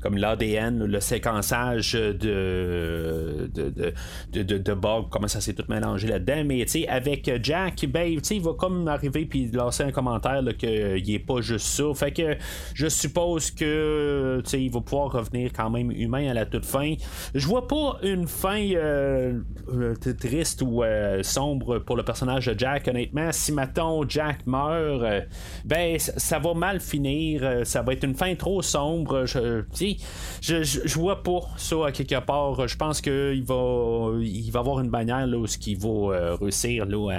comme 0.00 0.16
l'ADN, 0.16 0.84
le 0.84 1.00
séquençage 1.00 1.92
de 1.92 3.50
de, 3.52 4.42
de, 4.42 4.58
de, 4.58 4.74
Bob, 4.74 5.06
comment 5.10 5.28
ça 5.28 5.40
s'est 5.40 5.54
tout 5.54 5.64
mélangé 5.68 6.08
là-dedans, 6.08 6.44
mais, 6.44 6.64
tu 6.64 6.72
sais, 6.72 6.88
avec 6.88 7.30
Jack, 7.42 7.84
ben, 7.86 8.14
tu 8.16 8.20
sais, 8.22 8.36
il 8.36 8.42
va 8.42 8.52
comme 8.54 8.88
arriver, 8.88 9.26
puis 9.26 9.50
lancer 9.50 9.82
un 9.82 9.90
commentaire, 9.90 10.42
qu'il 10.58 11.10
est 11.10 11.18
pas 11.18 11.40
juste 11.40 11.66
ça. 11.66 11.84
Fait 11.94 12.12
que 12.12 12.36
je 12.74 12.88
suppose 12.88 13.21
que 13.56 14.42
il 14.52 14.70
va 14.70 14.80
pouvoir 14.80 15.12
revenir 15.12 15.52
quand 15.52 15.70
même 15.70 15.90
humain 15.90 16.28
à 16.28 16.34
la 16.34 16.46
toute 16.46 16.64
fin. 16.64 16.94
Je 17.34 17.46
vois 17.46 17.66
pas 17.68 17.98
une 18.02 18.26
fin 18.26 18.68
euh, 18.74 19.40
triste 20.18 20.62
ou 20.62 20.82
sombre 21.22 21.78
pour 21.78 21.96
le 21.96 22.04
personnage 22.04 22.46
de 22.46 22.58
Jack. 22.58 22.88
Honnêtement, 22.88 23.30
si 23.32 23.52
maintenant 23.52 24.02
Jack 24.08 24.46
meurt, 24.46 25.26
ben 25.64 25.98
ça 25.98 26.38
va 26.38 26.54
mal 26.54 26.80
finir. 26.80 27.60
ça 27.64 27.82
va 27.82 27.92
être 27.92 28.04
une 28.04 28.14
fin 28.14 28.34
trop 28.34 28.62
sombre. 28.62 29.24
Je, 29.26 29.62
je, 30.40 30.62
je, 30.62 30.98
vois 30.98 31.22
pas 31.22 31.40
ça 31.56 31.76
quelque 31.92 32.20
part. 32.20 32.66
Je 32.66 32.76
pense 32.76 33.00
qu'il 33.00 33.44
va, 33.44 34.12
il 34.20 34.50
va 34.50 34.60
avoir 34.60 34.80
une 34.80 34.90
bannière 34.90 35.26
là, 35.26 35.38
où 35.38 35.46
il 35.66 35.78
va 35.78 36.36
réussir 36.36 36.86
là, 36.86 37.10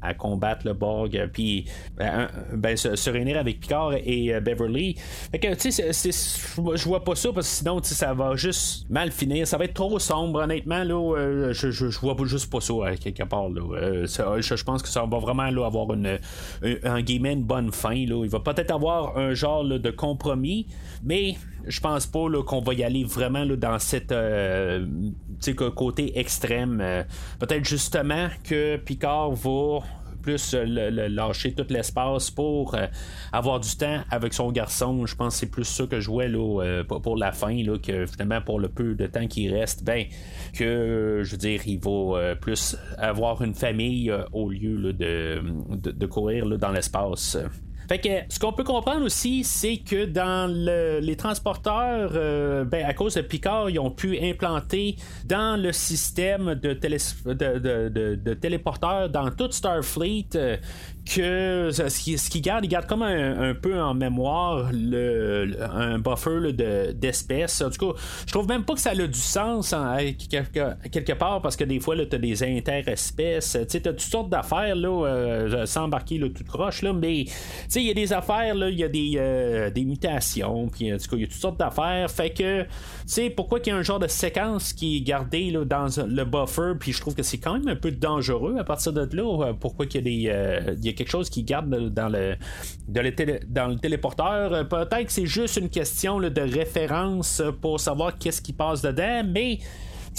à, 0.00 0.14
combattre 0.14 0.66
le 0.66 0.74
Borg, 0.74 1.30
puis 1.32 1.66
ben 1.98 2.76
se, 2.76 3.10
réunir 3.10 3.38
avec 3.38 3.60
Picard 3.60 3.94
et 3.94 4.40
Beverly. 4.40 4.96
Fait 5.30 5.38
je 5.42 6.84
vois 6.84 7.04
pas 7.04 7.14
ça 7.14 7.32
parce 7.32 7.48
que 7.48 7.54
sinon, 7.54 7.82
ça 7.82 8.14
va 8.14 8.36
juste 8.36 8.88
mal 8.88 9.10
finir. 9.10 9.46
Ça 9.46 9.58
va 9.58 9.64
être 9.64 9.74
trop 9.74 9.98
sombre, 9.98 10.40
honnêtement. 10.40 10.84
Là, 10.84 11.16
euh, 11.16 11.52
je, 11.52 11.70
je, 11.70 11.86
vois 12.00 12.16
juste 12.24 12.50
pas 12.50 12.60
ça 12.60 12.74
à 12.84 12.96
quelque 12.96 13.24
part. 13.24 13.48
Là. 13.48 13.60
Euh, 13.60 14.06
je, 14.06 14.64
pense 14.64 14.82
que 14.82 14.88
ça 14.88 15.04
va 15.04 15.18
vraiment 15.18 15.50
là, 15.50 15.66
avoir 15.66 15.92
une, 15.92 16.18
un, 16.84 17.02
guillemets, 17.02 17.32
une 17.32 17.44
bonne 17.44 17.72
fin. 17.72 17.94
Là. 17.94 18.24
Il 18.24 18.30
va 18.30 18.40
peut-être 18.40 18.70
avoir 18.70 19.16
un 19.18 19.34
genre 19.34 19.64
de 19.64 19.90
compromis, 19.90 20.66
mais 21.02 21.36
je 21.66 21.80
pense 21.80 22.06
pas 22.06 22.26
qu'on 22.46 22.60
va 22.60 22.74
y 22.74 22.84
aller 22.84 23.04
vraiment 23.04 23.44
là, 23.44 23.56
dans 23.56 23.78
cette 23.78 24.12
euh, 24.12 24.86
côté 25.74 26.18
extrême. 26.18 26.82
peut-être 27.38 27.64
justement 27.64 28.28
que 28.44 28.76
Picard 28.76 29.32
va 29.32 29.80
plus 30.22 30.54
euh, 30.54 30.64
le, 30.64 31.08
lâcher 31.08 31.52
tout 31.52 31.66
l'espace 31.68 32.30
pour 32.30 32.74
euh, 32.74 32.86
avoir 33.32 33.60
du 33.60 33.76
temps 33.76 34.00
avec 34.10 34.32
son 34.32 34.50
garçon. 34.50 35.04
Je 35.04 35.14
pense 35.14 35.34
que 35.34 35.40
c'est 35.40 35.50
plus 35.50 35.64
ça 35.64 35.86
que 35.86 35.96
je 35.96 36.02
jouais 36.02 36.28
là, 36.28 36.62
euh, 36.62 36.84
pour 36.84 37.16
la 37.16 37.32
fin, 37.32 37.54
là, 37.62 37.78
que 37.78 38.06
finalement 38.06 38.40
pour 38.40 38.58
le 38.58 38.68
peu 38.68 38.94
de 38.94 39.06
temps 39.06 39.26
qui 39.26 39.50
reste, 39.50 39.84
ben 39.84 40.06
que 40.56 41.20
je 41.22 41.30
veux 41.30 41.36
dire, 41.36 41.60
il 41.66 41.78
va 41.80 42.36
plus 42.36 42.76
avoir 42.96 43.42
une 43.42 43.54
famille 43.54 44.12
au 44.32 44.50
lieu 44.50 44.92
de, 44.92 45.42
de, 45.70 46.06
courir 46.06 46.46
dans 46.58 46.70
l'espace. 46.70 47.36
Fait 47.92 47.98
que 47.98 48.32
ce 48.32 48.38
qu'on 48.38 48.54
peut 48.54 48.64
comprendre 48.64 49.04
aussi, 49.04 49.44
c'est 49.44 49.76
que 49.76 50.06
dans 50.06 50.50
les 50.50 51.14
transporteurs, 51.14 52.12
ben, 52.64 52.86
à 52.86 52.94
cause 52.94 53.16
de 53.16 53.20
Picard, 53.20 53.68
ils 53.68 53.78
ont 53.78 53.90
pu 53.90 54.18
implanter 54.18 54.96
dans 55.26 55.60
le 55.60 55.72
système 55.72 56.54
de, 56.54 56.72
de, 56.72 58.14
de 58.14 58.32
téléporteurs 58.32 59.10
dans 59.10 59.30
toute 59.30 59.52
Starfleet 59.52 60.58
que 61.04 61.70
ce 61.72 62.00
qui, 62.00 62.16
ce 62.16 62.30
qui 62.30 62.40
garde, 62.40 62.64
il 62.64 62.68
garde 62.68 62.86
comme 62.86 63.02
un, 63.02 63.54
peu 63.54 63.80
en 63.80 63.94
mémoire 63.94 64.70
le, 64.72 65.56
un 65.60 65.98
buffer 65.98 66.52
de, 66.52 66.92
d'espèces. 66.92 67.60
En 67.60 67.70
tout 67.70 67.92
cas, 67.92 68.00
je 68.26 68.32
trouve 68.32 68.48
même 68.48 68.64
pas 68.64 68.74
que 68.74 68.80
ça 68.80 68.90
a 68.90 68.94
du 68.94 69.18
sens 69.18 69.72
en, 69.72 69.96
quelque, 70.30 71.12
part 71.12 71.42
parce 71.42 71.56
que 71.56 71.64
des 71.64 71.80
fois, 71.80 71.96
tu 71.96 72.14
as 72.14 72.18
des 72.18 72.42
interespèces. 72.42 73.58
Tu 73.68 73.76
as 73.76 73.80
toutes 73.80 74.00
sortes 74.00 74.30
d'affaires 74.30 74.76
là, 74.76 75.06
euh, 75.06 75.66
sans 75.66 75.84
embarquer 75.84 76.18
là, 76.18 76.28
tout 76.28 76.44
croche, 76.44 76.82
là, 76.82 76.92
mais 76.92 77.26
il 77.74 77.82
y 77.82 77.90
a 77.90 77.94
des 77.94 78.12
affaires, 78.12 78.54
il 78.54 78.78
y 78.78 78.84
a 78.84 78.88
des, 78.88 79.14
euh, 79.16 79.70
des 79.70 79.84
mutations, 79.84 80.68
puis 80.68 80.92
en 80.92 80.98
tout 80.98 81.16
il 81.16 81.22
y 81.22 81.24
a 81.24 81.26
toutes 81.26 81.36
sortes 81.36 81.58
d'affaires. 81.58 82.10
Fait 82.10 82.30
que, 82.30 82.62
tu 82.62 82.68
sais, 83.06 83.30
pourquoi 83.30 83.60
qu'il 83.60 83.72
y 83.72 83.76
a 83.76 83.78
un 83.78 83.82
genre 83.82 83.98
de 83.98 84.06
séquence 84.06 84.72
qui 84.72 84.98
est 84.98 85.00
gardée 85.00 85.50
là, 85.50 85.64
dans 85.64 85.88
le 86.06 86.24
buffer, 86.24 86.72
puis 86.78 86.92
je 86.92 87.00
trouve 87.00 87.14
que 87.14 87.22
c'est 87.22 87.38
quand 87.38 87.54
même 87.54 87.68
un 87.68 87.76
peu 87.76 87.90
dangereux 87.90 88.56
à 88.58 88.64
partir 88.64 88.92
de 88.92 89.08
là. 89.14 89.52
Pourquoi 89.58 89.86
qu'il 89.86 90.06
y 90.06 90.28
a 90.28 90.32
des. 90.32 90.32
Euh, 90.32 90.74
quelque 90.94 91.10
chose 91.10 91.30
qui 91.30 91.42
garde 91.42 91.68
dans 91.90 92.08
le, 92.08 92.36
dans 92.88 93.68
le 93.68 93.76
téléporteur. 93.76 94.52
Euh, 94.52 94.64
peut-être 94.64 95.06
que 95.06 95.12
c'est 95.12 95.26
juste 95.26 95.56
une 95.56 95.68
question 95.68 96.20
de 96.20 96.40
référence 96.40 97.42
pour 97.60 97.80
savoir 97.80 98.18
qu'est-ce 98.18 98.42
qui 98.42 98.52
passe 98.52 98.82
dedans, 98.82 99.22
mais 99.26 99.58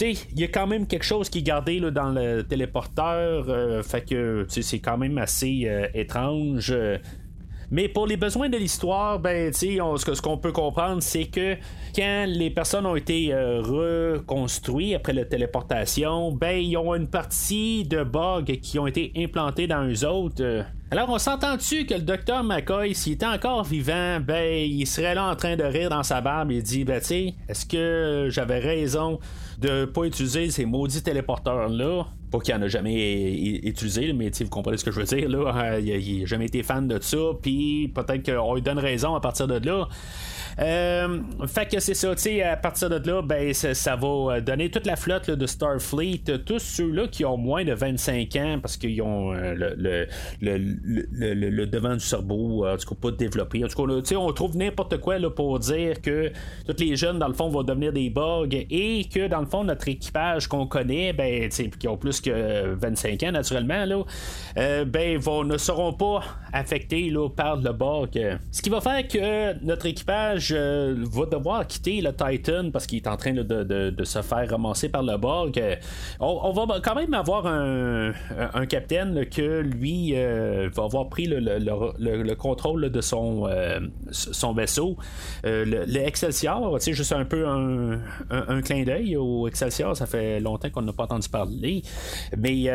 il 0.01 0.39
y 0.39 0.43
a 0.43 0.47
quand 0.47 0.67
même 0.67 0.87
quelque 0.87 1.05
chose 1.05 1.29
qui 1.29 1.39
est 1.39 1.43
gardé 1.43 1.79
dans 1.79 2.09
le 2.09 2.43
téléporteur. 2.43 3.45
Euh, 3.47 3.83
fait 3.83 4.01
que 4.01 4.45
c'est 4.49 4.79
quand 4.79 4.97
même 4.97 5.17
assez 5.17 5.63
euh, 5.65 5.87
étrange. 5.93 6.73
Mais 7.73 7.87
pour 7.87 8.05
les 8.05 8.17
besoins 8.17 8.49
de 8.49 8.57
l'histoire, 8.57 9.17
ben, 9.17 9.51
on, 9.81 9.97
ce 9.97 10.21
qu'on 10.21 10.37
peut 10.37 10.51
comprendre, 10.51 11.01
c'est 11.01 11.25
que 11.25 11.55
quand 11.95 12.25
les 12.27 12.51
personnes 12.51 12.85
ont 12.85 12.95
été 12.95 13.33
euh, 13.33 13.63
reconstruites 13.63 14.93
après 14.93 15.11
la 15.11 15.25
téléportation, 15.25 16.31
ben, 16.31 16.55
ils 16.55 16.77
ont 16.77 16.93
une 16.93 17.07
partie 17.07 17.83
de 17.83 18.03
bugs 18.03 18.43
qui 18.61 18.77
ont 18.77 18.85
été 18.85 19.11
implantés 19.17 19.65
dans 19.65 19.87
eux 19.87 20.05
autres. 20.05 20.65
Alors, 20.91 21.09
on 21.09 21.17
s'entend-tu 21.17 21.87
que 21.87 21.95
le 21.95 22.01
docteur 22.01 22.43
McCoy, 22.43 22.93
s'il 22.93 23.13
était 23.13 23.25
encore 23.25 23.63
vivant, 23.63 24.19
ben, 24.19 24.69
il 24.69 24.85
serait 24.85 25.15
là 25.15 25.31
en 25.31 25.35
train 25.35 25.55
de 25.55 25.63
rire 25.63 25.89
dans 25.89 26.03
sa 26.03 26.21
barbe 26.21 26.51
et 26.51 26.61
dit, 26.61 26.83
ben, 26.83 27.01
est-ce 27.01 27.65
que 27.65 28.27
j'avais 28.29 28.59
raison 28.59 29.17
de 29.63 29.85
pas 29.85 30.03
utiliser 30.03 30.49
ces 30.49 30.65
maudits 30.65 31.01
téléporteurs-là? 31.01 32.05
Pas 32.31 32.39
qu'il 32.39 32.53
en 32.53 32.61
a 32.61 32.67
jamais 32.67 33.33
utilisé, 33.63 34.11
mais 34.13 34.29
vous 34.29 34.49
comprenez 34.49 34.77
ce 34.77 34.83
que 34.83 34.91
je 34.91 34.99
veux 34.99 35.05
dire, 35.05 35.29
là. 35.29 35.79
Il 35.79 36.19
n'a 36.19 36.25
jamais 36.25 36.45
été 36.45 36.63
fan 36.63 36.87
de 36.87 36.99
ça, 37.01 37.17
puis 37.41 37.91
peut-être 37.93 38.25
qu'on 38.25 38.55
lui 38.55 38.61
donne 38.61 38.79
raison 38.79 39.15
à 39.15 39.19
partir 39.19 39.47
de 39.47 39.63
là. 39.65 39.87
Euh, 40.59 41.19
fait 41.47 41.71
que 41.71 41.79
c'est 41.79 41.93
ça, 41.93 42.13
tu 42.15 42.21
sais, 42.21 42.43
à 42.43 42.57
partir 42.57 42.89
de 42.89 43.09
là, 43.09 43.21
ben, 43.21 43.53
ça, 43.53 43.95
va 43.95 44.07
euh, 44.07 44.41
donner 44.41 44.69
toute 44.69 44.85
la 44.85 44.95
flotte 44.95 45.29
de 45.29 45.45
Starfleet, 45.45 46.23
tous 46.45 46.59
ceux-là 46.59 47.07
qui 47.07 47.25
ont 47.25 47.37
moins 47.37 47.63
de 47.63 47.73
25 47.73 48.35
ans, 48.35 48.59
parce 48.61 48.77
qu'ils 48.77 49.01
ont 49.01 49.33
euh, 49.33 49.53
le, 49.55 50.07
le, 50.41 51.65
devant 51.65 51.93
du 51.93 51.99
cerveau, 51.99 52.67
en 52.67 52.77
tout 52.77 52.93
cas, 52.93 53.09
pas 53.09 53.11
développé. 53.11 53.63
En 53.63 53.67
tout 53.67 53.85
cas, 53.85 54.15
on 54.15 54.31
trouve 54.33 54.57
n'importe 54.57 54.97
quoi 54.99 55.17
là, 55.17 55.29
pour 55.29 55.59
dire 55.59 56.01
que 56.01 56.31
tous 56.67 56.79
les 56.79 56.95
jeunes, 56.95 57.19
dans 57.19 57.27
le 57.27 57.33
fond, 57.33 57.49
vont 57.49 57.63
devenir 57.63 57.93
des 57.93 58.09
bugs 58.09 58.47
et 58.51 59.05
que, 59.05 59.27
dans 59.27 59.39
le 59.39 59.47
fond, 59.47 59.63
notre 59.63 59.87
équipage 59.87 60.47
qu'on 60.47 60.67
connaît, 60.67 61.13
ben, 61.13 61.49
qui 61.49 61.87
ont 61.87 61.97
plus 61.97 62.21
que 62.21 62.73
25 62.75 63.23
ans, 63.23 63.31
naturellement, 63.31 63.85
là, 63.85 64.03
ben, 64.85 65.17
vont, 65.17 65.43
ne 65.43 65.57
seront 65.57 65.93
pas 65.93 66.21
affectés 66.51 67.09
là, 67.09 67.29
par 67.29 67.57
le 67.57 67.71
bug. 67.71 68.39
Ce 68.51 68.61
qui 68.61 68.69
va 68.69 68.81
faire 68.81 69.07
que 69.07 69.63
notre 69.63 69.85
équipage 69.87 70.42
va 70.51 71.25
devoir 71.25 71.67
quitter 71.67 72.01
le 72.01 72.11
Titan 72.13 72.69
parce 72.71 72.85
qu'il 72.85 72.97
est 72.97 73.07
en 73.07 73.17
train 73.17 73.33
de, 73.33 74.03
se 74.03 74.21
faire 74.21 74.49
ramasser 74.49 74.89
par 74.89 75.03
le 75.03 75.17
Borg. 75.17 75.61
On, 76.19 76.51
va 76.51 76.79
quand 76.81 76.95
même 76.95 77.13
avoir 77.13 77.47
un, 77.47 78.13
capitaine 78.67 79.25
que 79.25 79.61
lui 79.61 80.13
euh, 80.15 80.69
va 80.73 80.83
avoir 80.83 81.09
pris 81.09 81.25
le, 81.27 82.33
contrôle 82.35 82.89
de 82.89 83.01
son, 83.01 83.47
euh, 83.47 83.79
vaisseau. 84.55 84.97
Euh, 85.45 85.85
le, 85.87 86.03
Excelsior, 86.03 86.81
sais, 86.81 86.93
juste 86.93 87.13
un 87.13 87.25
peu 87.25 87.47
un, 87.47 88.61
clin 88.61 88.83
d'œil 88.83 89.15
au 89.15 89.47
Excelsior, 89.47 89.95
ça 89.95 90.05
fait 90.05 90.39
longtemps 90.39 90.69
qu'on 90.69 90.81
n'a 90.81 90.93
pas 90.93 91.03
entendu 91.03 91.29
parler. 91.29 91.81
Mais 92.37 92.69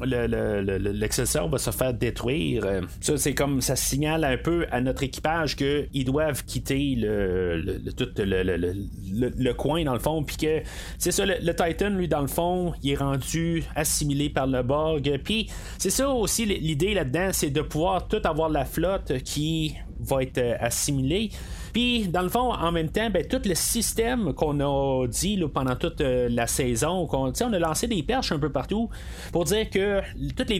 l'Excelsior 0.00 1.48
va 1.48 1.58
se 1.58 1.70
faire 1.70 1.94
détruire. 1.94 2.64
Ça, 3.00 3.16
c'est 3.16 3.34
comme 3.34 3.60
ça 3.60 3.76
signale 3.76 4.24
un 4.24 4.36
peu 4.36 4.66
à 4.70 4.80
notre 4.80 5.02
équipage 5.02 5.56
qu'ils 5.56 6.04
doivent 6.04 6.44
quitter 6.44 6.91
le, 6.96 7.80
tout 7.96 8.08
le, 8.16 9.52
coin 9.52 9.84
dans 9.84 9.94
le 9.94 9.98
fond, 9.98 10.22
puis 10.22 10.36
que 10.36 10.62
c'est 10.98 11.12
ça, 11.12 11.24
le, 11.26 11.54
Titan, 11.54 11.90
lui, 11.90 12.08
dans 12.08 12.20
le 12.20 12.26
fond, 12.26 12.72
il 12.82 12.92
est 12.92 12.96
rendu 12.96 13.64
assimilé 13.74 14.30
par 14.30 14.46
le 14.46 14.62
Borg. 14.62 15.20
Puis 15.24 15.48
c'est 15.78 15.90
ça 15.90 16.08
aussi 16.08 16.44
l'idée 16.46 16.94
là-dedans, 16.94 17.30
c'est 17.32 17.50
de 17.50 17.62
pouvoir 17.62 18.08
tout 18.08 18.20
avoir 18.24 18.48
la 18.48 18.64
flotte 18.64 19.18
qui 19.22 19.74
va 20.00 20.22
être 20.22 20.38
euh, 20.38 20.56
assimilée. 20.60 21.30
Puis, 21.72 22.08
dans 22.08 22.22
le 22.22 22.28
fond, 22.28 22.52
en 22.52 22.70
même 22.70 22.90
temps, 22.90 23.08
ben, 23.10 23.26
tout 23.26 23.40
le 23.44 23.54
système 23.54 24.34
qu'on 24.34 24.60
a 24.60 25.06
dit 25.06 25.42
pendant 25.52 25.74
toute 25.74 26.00
euh, 26.00 26.28
la 26.30 26.46
saison, 26.46 27.08
on 27.10 27.32
a 27.52 27.58
lancé 27.58 27.86
des 27.86 28.02
perches 28.02 28.32
un 28.32 28.38
peu 28.38 28.50
partout 28.50 28.90
pour 29.32 29.44
dire 29.44 29.70
que 29.70 30.00
tous 30.36 30.48
les, 30.48 30.58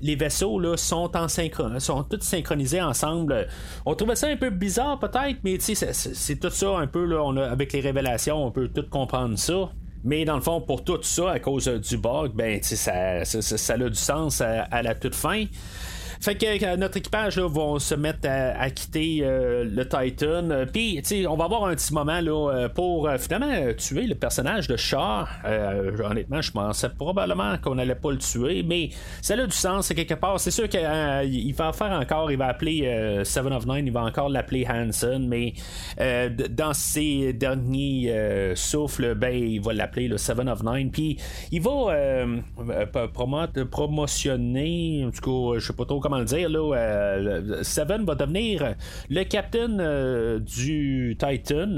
les 0.00 0.16
vaisseaux 0.16 0.76
sont, 0.76 1.14
en 1.16 1.26
synchro- 1.26 1.78
sont 1.78 2.02
tous 2.04 2.20
synchronisés 2.22 2.80
ensemble. 2.80 3.46
On 3.84 3.94
trouvait 3.94 4.16
ça 4.16 4.28
un 4.28 4.36
peu 4.36 4.50
bizarre 4.50 4.98
peut-être, 4.98 5.38
mais 5.44 5.58
c'est, 5.60 6.36
tout 6.40 6.50
ça 6.50 6.78
un 6.78 6.86
peu, 6.86 7.04
là, 7.04 7.22
on 7.22 7.36
avec 7.36 7.72
les 7.72 7.80
révélations, 7.80 8.44
on 8.44 8.50
peut 8.50 8.68
tout 8.68 8.84
comprendre 8.90 9.38
ça. 9.38 9.70
Mais 10.04 10.24
dans 10.24 10.36
le 10.36 10.40
fond, 10.42 10.60
pour 10.60 10.84
tout 10.84 11.02
ça, 11.02 11.32
à 11.32 11.40
cause 11.40 11.66
du 11.68 11.96
bug, 11.98 12.32
ben, 12.32 12.60
ça, 12.62 13.24
ça, 13.24 13.42
ça, 13.42 13.74
a 13.74 13.76
du 13.76 13.94
sens 13.94 14.40
à 14.40 14.82
la 14.82 14.94
toute 14.94 15.14
fin. 15.14 15.44
Fait 16.20 16.34
que 16.34 16.64
euh, 16.64 16.76
notre 16.76 16.96
équipage 16.96 17.36
là, 17.36 17.48
va 17.48 17.78
se 17.78 17.94
mettre 17.94 18.28
à, 18.28 18.70
quitter 18.70 19.20
euh, 19.22 19.64
le 19.64 19.84
Titan. 19.88 20.50
Euh, 20.50 20.66
puis, 20.66 21.02
on 21.28 21.36
va 21.36 21.44
avoir 21.44 21.64
un 21.66 21.74
petit 21.74 21.92
moment 21.94 22.20
là, 22.20 22.68
pour 22.74 23.08
finalement 23.18 23.72
tuer 23.76 24.06
le 24.06 24.14
personnage 24.14 24.68
de 24.68 24.76
Char. 24.76 25.28
honnêtement, 26.04 26.40
je 26.40 26.52
pensais 26.52 26.88
probablement 26.88 27.56
qu'on 27.58 27.76
n'allait 27.76 27.94
pas 27.94 28.10
le 28.10 28.18
tuer, 28.18 28.62
mais 28.62 28.90
ça 29.22 29.34
a 29.34 29.46
du 29.46 29.52
sens 29.52 29.88
quelque 29.88 30.14
part. 30.14 30.40
C'est 30.40 30.50
sûr 30.50 30.68
qu'il 30.68 31.54
va 31.56 31.72
faire 31.72 31.92
encore, 31.92 32.30
il 32.30 32.38
va 32.38 32.46
appeler 32.46 33.22
Seven 33.24 33.52
of 33.52 33.66
Nine, 33.66 33.86
il 33.86 33.92
va 33.92 34.02
encore 34.02 34.28
l'appeler 34.28 34.66
Hanson, 34.68 35.24
mais 35.28 35.54
dans 36.50 36.74
ses 36.74 37.32
derniers 37.32 38.52
souffles, 38.54 39.14
ben, 39.14 39.34
il 39.34 39.60
va 39.60 39.72
l'appeler 39.72 40.08
le 40.08 40.18
Seven 40.18 40.48
of 40.48 40.62
Nine. 40.62 40.90
Puis, 40.90 41.18
il 41.52 41.62
va 41.62 42.26
promotionner, 43.70 45.04
en 45.06 45.10
tout 45.10 45.52
cas, 45.52 45.58
je 45.58 45.66
sais 45.66 45.72
pas 45.72 45.84
trop 45.84 46.00
comment 46.00 46.07
le 46.16 46.24
dire, 46.24 46.48
là, 46.48 47.62
Seven 47.62 48.04
va 48.04 48.14
devenir 48.14 48.74
le 49.10 49.24
capitaine 49.24 50.38
du 50.38 51.16
Titan. 51.18 51.76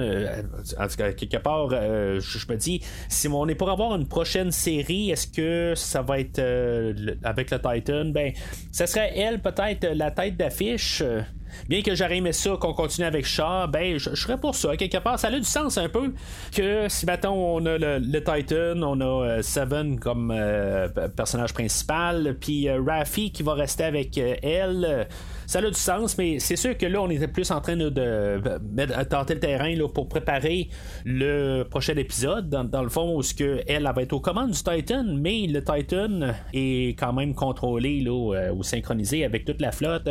en 0.78 0.88
tout 0.88 0.96
cas, 0.96 1.12
quelque 1.12 1.38
part, 1.38 1.70
je, 1.70 2.52
me 2.52 2.56
dis, 2.56 2.80
si 3.08 3.28
on 3.28 3.48
est 3.48 3.54
pour 3.54 3.70
avoir 3.70 3.96
une 3.96 4.06
prochaine 4.06 4.50
série, 4.52 5.10
est-ce 5.10 5.26
que 5.26 5.74
ça 5.74 6.02
va 6.02 6.20
être 6.20 6.40
avec 7.22 7.50
le 7.50 7.58
Titan? 7.58 8.06
Ben, 8.06 8.32
ça 8.70 8.86
serait 8.86 9.12
elle 9.16 9.40
peut-être 9.40 9.86
la 9.94 10.10
tête 10.10 10.36
d'affiche. 10.36 11.02
Bien 11.68 11.82
que 11.82 11.94
j'aurais 11.94 12.18
aimé 12.18 12.32
ça 12.32 12.56
qu'on 12.60 12.72
continue 12.72 13.06
avec 13.06 13.26
Shaw, 13.26 13.66
ben 13.68 13.98
je, 13.98 14.14
serais 14.14 14.38
pour 14.38 14.54
ça. 14.54 14.76
Quelque 14.76 14.98
part, 14.98 15.18
ça 15.18 15.28
a 15.28 15.30
du 15.30 15.44
sens 15.44 15.78
un 15.78 15.88
peu 15.88 16.12
que 16.54 16.88
si 16.88 17.06
maintenant 17.06 17.34
on 17.34 17.64
a 17.66 17.78
le, 17.78 18.20
Titan, 18.20 18.82
on 18.82 19.00
a 19.00 19.04
euh, 19.04 19.42
Seven 19.42 19.98
comme 19.98 20.32
euh, 20.34 20.88
personnage 21.16 21.52
principal, 21.52 22.36
puis 22.40 22.68
euh, 22.68 22.82
Raffi 22.86 23.32
qui 23.32 23.42
va 23.42 23.54
rester 23.54 23.84
avec 23.84 24.18
elle 24.18 25.08
ça 25.50 25.58
a 25.58 25.62
du 25.62 25.74
sens, 25.74 26.16
mais 26.16 26.38
c'est 26.38 26.54
sûr 26.54 26.78
que 26.78 26.86
là, 26.86 27.02
on 27.02 27.10
était 27.10 27.26
plus 27.26 27.50
en 27.50 27.60
train 27.60 27.74
de, 27.74 27.90
tenter 29.10 29.34
le 29.34 29.40
terrain 29.40 29.74
là, 29.74 29.88
pour 29.88 30.08
préparer 30.08 30.68
le 31.04 31.64
prochain 31.64 31.96
épisode. 31.96 32.48
Dans, 32.48 32.82
le 32.82 32.88
fond, 32.88 33.18
où 33.18 33.20
que 33.36 33.60
elle, 33.66 33.82
va 33.82 34.00
être 34.00 34.12
aux 34.12 34.20
commandes 34.20 34.52
du 34.52 34.62
Titan, 34.62 35.02
mais 35.04 35.48
le 35.48 35.64
Titan 35.64 36.34
est 36.52 36.96
quand 36.96 37.12
même 37.12 37.34
contrôlé 37.34 38.00
là, 38.00 38.52
ou 38.52 38.62
synchronisé 38.62 39.24
avec 39.24 39.44
toute 39.44 39.60
la 39.60 39.72
flotte. 39.72 40.08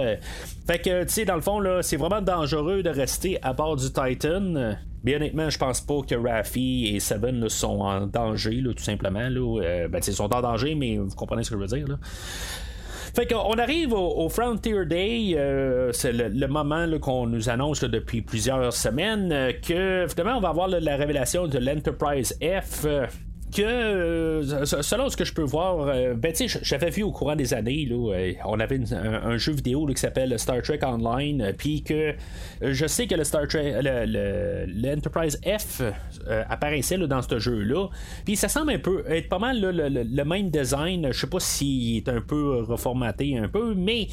Fait 0.67 0.79
que, 0.79 1.03
tu 1.03 1.09
sais, 1.09 1.23
dans 1.23 1.35
le 1.35 1.41
fond, 1.41 1.61
là, 1.61 1.81
c'est 1.83 1.95
vraiment 1.95 2.21
dangereux 2.21 2.83
de 2.83 2.89
rester 2.89 3.41
à 3.41 3.53
bord 3.53 3.77
du 3.77 3.93
Titan. 3.93 4.75
Bien 5.05 5.15
honnêtement, 5.15 5.49
je 5.49 5.57
pense 5.57 5.79
pas 5.79 6.01
que 6.05 6.15
Raffi 6.15 6.87
et 6.93 6.99
Seven 6.99 7.47
sont 7.47 7.79
en 7.79 8.07
danger, 8.07 8.55
là, 8.55 8.73
tout 8.73 8.83
simplement. 8.83 9.29
Là. 9.29 9.61
Euh, 9.63 9.87
ben, 9.87 10.01
ils 10.05 10.13
sont 10.13 10.33
en 10.33 10.41
danger, 10.41 10.75
mais 10.75 10.97
vous 10.97 11.15
comprenez 11.15 11.45
ce 11.45 11.51
que 11.51 11.55
je 11.55 11.61
veux 11.61 11.77
dire. 11.77 11.87
Là. 11.87 11.95
Fait 13.15 13.25
qu'on 13.25 13.57
arrive 13.57 13.93
au, 13.93 14.29
Frontier 14.29 14.85
Day, 14.85 15.33
euh, 15.35 15.91
c'est 15.91 16.13
le, 16.13 16.47
moment 16.47 16.87
qu'on 16.99 17.27
nous 17.27 17.49
annonce 17.49 17.83
depuis 17.83 18.21
plusieurs 18.21 18.73
semaines 18.73 19.31
euh, 19.31 19.51
que 19.51 20.05
finalement 20.07 20.37
on 20.37 20.41
va 20.41 20.49
avoir 20.49 20.67
la 20.67 20.95
révélation 20.95 21.47
de 21.47 21.57
l'Enterprise 21.57 22.37
F 22.41 22.85
que 23.51 23.61
euh, 23.61 24.65
selon 24.65 25.09
ce 25.09 25.17
que 25.17 25.25
je 25.25 25.33
peux 25.33 25.43
voir, 25.43 25.87
euh, 25.87 26.13
ben 26.13 26.31
tu 26.33 26.47
sais, 26.47 26.59
j'avais 26.61 26.89
vu 26.89 27.03
au 27.03 27.11
courant 27.11 27.35
des 27.35 27.53
années, 27.53 27.85
là, 27.85 28.13
euh, 28.13 28.33
on 28.45 28.59
avait 28.59 28.79
un, 28.93 29.37
jeu 29.37 29.53
vidéo 29.53 29.85
qui 29.87 29.97
s'appelle 29.99 30.37
Star 30.37 30.61
Trek 30.61 30.79
Online, 30.83 31.53
puis 31.57 31.83
que 31.83 32.13
je 32.61 32.85
sais 32.87 33.07
que 33.07 33.15
le 33.15 33.23
Star 33.23 33.47
Trek, 33.47 33.81
l'Enterprise 33.81 35.39
F 35.45 35.81
apparaissait 36.49 36.97
dans 36.97 37.21
ce 37.21 37.39
jeu-là, 37.39 37.87
puis 38.25 38.35
ça 38.35 38.47
semble 38.47 38.71
un 38.71 38.79
peu 38.79 39.03
être 39.09 39.29
pas 39.29 39.39
mal 39.39 39.59
le, 39.59 40.23
même 40.23 40.49
design, 40.49 41.07
je 41.11 41.19
sais 41.19 41.27
pas 41.27 41.39
s'il 41.39 41.97
est 41.97 42.09
un 42.09 42.21
peu 42.21 42.61
reformaté 42.63 43.37
un 43.37 43.47
peu, 43.47 43.73
mais 43.75 44.07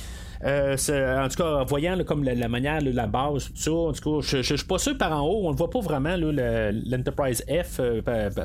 euh, 0.44 0.76
en 1.24 1.28
tout 1.28 1.36
cas, 1.36 1.64
voyant 1.64 1.96
comme 2.04 2.24
la, 2.24 2.48
manière, 2.48 2.80
la 2.80 3.06
base, 3.06 3.46
tout 3.48 3.52
ça, 3.56 3.72
en 3.72 3.92
tout 3.92 4.20
cas, 4.20 4.26
je, 4.26 4.42
je, 4.42 4.56
suis 4.56 4.66
pas 4.66 4.78
sûr 4.78 4.96
par 4.96 5.12
en 5.12 5.26
haut, 5.26 5.46
on 5.46 5.52
ne 5.52 5.56
voit 5.56 5.70
pas 5.70 5.80
vraiment 5.80 6.16
l'Enterprise 6.16 7.44
F 7.48 7.80
euh, 7.80 8.02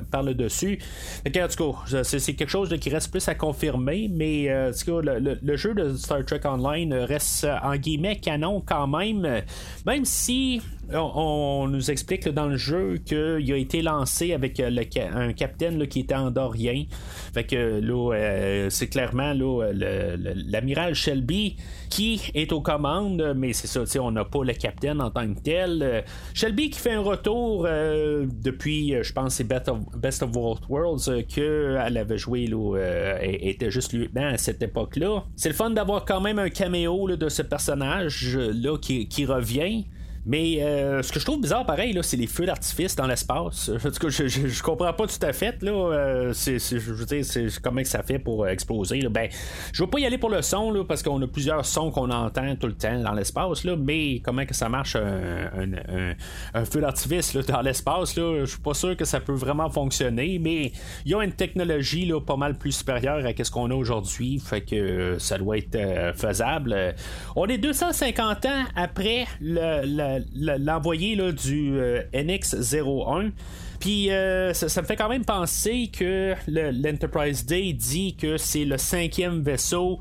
par, 0.10 0.24
le 0.24 0.34
dessus. 0.34 0.80
en 1.26 1.48
tout 1.48 1.74
cas, 1.92 2.04
c'est 2.04 2.34
quelque 2.34 2.50
chose 2.50 2.74
qui 2.80 2.90
reste 2.90 3.12
plus 3.12 3.28
à 3.28 3.36
confirmer, 3.36 4.10
mais 4.12 4.50
euh, 4.50 4.70
en 4.70 4.74
tout 4.74 5.02
cas, 5.02 5.20
le, 5.20 5.56
jeu 5.58 5.74
de 5.74 5.96
Star 5.96 6.24
Trek 6.26 6.42
Online 6.46 6.94
reste 6.94 7.48
en 7.62 7.76
guillemets 7.76 8.18
canon 8.18 8.64
quand 8.66 8.88
même, 8.88 9.42
même 9.86 10.06
si 10.06 10.62
on, 10.94 11.68
nous 11.68 11.92
explique 11.92 12.28
dans 12.30 12.48
le 12.48 12.58
jeu 12.58 12.98
qu'il 13.06 13.52
a 13.54 13.58
été 13.58 13.82
lancé 13.82 14.34
avec 14.34 14.60
un 14.60 15.34
capitaine 15.34 15.86
qui 15.88 16.02
était 16.02 16.16
andorien. 16.16 16.86
Fait 17.34 17.44
que 17.44 18.68
c'est 18.70 18.88
clairement 18.88 19.34
l'amiral 19.34 20.96
Shelby 20.96 21.58
qui 21.92 22.32
est 22.34 22.52
aux 22.54 22.62
commandes, 22.62 23.34
mais 23.36 23.54
c'est 23.54 23.68
ça, 23.68 24.02
on 24.02 24.12
n'a 24.12 24.26
pas 24.26 24.44
le 24.44 24.54
capitaine 24.54 25.02
en 25.02 25.12
tant 25.12 25.32
que 25.32 25.40
tel. 25.42 25.84
Euh, 25.84 26.02
Shelby 26.34 26.70
qui 26.72 26.80
fait 26.80 26.94
un 26.94 27.02
retour 27.02 27.64
depuis, 27.64 28.96
je 29.04 29.14
pense, 29.14 29.36
c'est 29.36 29.44
Best 29.44 29.68
of, 29.70 30.36
of 30.36 30.70
Worlds, 30.70 31.26
qu'elle 31.28 31.98
avait 31.98 32.18
joué, 32.18 32.48
là, 32.48 33.18
était 33.22 33.70
juste 33.70 33.94
lieutenant 33.94 34.28
à 34.28 34.38
cette 34.38 34.64
époque-là. 34.64 35.26
C'est 35.36 35.50
le 35.50 35.56
fun 35.56 35.70
d'avoir 35.70 36.06
quand 36.06 36.22
même 36.22 36.40
un 36.40 36.50
caméo 36.50 37.16
de 37.16 37.30
ce 37.30 37.42
personnage-là 37.42 38.78
qui, 38.78 39.08
qui 39.08 39.26
revient. 39.26 39.86
Mais 40.26 40.62
euh, 40.62 41.02
ce 41.02 41.12
que 41.12 41.20
je 41.20 41.26
trouve 41.26 41.42
bizarre, 41.42 41.66
pareil, 41.66 41.94
là, 41.94 42.04
c'est 42.04 42.18
les 42.18 42.28
feux 42.28 42.46
d'artifice 42.46 42.96
dans 42.96 43.08
l'espace. 43.08 43.72
En 43.82 43.90
tout 43.90 44.08
cas, 44.08 44.10
je, 44.10 44.28
je, 44.28 44.64
comprends 44.64 44.94
pas 44.94 45.08
tout 45.08 45.26
à 45.26 45.34
fait. 45.34 45.62
Là, 45.64 45.72
euh, 45.72 46.34
c'est, 46.34 46.60
je 46.60 46.78
veux 46.78 47.06
dire, 47.06 47.26
c'est 47.26 47.48
comment 47.62 47.82
que 47.82 47.88
ça 47.88 48.04
fait 48.04 48.20
pour 48.20 48.44
euh, 48.44 48.50
exploser. 48.50 49.02
Là. 49.02 49.10
Ben, 49.10 49.28
je 49.74 49.84
veux 49.84 49.90
pas 49.90 50.00
y 50.00 50.06
aller 50.06 50.18
pour 50.18 50.30
le 50.30 50.42
son 50.42 50.72
là, 50.72 50.84
parce 50.84 51.02
qu'on 51.02 51.22
a 51.22 51.28
plusieurs 51.28 51.66
sons 51.66 51.92
qu'on 51.92 52.10
entend 52.12 52.56
tout 52.56 52.68
le 52.68 52.74
temps 52.74 53.00
dans 53.00 53.14
l'espace. 53.14 53.64
Là, 53.64 53.76
mais 53.76 54.20
comment 54.20 54.46
que 54.46 54.54
ça 54.54 54.70
marche 54.70 54.96
un, 54.96 56.66
feu 56.66 56.82
d'artifice 56.82 57.36
dans 57.36 57.62
l'espace 57.62 58.16
là, 58.16 58.42
Je 58.42 58.46
suis 58.46 58.62
pas 58.62 58.74
sûr 58.74 58.96
que 58.96 59.06
ça 59.06 59.20
peut 59.20 59.34
vraiment 59.34 59.70
fonctionner. 59.70 60.38
Mais 60.40 60.72
il 61.06 61.12
y 61.12 61.16
a 61.16 61.24
une 61.24 61.34
technologie 61.34 62.06
là, 62.06 62.22
pas 62.22 62.38
mal 62.38 62.58
plus 62.58 62.72
supérieure 62.72 63.26
à 63.26 63.44
ce 63.44 63.52
qu'on 63.52 63.72
a 63.72 63.74
aujourd'hui. 63.74 64.40
Fait 64.40 64.62
que 64.62 65.18
ça 65.18 65.38
doit 65.38 65.58
être 65.58 66.16
faisable. 66.16 66.96
On 67.36 67.48
est 67.48 67.58
250 67.58 68.46
ans 68.46 68.64
après 68.76 69.26
le 69.42 70.11
l'envoyé 70.36 71.16
du 71.34 71.78
euh, 71.78 72.02
NX-01. 72.14 73.32
Puis 73.80 74.12
euh, 74.12 74.54
ça, 74.54 74.82
me 74.82 74.86
fait 74.86 74.96
quand 74.96 75.10
même 75.10 75.26
penser 75.26 75.90
que 75.92 76.36
l'Enterprise 76.48 77.46
Day 77.46 77.74
dit 77.74 78.16
que 78.16 78.38
c'est 78.38 78.66
le 78.66 78.78
cinquième 78.78 79.42
vaisseau 79.42 80.00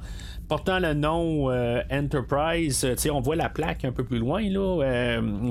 portant 0.49 0.81
le 0.81 0.95
nom 0.95 1.49
euh, 1.49 1.81
Enterprise, 1.93 2.85
on 3.13 3.21
voit 3.21 3.37
la 3.37 3.49
plaque 3.49 3.85
un 3.85 3.93
peu 3.93 4.03
plus 4.03 4.19
loin. 4.19 4.43
Là, 4.43 4.83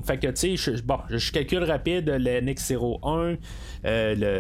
fait 0.06 0.18
que, 0.18 0.28
tu 0.28 0.58
sais, 0.58 0.74
bon, 0.84 0.98
je 1.10 1.32
calcule 1.32 1.64
rapide, 1.64 2.10
le 2.10 2.42
NX01, 2.42 3.38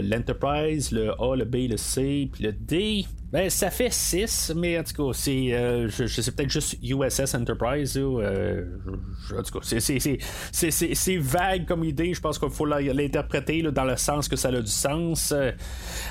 l'Enterprise, 0.03 0.91
le 0.91 1.12
A, 1.17 1.36
le 1.38 1.45
B, 1.45 1.69
le 1.69 1.77
C, 1.77 2.29
puis 2.32 2.43
le 2.43 2.51
D. 2.51 3.05
Ben, 3.32 3.48
ça 3.52 3.70
fait 3.70 3.94
6, 3.94 4.54
mais 4.56 4.80
en 4.80 4.84
tout 4.84 5.06
cas, 5.06 5.13
c'est. 5.13 5.54
Euh, 5.54 5.88
je, 5.88 6.08
sais 6.08 6.32
peut-être 6.32 6.50
juste 6.50 6.78
USS 6.82 7.36
Enterprise. 7.36 7.96
Euh, 7.96 8.65
en 9.38 9.44
tout 9.44 9.60
cas, 9.60 9.80
c'est 10.52 11.18
vague 11.18 11.65
comme 11.65 11.84
idée. 11.84 12.12
Je 12.15 12.22
pense 12.22 12.39
qu'il 12.39 12.50
faut 12.50 12.65
l'interpréter 12.65 13.62
dans 13.62 13.84
le 13.84 13.98
sens 13.98 14.28
que 14.28 14.36
ça 14.36 14.48
a 14.48 14.60
du 14.60 14.72
sens. 14.72 15.32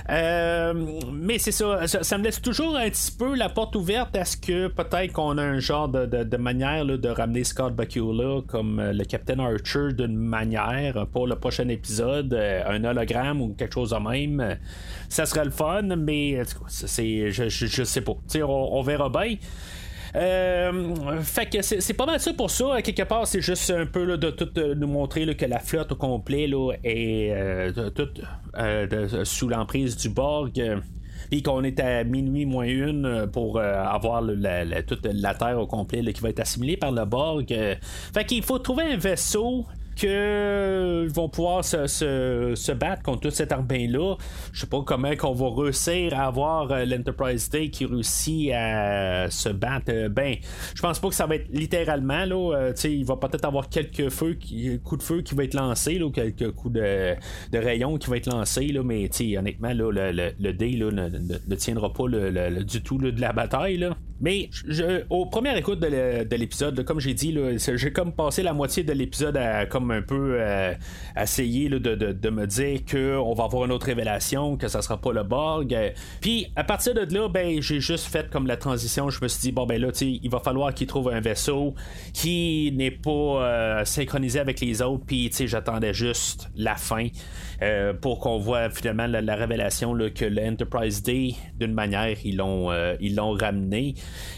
Euh, 0.08 0.74
mais 1.12 1.38
c'est 1.38 1.50
ça, 1.50 1.88
ça, 1.88 2.18
me 2.18 2.22
laisse 2.22 2.40
toujours 2.40 2.76
un 2.76 2.88
petit 2.88 3.10
peu 3.10 3.34
la 3.34 3.48
porte 3.48 3.74
ouverte 3.74 4.14
à 4.14 4.24
ce 4.24 4.36
que 4.36 4.68
peut-être 4.68 5.12
qu'on 5.12 5.38
a 5.38 5.42
un 5.42 5.58
genre 5.58 5.88
de, 5.88 6.06
de, 6.06 6.36
manière 6.36 6.86
de 6.86 7.08
ramener 7.08 7.42
Scott 7.42 7.74
Bakula 7.74 8.42
comme 8.46 8.80
le 8.80 9.04
Captain 9.04 9.40
Archer 9.40 9.92
d'une 9.92 10.16
manière 10.16 11.06
pour 11.12 11.26
le 11.26 11.34
prochain 11.34 11.68
épisode, 11.68 12.32
un 12.34 12.84
hologramme 12.84 13.42
ou 13.42 13.54
quelque 13.54 13.74
chose 13.74 13.90
de 13.90 13.96
même. 13.96 14.56
Ça 15.08 15.26
serait 15.26 15.44
le 15.44 15.50
fun, 15.50 15.82
mais 15.96 16.42
c'est 16.68 17.07
je, 17.30 17.84
sais 17.84 18.00
pas. 18.00 18.12
On, 18.36 18.68
on, 18.72 18.82
verra 18.82 19.08
bien. 19.08 19.36
Euh, 20.16 21.20
fait 21.22 21.46
que 21.46 21.62
c'est 21.62 21.94
pas 21.94 22.06
mal 22.06 22.20
ça 22.20 22.32
pour 22.32 22.50
ça. 22.50 22.80
Quelque 22.82 23.02
part, 23.02 23.26
c'est 23.26 23.40
juste 23.40 23.70
un 23.70 23.86
peu 23.86 24.16
de 24.16 24.30
tout 24.30 24.48
nous 24.76 24.86
montrer 24.86 25.34
que 25.36 25.46
la 25.46 25.58
flotte 25.58 25.92
au 25.92 25.96
complet 25.96 26.46
là, 26.46 26.72
est 26.84 27.30
euh, 27.32 27.90
toute 27.90 28.20
euh, 28.56 29.24
sous 29.24 29.48
l'emprise 29.48 29.96
du 29.96 30.08
Borg. 30.08 30.52
puis 31.30 31.42
qu'on 31.42 31.62
est 31.62 31.78
à 31.80 32.04
minuit 32.04 32.46
moins 32.46 32.66
une 32.66 33.26
pour 33.32 33.60
avoir 33.60 34.22
toute 34.86 35.06
la 35.06 35.34
Terre 35.34 35.58
au 35.58 35.66
complet 35.66 36.02
qui 36.12 36.20
va 36.20 36.30
être 36.30 36.40
assimilée 36.40 36.76
par 36.76 36.92
le 36.92 37.04
Borg. 37.04 37.46
fait 37.48 38.24
qu'il 38.24 38.42
faut 38.42 38.58
trouver 38.58 38.84
un 38.84 38.96
vaisseau 38.96 39.66
qu'ils 39.98 41.12
vont 41.12 41.28
pouvoir 41.28 41.64
se, 41.64 42.72
battre 42.72 43.02
contre 43.02 43.22
tout 43.22 43.30
cet 43.30 43.50
armée-là. 43.50 44.14
Je 44.52 44.60
sais 44.60 44.66
pas 44.66 44.82
comment 44.86 45.14
qu'on 45.16 45.34
va 45.34 45.62
réussir 45.62 46.14
à 46.14 46.26
avoir 46.26 46.70
euh, 46.70 46.84
l'Enterprise 46.84 47.50
Day 47.50 47.70
qui 47.70 47.84
réussit 47.84 48.52
à 48.52 49.28
se 49.30 49.48
battre. 49.48 49.86
Euh, 49.88 50.08
ben, 50.08 50.36
je 50.74 50.80
pense 50.80 51.00
pas 51.00 51.08
que 51.08 51.14
ça 51.14 51.26
va 51.26 51.34
être 51.34 51.48
littéralement 51.50 52.24
là. 52.24 52.56
Euh, 52.56 52.72
il 52.84 53.04
va 53.04 53.16
peut-être 53.16 53.44
avoir 53.44 53.68
quelques 53.68 54.08
feux, 54.10 54.38
coups 54.84 54.98
de 54.98 55.02
feu 55.02 55.22
qui 55.22 55.34
vont 55.34 55.42
être 55.42 55.54
lancés, 55.54 55.98
là, 55.98 56.08
quelques 56.10 56.52
coups 56.52 56.74
de, 56.74 57.14
de 57.52 57.58
rayons 57.58 57.98
qui 57.98 58.08
vont 58.08 58.14
être 58.14 58.30
lancés, 58.30 58.68
là, 58.68 58.82
mais 58.84 59.10
honnêtement, 59.36 59.72
là, 59.72 59.90
le, 59.90 60.30
le, 60.38 60.52
Day 60.52 60.76
ne, 60.76 61.54
tiendra 61.56 61.92
pas 61.92 62.04
du 62.62 62.82
tout 62.82 62.98
de 62.98 63.20
la 63.20 63.32
bataille. 63.32 63.78
Là. 63.78 63.96
Mais 64.20 64.50
au 65.10 65.26
premier 65.26 65.56
écoute 65.56 65.80
de 65.80 66.36
l'épisode, 66.36 66.84
comme 66.84 67.00
j'ai 67.00 67.14
dit, 67.14 67.36
j'ai 67.56 67.92
comme 67.92 68.12
passé 68.12 68.42
la 68.42 68.52
moitié 68.52 68.82
de 68.82 68.92
l'épisode 68.92 69.36
à 69.36 69.66
un 69.90 70.02
peu 70.02 70.36
euh, 70.38 70.74
essayer 71.20 71.68
de, 71.68 72.30
me 72.30 72.46
dire 72.46 72.80
qu'on 72.90 73.34
va 73.34 73.44
avoir 73.44 73.64
une 73.64 73.72
autre 73.72 73.86
révélation, 73.86 74.56
que 74.56 74.68
ça 74.68 74.82
sera 74.82 74.96
pas 74.98 75.12
le 75.12 75.22
Borg. 75.22 75.74
Puis 76.20 76.46
à 76.56 76.64
partir 76.64 76.94
de 76.94 77.14
là, 77.14 77.28
ben 77.28 77.60
j'ai 77.60 77.80
juste 77.80 78.06
fait 78.06 78.30
comme 78.30 78.46
la 78.46 78.56
transition. 78.56 79.10
Je 79.10 79.22
me 79.22 79.28
suis 79.28 79.40
dit 79.40 79.52
bon 79.52 79.66
ben 79.66 79.80
là, 79.80 79.88
il 80.00 80.30
va 80.30 80.40
falloir 80.40 80.74
qu'il 80.74 80.86
trouve 80.86 81.08
un 81.10 81.20
vaisseau 81.20 81.74
qui 82.12 82.72
n'est 82.76 82.90
pas 82.90 83.10
euh, 83.10 83.84
synchronisé 83.84 84.38
avec 84.38 84.60
les 84.60 84.82
autres. 84.82 85.04
Puis 85.06 85.30
j'attendais 85.46 85.94
juste 85.94 86.48
la 86.56 86.76
fin. 86.76 87.06
Euh, 87.60 87.92
pour 87.92 88.20
qu'on 88.20 88.38
voit 88.38 88.70
finalement 88.70 89.06
la, 89.06 89.34
révélation 89.34 89.96
que 90.14 90.24
l'Enterprise 90.24 91.02
D, 91.02 91.34
d'une 91.58 91.72
manière, 91.72 92.16
ils 92.24 92.36
l'ont, 92.36 92.70
ils 93.00 93.16
l'ont 93.16 93.32
ramené. 93.32 93.94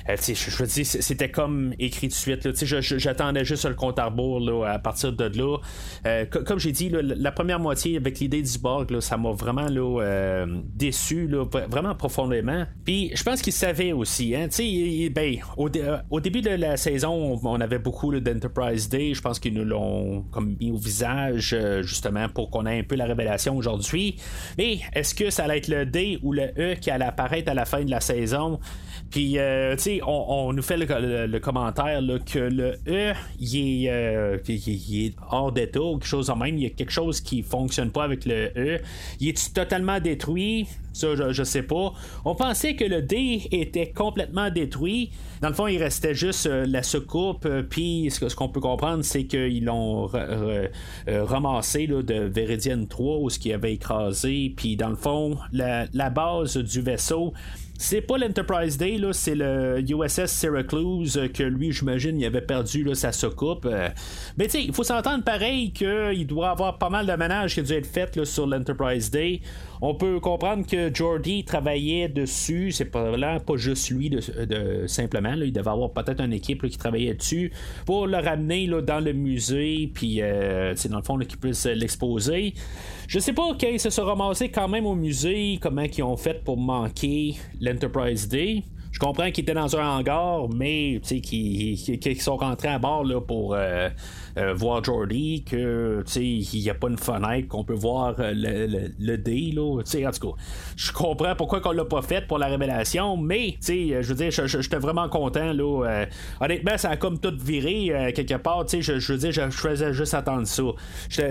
je, 0.09 0.57
veux 0.57 0.67
dire, 0.67 0.87
c'était 0.87 1.31
comme 1.31 1.75
écrit 1.79 2.09
de 2.09 2.13
suite. 2.13 2.49
j'attendais 2.99 3.45
juste 3.45 3.67
le 3.67 3.75
compte 3.75 3.99
à 3.99 4.07
rebours 4.07 4.67
à 4.67 4.79
partir 4.79 5.13
de 5.13 5.25
là. 5.25 6.25
comme 6.27 6.59
j'ai 6.59 6.73
dit, 6.73 6.91
la 6.91 7.33
première 7.33 7.61
moitié 7.61 7.97
avec 7.97 8.19
l'idée 8.21 8.43
du 8.43 8.59
Borg, 8.59 8.99
ça 9.01 9.17
m'a 9.17 9.33
vraiment 9.33 9.67
déçu, 10.75 11.31
vraiment 11.69 11.95
profondément. 11.95 12.65
Puis 12.85 13.11
je 13.15 13.23
pense 13.23 13.43
qu'il 13.43 13.53
savait 13.53 13.93
aussi. 13.93 14.35
Hein, 14.35 14.49
ben, 15.15 15.37
au, 15.57 16.21
début 16.21 16.41
de 16.41 16.51
la 16.51 16.77
saison, 16.77 17.39
on, 17.43 17.61
avait 17.61 17.79
beaucoup 17.79 18.19
d'Enterprise 18.19 18.89
Day. 18.89 19.15
Je 19.15 19.21
pense 19.21 19.39
qu'ils 19.39 19.55
nous 19.55 19.65
l'ont 19.65 20.23
comme 20.31 20.57
mis 20.59 20.71
au 20.71 20.77
visage, 20.77 21.57
justement, 21.83 22.29
pour 22.29 22.51
qu'on 22.51 22.67
ait 22.67 22.79
un 22.79 22.83
peu 22.83 22.97
la 22.97 23.10
révélation 23.11 23.57
aujourd'hui. 23.57 24.17
Mais 24.59 24.81
est-ce 24.93 25.15
que 25.15 25.31
ça 25.31 25.45
allait 25.45 25.59
être 25.59 25.69
le 25.69 25.87
D 25.87 26.19
ou 26.23 26.33
le 26.33 26.53
E 26.59 26.75
qui 26.75 26.91
allait 26.91 27.05
apparaître 27.05 27.51
à 27.51 27.55
la 27.55 27.65
fin 27.65 27.85
de 27.85 27.91
la 27.91 28.01
saison? 28.01 28.59
Puis, 29.11 29.39
euh, 29.39 29.75
tu 29.75 29.83
sais, 29.83 30.01
on, 30.07 30.53
nous 30.53 30.63
fait 30.63 30.77
le, 30.77 31.39
commentaire 31.41 32.01
que 32.25 32.39
le 32.39 32.79
E, 32.87 33.13
il 33.41 33.85
est, 33.87 33.91
euh, 33.91 34.39
est 34.47 35.15
hors 35.31 35.51
d'état 35.51 35.81
ou 35.81 35.99
quelque 35.99 36.07
chose 36.07 36.29
de 36.29 36.33
même. 36.33 36.57
Il 36.57 36.63
y 36.63 36.67
a 36.67 36.71
quelque 36.71 36.93
chose 36.93 37.21
qui 37.21 37.43
fonctionne 37.43 37.91
pas 37.91 38.05
avec 38.05 38.25
le 38.25 38.53
E. 38.57 38.81
Il 39.19 39.29
est 39.29 39.53
totalement 39.53 39.99
détruit? 39.99 40.69
Ça, 40.93 41.09
je, 41.33 41.43
sais 41.43 41.63
pas. 41.63 41.93
On 42.25 42.35
pensait 42.35 42.75
que 42.75 42.85
le 42.85 43.03
D 43.03 43.49
était 43.51 43.91
complètement 43.91 44.51
détruit. 44.51 45.11
Dans 45.41 45.49
le 45.49 45.55
fond, 45.55 45.67
il 45.67 45.79
restait 45.79 46.15
juste 46.15 46.47
euh, 46.47 46.65
la 46.67 46.85
soucoupe. 46.85 47.49
Puis, 47.69 48.11
ce, 48.11 48.35
qu'on 48.37 48.49
peut 48.49 48.61
comprendre, 48.61 49.03
c'est 49.03 49.25
qu'ils 49.25 49.65
l'ont 49.65 50.09
ramassé 51.09 51.89
de 51.89 52.15
Veridian 52.15 52.85
3 52.87 53.19
où 53.19 53.31
ce 53.31 53.41
qui 53.41 53.53
avait 53.53 53.75
écrasé. 53.75 54.53
Puis, 54.57 54.77
dans 54.77 54.91
le 54.91 54.97
fond, 54.97 55.37
la 55.53 56.11
base 56.11 56.57
du 56.57 56.81
vaisseau 56.81 57.33
c'est 57.81 58.03
pas 58.03 58.19
l'Enterprise 58.19 58.77
Day, 58.77 58.99
là, 58.99 59.15
c'est 59.15 59.35
le 59.35 59.81
USS 59.81 60.27
Syracuse 60.27 61.17
euh, 61.17 61.29
que 61.29 61.43
lui, 61.43 61.73
j'imagine, 61.73 62.21
il 62.21 62.27
avait 62.27 62.43
perdu 62.43 62.85
là, 62.85 62.95
sa 62.95 63.11
soucoupe. 63.11 63.65
Euh. 63.65 63.89
Mais 64.37 64.45
tu 64.45 64.51
sais, 64.51 64.65
il 64.65 64.75
faut 64.75 64.85
s'entendre 64.85 65.25
pareil 65.25 65.73
qu'il 65.73 66.27
doit 66.27 66.51
avoir 66.51 66.77
pas 66.77 66.91
mal 66.91 67.07
de 67.07 67.13
ménage 67.15 67.55
qui 67.55 67.61
a 67.61 67.63
dû 67.63 67.73
être 67.73 67.87
fait 67.87 68.23
sur 68.27 68.47
l'Enterprise 68.47 69.11
Day. 69.11 69.41
On 69.83 69.95
peut 69.95 70.21
comprendre 70.21 70.67
que 70.67 70.95
Jordy 70.95 71.45
travaillait 71.45 72.09
dessus. 72.09 72.71
C'est 72.71 72.85
pas 72.85 73.11
pas 73.41 73.57
juste 73.57 73.91
lui 73.91 74.11
de, 74.11 74.87
simplement. 74.87 75.33
il 75.33 75.53
devait 75.53 75.71
avoir 75.71 75.93
peut-être 75.93 76.21
une 76.21 76.35
équipe 76.35 76.67
qui 76.69 76.77
travaillait 76.77 77.15
dessus 77.15 77.51
pour 77.87 78.07
le 78.07 78.19
ramener 78.19 78.69
dans 78.69 79.01
le 79.01 79.13
musée. 79.13 79.91
Puis 79.93 80.21
euh, 80.21 80.75
c'est 80.77 80.91
dans 80.91 80.99
le 80.99 81.03
fond 81.03 81.19
qu'il 81.19 81.39
puisse 81.39 81.65
l'exposer. 81.67 82.55
Je 83.09 83.19
sais 83.19 83.33
pas 83.33 83.55
qu'ils 83.55 83.81
se 83.81 83.91
sont 83.91 84.05
ramassés 84.05 84.51
quand 84.51 84.69
même 84.69 84.87
au 84.87 84.95
musée, 84.95 85.59
comment 85.61 85.83
ils 85.83 86.03
ont 86.03 86.17
fait 86.17 86.45
pour 86.45 86.59
manquer 86.59 87.37
l'Enterprise 87.61 88.29
Day. 88.29 88.63
Je 88.93 88.99
comprends 88.99 89.31
qu'ils 89.31 89.43
étaient 89.43 89.55
dans 89.55 89.77
un 89.77 89.99
hangar, 89.99 90.49
mais 90.49 91.01
qu'ils 91.01 92.21
sont 92.21 92.37
rentrés 92.37 92.69
à 92.69 92.79
bord 92.79 93.05
là, 93.05 93.21
pour 93.21 93.55
euh, 93.55 93.89
euh, 94.37 94.53
voir 94.53 94.83
Jordy, 94.83 95.45
que 95.45 96.03
il 96.17 96.61
n'y 96.61 96.71
a 96.71 96.75
pas 96.75 96.89
une 96.89 96.99
fenêtre 96.99 97.49
qu'on 97.49 97.65
peut 97.65 97.75
voir 97.75 98.17
euh, 98.19 98.33
le, 98.35 98.91
le, 98.99 99.19
dé. 99.19 99.53
Là, 99.55 99.79
en 99.79 99.83
tout 99.83 99.99
cas, 100.01 100.43
je 100.77 100.93
comprends 100.93 101.37
pourquoi 101.37 101.61
on 101.65 101.73
l'a 101.73 101.85
pas 101.85 102.03
fait 102.03 102.27
pour 102.27 102.39
la 102.39 102.47
révélation, 102.47 103.17
mais 103.17 103.57
je 103.63 104.01
veux 104.01 104.15
dire, 104.15 104.31
j'étais 104.31 104.79
vraiment 104.79 105.09
content. 105.09 105.53
Là, 105.53 106.07
honnêtement, 106.41 106.77
ça 106.77 106.91
a 106.91 106.97
comme 106.97 107.19
tout 107.19 107.35
viré 107.41 108.13
quelque 108.15 108.37
part. 108.37 108.67
Je 108.69 109.13
veux 109.13 109.19
dire, 109.19 109.33
je, 109.33 109.51
faisais 109.51 109.93
juste 109.93 110.15
attendre 110.15 110.47
ça. 110.47 110.63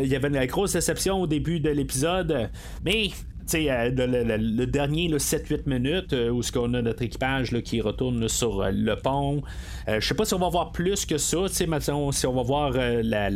Il 0.01 0.07
y 0.07 0.15
avait 0.15 0.29
une 0.29 0.45
grosse 0.45 0.73
déception 0.73 1.21
au 1.21 1.27
début 1.27 1.59
de 1.59 1.69
l'épisode, 1.69 2.49
mais 2.85 3.09
euh, 3.55 4.37
le, 4.37 4.65
dernier 4.65 5.09
7-8 5.09 5.67
minutes 5.67 6.13
euh, 6.13 6.29
où 6.29 6.41
ce 6.41 6.51
qu'on 6.51 6.73
a 6.73 6.81
notre 6.81 7.01
équipage 7.01 7.59
qui 7.61 7.81
retourne 7.81 8.27
sur 8.27 8.61
euh, 8.61 8.71
le 8.71 8.95
pont. 8.95 9.41
je 9.87 10.05
sais 10.05 10.13
pas 10.13 10.25
si 10.25 10.33
on 10.33 10.39
va 10.39 10.49
voir 10.49 10.71
plus 10.71 11.05
que 11.05 11.17
ça. 11.17 11.47
si 11.47 11.65
on 12.27 12.33
va 12.33 12.43
voir 12.43 12.71
la, 12.73 13.29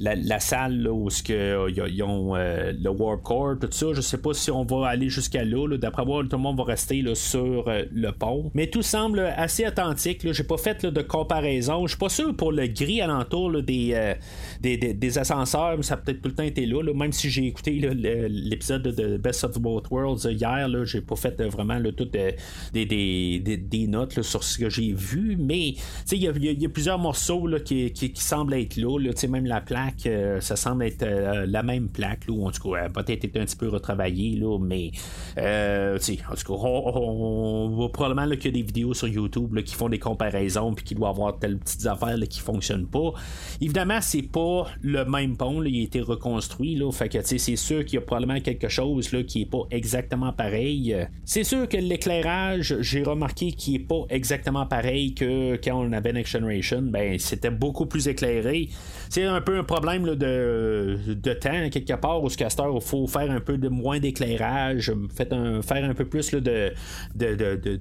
la, 0.00 0.40
salle 0.40 0.88
où 0.88 1.08
ce 1.08 1.22
que, 1.22 1.70
ils 1.70 2.02
ont 2.02 2.34
le 2.34 2.88
Warp 2.88 3.22
Core, 3.22 3.56
tout 3.60 3.68
ça. 3.70 3.86
Je 3.92 4.00
sais 4.00 4.18
pas 4.18 4.34
si 4.34 4.50
on 4.50 4.64
va 4.64 4.88
aller 4.88 5.08
jusqu'à 5.08 5.44
là. 5.44 5.76
D'après 5.76 6.04
moi, 6.04 6.22
tout 6.22 6.36
le 6.36 6.42
monde 6.42 6.56
va 6.56 6.64
rester 6.64 7.04
sur 7.14 7.64
le 7.66 8.10
pont. 8.10 8.50
Mais 8.54 8.68
tout 8.68 8.82
semble 8.82 9.20
assez 9.36 9.66
authentique. 9.66 10.26
J'ai 10.32 10.44
pas 10.44 10.56
fait 10.56 10.84
de 10.84 11.02
comparaison. 11.02 11.86
Je 11.86 11.92
suis 11.92 11.98
pas 11.98 12.08
sûr 12.08 12.34
pour 12.34 12.50
le 12.50 12.66
gris 12.66 13.00
alentour 13.00 13.62
des, 13.62 14.16
des, 14.60 15.18
ascenseurs, 15.18 15.76
mais 15.76 15.82
ça 15.82 15.94
a 15.94 15.96
peut-être 15.98 16.22
tout 16.22 16.28
le 16.28 16.34
temps 16.34 16.42
été 16.42 16.66
là. 16.66 16.82
Même 16.92 17.12
si 17.12 17.30
j'ai 17.30 17.46
écouté 17.46 17.72
l'épisode 17.72 18.82
de 18.82 19.16
Best 19.16 19.43
of 19.44 19.58
Both 19.60 19.90
Worlds 19.90 20.24
hier. 20.24 20.68
Là, 20.68 20.84
j'ai 20.84 21.00
pas 21.00 21.16
fait 21.16 21.40
euh, 21.40 21.48
vraiment 21.48 21.78
le 21.78 21.92
tout 21.92 22.08
euh, 22.14 22.32
des, 22.72 22.86
des, 22.86 23.86
notes 23.86 24.22
sur 24.22 24.42
ce 24.42 24.58
que 24.58 24.70
j'ai 24.70 24.92
vu, 24.92 25.36
mais 25.38 25.74
il 26.10 26.22
y, 26.22 26.26
y, 26.26 26.66
a 26.66 26.68
plusieurs 26.68 26.98
morceaux 26.98 27.46
là, 27.46 27.60
qui, 27.60 27.92
qui, 27.92 28.12
semblent 28.16 28.54
être 28.54 28.76
là. 28.76 28.98
là 28.98 29.12
même 29.28 29.46
la 29.46 29.60
plaque, 29.60 30.06
euh, 30.06 30.40
ça 30.40 30.56
semble 30.56 30.84
être 30.84 31.04
la 31.04 31.62
même 31.62 31.88
plaque, 31.88 32.26
là, 32.28 32.34
en 32.46 32.50
tout 32.50 32.70
cas, 32.70 32.88
peut-être 32.88 33.24
été 33.24 33.40
un 33.40 33.44
petit 33.44 33.56
peu 33.56 33.68
retravaillée, 33.68 34.36
là, 34.36 34.58
mais 34.58 34.90
en 35.36 35.98
tout 35.98 36.14
cas, 36.14 36.52
on, 36.52 37.68
voit 37.70 37.92
probablement 37.92 38.28
qu'il 38.36 38.46
y 38.46 38.48
a 38.48 38.52
des 38.52 38.62
vidéos 38.62 38.94
sur 38.94 39.08
YouTube 39.08 39.60
qui 39.62 39.74
font 39.74 39.88
des 39.88 39.98
comparaisons 39.98 40.72
puis 40.74 40.84
qui 40.84 40.94
doivent 40.94 41.14
avoir 41.14 41.38
telles 41.38 41.58
petites 41.58 41.86
affaires 41.86 42.16
qui 42.28 42.40
fonctionnent 42.40 42.86
pas. 42.86 43.12
Évidemment, 43.60 43.98
c'est 44.00 44.22
pas 44.22 44.66
le 44.82 45.04
même 45.04 45.36
pont, 45.36 45.62
il 45.62 45.80
a 45.80 45.84
été 45.84 46.00
reconstruit, 46.00 46.76
là, 46.76 46.90
fait 46.92 47.08
que 47.08 47.18
c'est 47.22 47.56
sûr 47.56 47.84
qu'il 47.84 47.94
y 47.94 47.98
a 47.98 48.00
probablement 48.02 48.40
quelque 48.40 48.68
chose 48.68 49.12
là, 49.12 49.22
qui 49.34 49.42
est 49.42 49.46
pas 49.46 49.66
exactement 49.72 50.32
pareil. 50.32 50.96
C'est 51.24 51.42
sûr 51.42 51.68
que 51.68 51.76
l'éclairage, 51.76 52.76
j'ai 52.82 53.02
remarqué 53.02 53.50
qu'il 53.50 53.74
est 53.74 53.78
pas 53.80 54.04
exactement 54.08 54.64
pareil 54.64 55.12
que 55.12 55.56
quand 55.56 55.74
on 55.74 55.92
avait 55.92 56.12
Next 56.12 56.30
Generation. 56.30 56.82
Ben, 56.82 57.18
c'était 57.18 57.50
beaucoup 57.50 57.86
plus 57.86 58.06
éclairé. 58.06 58.68
C'est 59.08 59.24
un 59.24 59.40
peu 59.40 59.58
un 59.58 59.64
problème 59.64 60.04
de, 60.04 60.98
de 61.08 61.32
temps, 61.32 61.68
quelque 61.68 61.94
part, 61.94 62.22
au 62.22 62.28
Caster, 62.28 62.62
il 62.72 62.80
faut 62.80 63.08
faire 63.08 63.28
un 63.28 63.40
peu 63.40 63.58
de 63.58 63.68
moins 63.68 63.98
d'éclairage, 63.98 64.92
faire 65.16 65.84
un 65.84 65.94
peu 65.94 66.04
plus 66.04 66.30
de, 66.30 66.72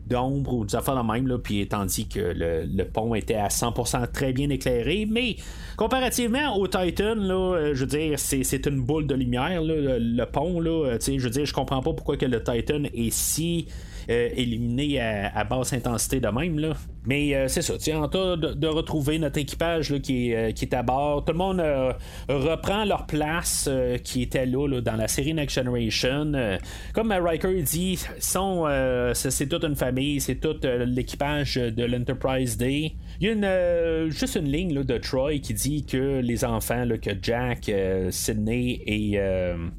d'ombre 0.07 0.53
ou 0.55 0.65
des 0.65 0.75
affaires 0.75 1.03
de 1.03 1.11
même, 1.11 1.37
puis 1.37 1.67
tandis 1.67 2.07
que 2.07 2.33
le, 2.35 2.83
pont 2.85 3.13
était 3.13 3.35
à 3.35 3.49
100% 3.49 4.11
très 4.11 4.33
bien 4.33 4.49
éclairé, 4.49 5.07
mais 5.07 5.35
comparativement 5.77 6.57
au 6.57 6.67
Titan, 6.67 7.13
là, 7.15 7.73
je 7.73 7.79
veux 7.81 7.87
dire, 7.87 8.17
c'est, 8.17 8.65
une 8.65 8.81
boule 8.81 9.05
de 9.05 9.13
lumière, 9.13 9.61
le, 9.63 10.25
pont, 10.25 10.59
là, 10.59 10.97
je 10.99 11.17
veux 11.17 11.29
dire, 11.33 11.45
je 11.45 11.53
comprends 11.53 11.81
pas 11.81 11.93
pourquoi 11.93 12.15
le 12.15 12.43
Titan 12.43 12.83
est 12.93 13.11
si 13.11 13.67
euh, 14.09 14.29
éliminé 14.35 14.99
à, 14.99 15.43
basse 15.43 15.73
intensité 15.73 16.19
de 16.19 16.27
même. 16.27 16.59
Là. 16.59 16.73
Mais 17.05 17.35
euh, 17.35 17.47
c'est 17.47 17.61
ça, 17.61 17.73
en 17.97 18.07
tas 18.07 18.37
de, 18.37 18.67
retrouver 18.67 19.19
notre 19.19 19.37
équipage 19.37 19.93
qui, 19.99 20.31
est, 20.31 20.35
euh, 20.35 20.51
qui, 20.51 20.65
est, 20.65 20.73
à 20.73 20.83
bord. 20.83 21.25
Tout 21.25 21.33
le 21.33 21.37
monde 21.37 21.61
reprend 22.29 22.85
leur 22.85 23.05
place 23.05 23.69
qui 24.03 24.23
était 24.23 24.45
là, 24.45 24.81
dans 24.81 24.95
la 24.95 25.07
série 25.07 25.33
Next 25.33 25.55
Generation. 25.55 26.31
comme 26.93 27.11
Riker 27.11 27.61
dit, 27.61 27.99
c'est, 28.19 29.49
toute 29.49 29.63
une 29.63 29.75
famille, 29.75 30.21
c'est 30.21 30.35
tout 30.35 30.55
l'équipage 30.63 31.55
de 31.55 31.85
l'Enterprise 31.85 32.57
Day. 32.57 32.93
Il 33.19 33.27
y 33.27 33.29
a 33.29 33.33
une, 33.33 34.11
juste 34.11 34.35
une 34.35 34.51
ligne 34.51 34.83
de 34.83 34.97
Troy 34.97 35.39
qui 35.39 35.53
dit 35.53 35.85
que 35.85 36.19
les 36.19 36.43
enfants, 36.43 36.85
que 37.01 37.11
Jack, 37.21 37.71
Sydney 38.09 38.81
et 38.85 39.19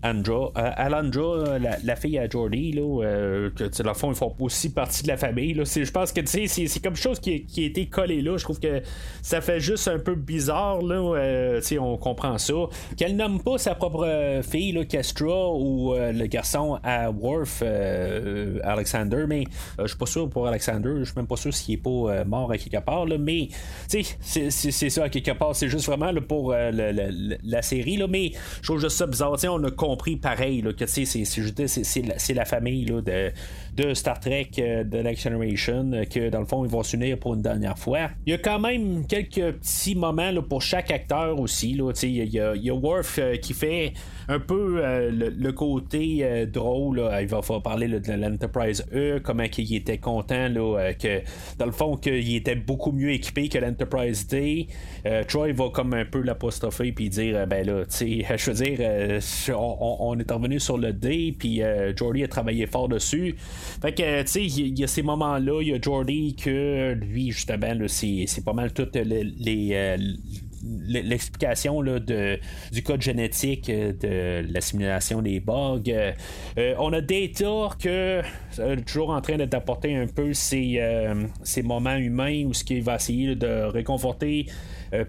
Andra, 0.03 0.53
Alandra, 0.55 1.59
la, 1.59 1.97
fille 1.97 2.19
à 2.19 2.29
Jordy, 2.29 2.73
là, 2.73 3.51
que 3.55 3.83
la 3.83 3.95
fond 3.95 4.13
ils 4.13 4.17
font 4.17 4.35
aussi 4.39 4.73
partie 4.73 5.03
de 5.03 5.09
la 5.09 5.17
famille. 5.17 5.55
Je 5.55 5.91
pense 5.91 6.13
que 6.13 6.21
c'est 6.25 6.83
comme 6.83 6.97
chose 6.97 7.14
qui, 7.21 7.47
a 7.57 7.63
été 7.63 7.87
collé 7.87 8.23
là. 8.23 8.37
Je 8.37 8.45
trouve 8.45 8.61
que 8.61 8.83
ça 9.23 9.41
fait 9.41 9.61
juste 9.61 9.89
un 9.89 9.99
peu 9.99 10.15
bizarre. 10.15 10.83
Là, 10.83 10.97
euh, 10.97 11.61
on 11.81 11.97
comprend 11.97 12.39
ça. 12.39 12.55
Qu'elle 12.97 13.17
nomme 13.17 13.43
pas 13.43 13.59
sa 13.59 13.75
propre 13.75 14.05
euh, 14.07 14.43
fille, 14.43 14.73
là, 14.73 14.85
Kestra, 14.85 15.51
ou 15.51 15.95
euh, 15.95 16.13
le 16.13 16.27
garçon 16.27 16.79
à 16.83 17.11
Worf, 17.11 17.63
Alexander, 18.63 19.25
mais 19.29 19.45
je 19.79 19.87
suis 19.87 19.97
pas 19.97 20.07
sûr 20.07 20.29
pour 20.29 20.47
Alexander. 20.47 20.91
Je 20.99 21.05
suis 21.05 21.15
même 21.17 21.27
pas 21.27 21.37
sûr 21.37 21.53
s'il 21.53 21.75
est 21.75 21.79
pas 21.79 22.25
mort 22.25 22.51
à 22.51 22.59
quelque 22.59 22.83
part. 22.85 23.07
Là, 23.07 23.19
mais 23.19 23.49
c'est 23.89 24.91
ça 24.91 25.05
à 25.05 25.09
quelque 25.09 25.33
part. 25.33 25.55
C'est 25.55 25.69
juste 25.69 25.87
vraiment 25.87 26.13
pour 26.29 26.53
la 26.53 27.63
série. 27.63 27.97
Là, 27.97 28.07
mais 28.07 28.33
je 28.61 28.63
trouve 28.63 28.81
juste 28.81 28.97
ça 28.97 29.07
bizarre. 29.07 29.37
on 29.49 29.65
a 29.65 29.71
compris 29.71 30.17
pareil 30.17 30.63
que 30.77 30.87
c'est 30.87 31.05
la, 32.03 32.35
la 32.35 32.45
famille 32.45 32.85
de, 33.77 33.95
Star 33.95 34.21
Trek 34.21 34.51
euh, 34.59 34.85
de 34.85 34.99
Next 34.99 35.23
Generation, 35.23 35.93
euh, 35.93 36.05
que 36.05 36.29
dans 36.31 36.41
le 36.41 36.47
fond, 36.47 36.65
ils 36.65 36.71
vont 36.71 36.83
s'unir 36.83 37.04
pour 37.21 37.35
une 37.35 37.43
dernière 37.43 37.79
fois. 37.79 38.11
Il 38.27 38.31
y 38.31 38.35
a 38.35 38.39
quand 38.39 38.59
même 38.59 39.07
quelques 39.07 39.53
petits 39.59 39.95
moments 39.95 40.31
là, 40.31 40.43
pour 40.43 40.63
chaque 40.63 40.91
acteur 40.91 41.39
aussi. 41.39 41.79
Il 42.03 42.35
y, 42.35 42.41
a, 42.41 42.57
y 42.57 42.71
a 42.71 42.75
Worf 42.75 43.19
euh, 43.19 43.37
qui 43.37 43.53
fait 43.55 43.93
un 44.29 44.39
peu 44.39 44.81
le, 45.11 45.53
côté 45.53 46.47
drôle. 46.47 47.03
Il 47.21 47.27
va 47.27 47.43
falloir 47.43 47.63
parler 47.63 47.89
de 47.89 48.13
l'Enterprise 48.13 48.85
E, 48.95 49.21
comment 49.23 49.45
il 49.57 49.77
était 49.77 49.99
content 49.99 50.49
là, 50.49 50.93
que 50.95 51.21
dans 51.59 51.67
le 51.67 51.73
fond 51.73 51.97
qu'il 51.97 52.35
était 52.35 52.55
beaucoup 52.55 52.91
mieux 52.91 53.11
équipé 53.11 53.49
que 53.49 53.59
l'Enterprise 53.59 54.27
D. 54.27 54.69
Troy 55.29 55.53
va 55.53 55.69
comme 55.69 55.93
un 55.93 56.07
peu 56.07 56.23
l'apostropher 56.23 56.93
puis 56.93 57.11
dire 57.11 57.47
ben 57.47 57.67
là, 57.67 57.85
je 57.91 58.51
veux 58.51 58.65
dire, 58.65 59.21
on, 59.55 60.19
est 60.19 60.33
revenu 60.33 60.59
sur 60.59 60.79
le 60.79 60.95
D, 60.95 61.37
puis 61.39 61.61
Jordy 61.95 62.25
a 62.25 62.29
travaillé 62.29 62.67
fort 62.67 62.89
dessus. 62.89 63.37
Fait 63.83 63.93
que, 63.93 64.23
tu 64.23 64.29
sais, 64.29 64.45
il 64.45 64.79
y, 64.79 64.85
a 64.85 64.87
ces 64.87 65.03
moments-là, 65.03 65.61
il 65.61 65.69
y 65.69 65.75
a 65.75 65.79
Jordy 65.81 66.35
que 66.35 66.94
lui, 66.95 67.31
justement, 67.31 67.73
c'est 67.87 68.45
pas 68.45 68.53
mal 68.53 68.73
toutes 68.73 68.97
les, 68.97 69.71
euh, 69.73 69.97
l'explication 70.63 71.83
du 71.83 72.83
code 72.83 73.03
génétique 73.03 73.69
euh, 73.69 73.93
de 73.93 74.53
la 74.53 74.61
simulation 74.61 75.23
des 75.23 75.41
bugs. 75.41 75.83
Euh, 75.89 76.75
on 76.79 76.93
a 76.93 77.01
Data 77.01 77.69
que 77.79 78.23
toujours 78.87 79.11
en 79.11 79.21
train 79.21 79.37
d'apporter 79.37 79.95
un 79.95 80.07
peu 80.07 80.33
ces, 80.33 80.81
ces 81.43 81.63
moments 81.63 81.97
humains 81.97 82.45
où 82.45 82.55
ce 82.55 82.65
qu'il 82.65 82.83
va 82.83 82.97
essayer 82.97 83.35
de 83.35 83.65
réconforter 83.65 84.47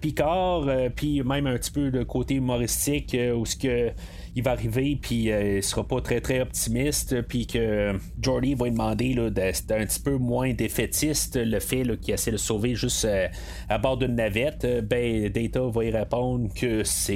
Picard, 0.01 0.67
puis 0.95 1.21
même 1.21 1.45
un 1.45 1.57
petit 1.57 1.71
peu 1.71 1.89
le 1.89 2.05
côté 2.05 2.35
humoristique 2.35 3.15
où 3.35 3.45
ce 3.45 3.55
que 3.55 3.91
il 4.35 4.43
va 4.43 4.51
arriver, 4.51 4.97
puis 5.01 5.31
euh, 5.31 5.57
il 5.57 5.63
sera 5.63 5.87
pas 5.87 6.01
très 6.01 6.19
très 6.19 6.41
optimiste, 6.41 7.21
puis 7.21 7.47
que 7.47 7.93
Jordy 8.21 8.53
va 8.53 8.65
lui 8.65 8.71
demander 8.71 9.15
d'être 9.31 9.71
un 9.71 9.85
petit 9.85 10.01
peu 10.01 10.17
moins 10.17 10.53
défaitiste, 10.53 11.37
le 11.37 11.59
fait 11.61 11.83
qu'il 12.01 12.13
essaie 12.13 12.31
de 12.31 12.37
sauver 12.37 12.75
juste 12.75 13.05
euh, 13.05 13.27
à 13.69 13.77
bord 13.77 13.95
d'une 13.95 14.15
navette. 14.15 14.65
Euh, 14.65 14.81
ben, 14.81 15.29
Data 15.29 15.61
va 15.61 15.85
y 15.85 15.89
répondre 15.89 16.53
que 16.53 16.83
c'est. 16.83 17.15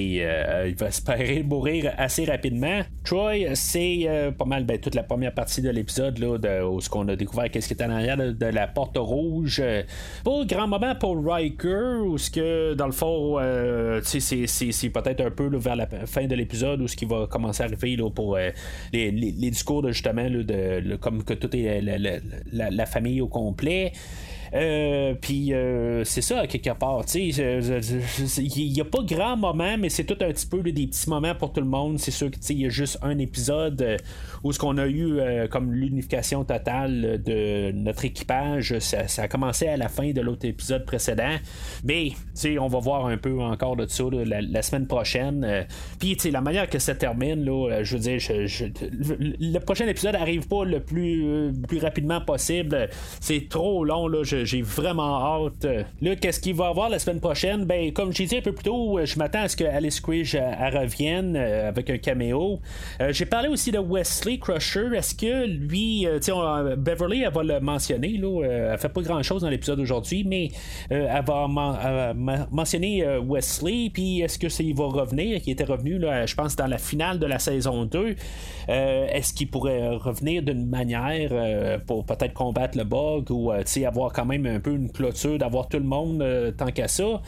il 0.67 0.75
va 0.75 0.87
espérer 0.87 1.43
mourir 1.47 1.93
assez 1.97 2.23
rapidement. 2.23 2.81
Troy, 3.03 3.53
c'est 3.53 4.07
pas 4.37 4.45
mal 4.45 4.63
ben, 4.63 4.79
toute 4.79 4.95
la 4.95 5.03
première 5.03 5.33
partie 5.33 5.61
de 5.61 5.69
l'épisode 5.69 6.19
là, 6.19 6.65
où 6.67 6.79
ce 6.79 6.89
qu'on 6.89 7.07
a 7.09 7.15
découvert 7.17 7.49
qu'est-ce 7.51 7.67
qui 7.67 7.73
était 7.73 7.83
en 7.83 7.91
arrière 7.91 8.17
de, 8.17 8.45
la 8.45 8.67
porte 8.67 8.97
rouge. 8.97 9.61
Pas 10.23 10.45
grand 10.45 10.67
moment 10.67 10.95
pour 10.95 11.21
Riker, 11.25 12.01
où 12.05 12.17
ce 12.17 12.31
que 12.31 12.73
dans 12.75 12.85
le 12.85 12.91
fond, 12.91 13.37
c'est 14.03 14.89
peut-être 14.89 15.21
un 15.21 15.31
peu 15.31 15.49
vers 15.57 15.75
la 15.75 15.87
fin 16.05 16.25
de 16.25 16.35
l'épisode 16.35 16.81
où 16.81 16.87
ce 16.87 16.95
qui 16.95 17.05
va 17.09 17.27
commencer 17.27 17.63
à 17.63 17.65
arriver 17.65 17.95
là, 17.95 18.09
pour 18.09 18.35
euh, 18.35 18.51
les, 18.93 19.11
discours 19.49 19.81
de 19.81 19.91
justement 19.91 20.29
de, 20.29 20.95
comme 20.97 21.23
que 21.23 21.33
tout 21.33 21.55
est 21.55 21.81
la 22.51 22.85
famille 22.85 23.21
au 23.21 23.27
complet. 23.27 23.91
Euh, 24.53 25.13
puis 25.19 25.53
euh, 25.53 26.03
c'est 26.03 26.21
ça, 26.21 26.47
quelque 26.47 26.71
part. 26.71 27.03
Il 27.15 28.73
n'y 28.73 28.81
a 28.81 28.85
pas 28.85 29.03
grand 29.03 29.37
moment, 29.37 29.77
mais 29.77 29.89
c'est 29.89 30.05
tout 30.05 30.17
un 30.21 30.31
petit 30.31 30.47
peu 30.47 30.61
des 30.61 30.87
petits 30.87 31.09
moments 31.09 31.35
pour 31.35 31.53
tout 31.53 31.61
le 31.61 31.67
monde. 31.67 31.99
C'est 31.99 32.11
sûr 32.11 32.31
qu'il 32.31 32.59
y 32.59 32.65
a 32.65 32.69
juste 32.69 32.97
un 33.01 33.17
épisode 33.17 33.81
euh, 33.81 33.97
où 34.43 34.51
ce 34.51 34.59
qu'on 34.59 34.77
a 34.77 34.87
eu 34.87 35.19
comme 35.49 35.73
l'unification 35.73 36.43
totale 36.43 37.21
de 37.23 37.71
notre 37.71 38.05
équipage. 38.05 38.77
Ça, 38.79 39.05
a 39.17 39.27
commencé 39.27 39.67
à 39.67 39.77
la 39.77 39.89
fin 39.89 40.11
de 40.11 40.21
l'autre 40.21 40.45
épisode 40.45 40.85
précédent. 40.85 41.35
Mais 41.83 42.11
on 42.59 42.67
va 42.67 42.79
voir 42.79 43.05
un 43.07 43.17
peu 43.17 43.39
encore 43.41 43.75
de 43.75 43.85
ça 43.87 44.03
la, 44.11 44.61
semaine 44.61 44.87
prochaine. 44.87 45.65
Puis 45.99 46.17
la 46.31 46.41
manière 46.41 46.69
que 46.69 46.79
ça 46.79 46.95
termine, 46.95 47.43
là, 47.43 47.83
je 47.83 47.97
veux 47.97 48.01
dire, 48.01 48.19
le 49.39 49.59
prochain 49.59 49.87
épisode 49.87 50.15
arrive 50.15 50.47
pas 50.47 50.63
le 50.63 50.79
plus, 50.79 51.51
plus 51.67 51.79
rapidement 51.79 52.21
possible. 52.21 52.89
C'est 53.19 53.49
trop 53.49 53.83
long. 53.83 54.07
Là, 54.07 54.23
j'ai 54.43 54.61
vraiment 54.61 55.45
hâte. 55.45 55.67
Là, 56.01 56.15
qu'est-ce 56.15 56.39
qu'il 56.39 56.55
va 56.55 56.67
avoir 56.67 56.89
la 56.89 56.99
semaine 56.99 57.19
prochaine? 57.19 57.65
Ben, 57.65 57.91
comme 57.93 58.13
j'ai 58.13 58.25
dit 58.25 58.37
un 58.37 58.41
peu 58.41 58.53
plus 58.53 58.63
tôt, 58.63 58.99
je 59.03 59.17
m'attends 59.17 59.43
à 59.43 59.47
ce 59.47 59.55
que 59.55 59.63
Alice 59.63 59.99
Quidge 59.99 60.35
revienne 60.35 61.35
euh, 61.35 61.69
avec 61.69 61.89
un 61.89 61.97
caméo. 61.97 62.59
Euh, 63.01 63.11
j'ai 63.11 63.25
parlé 63.25 63.49
aussi 63.49 63.71
de 63.71 63.79
Wesley 63.79 64.37
Crusher. 64.37 64.95
Est-ce 64.95 65.15
que 65.15 65.45
lui, 65.45 66.05
euh, 66.07 66.75
Beverly, 66.75 67.23
elle 67.23 67.33
va 67.33 67.43
le 67.43 67.59
mentionner, 67.59 68.17
là, 68.17 68.43
elle 68.43 68.77
fait 68.77 68.89
pas 68.89 69.01
grand-chose 69.01 69.41
dans 69.41 69.49
l'épisode 69.49 69.77
d'aujourd'hui, 69.79 70.23
mais 70.23 70.49
elle 70.89 71.23
va 71.25 71.47
mentionner 72.51 73.05
Wesley, 73.19 73.89
puis 73.93 74.21
est-ce 74.21 74.37
que 74.37 74.47
il 74.61 74.75
va 74.75 74.85
revenir, 74.85 75.41
qui 75.41 75.51
était 75.51 75.63
revenu, 75.63 75.99
là, 75.99 76.25
je 76.25 76.35
pense, 76.35 76.55
dans 76.55 76.67
la 76.67 76.77
finale 76.77 77.19
de 77.19 77.25
la 77.25 77.39
saison 77.39 77.85
2. 77.85 78.15
est-ce 78.67 79.33
qu'il 79.33 79.49
pourrait 79.49 79.95
revenir 79.95 80.43
d'une 80.43 80.65
manière 80.65 81.79
pour 81.85 82.05
peut-être 82.05 82.33
combattre 82.33 82.77
le 82.77 82.83
bug 82.83 83.31
ou 83.31 83.51
avoir 83.51 84.11
quand 84.11 84.25
même 84.29 84.45
un 84.45 84.59
peu 84.59 84.71
une 84.71 84.91
clôture, 84.91 85.37
d'avoir 85.37 85.67
tout 85.67 85.77
le 85.77 85.83
monde 85.83 86.21
euh, 86.21 86.51
tant 86.51 86.67
qu'à 86.67 86.87
ça. 86.87 87.21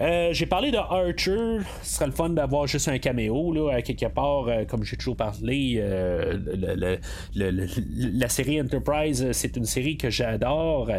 Euh, 0.00 0.30
j'ai 0.32 0.46
parlé 0.46 0.70
de 0.70 0.76
Archer. 0.76 1.58
Ce 1.82 1.94
serait 1.94 2.06
le 2.06 2.12
fun 2.12 2.30
d'avoir 2.30 2.66
juste 2.66 2.88
un 2.88 2.98
caméo, 2.98 3.52
là, 3.52 3.80
quelque 3.82 4.06
part, 4.06 4.48
euh, 4.48 4.64
comme 4.64 4.84
j'ai 4.84 4.96
toujours 4.96 5.16
parlé. 5.16 5.82
la 7.34 8.28
série 8.28 8.60
Enterprise, 8.60 9.32
c'est 9.32 9.56
une 9.56 9.64
série 9.64 9.96
que 9.96 10.10
j'adore. 10.10 10.90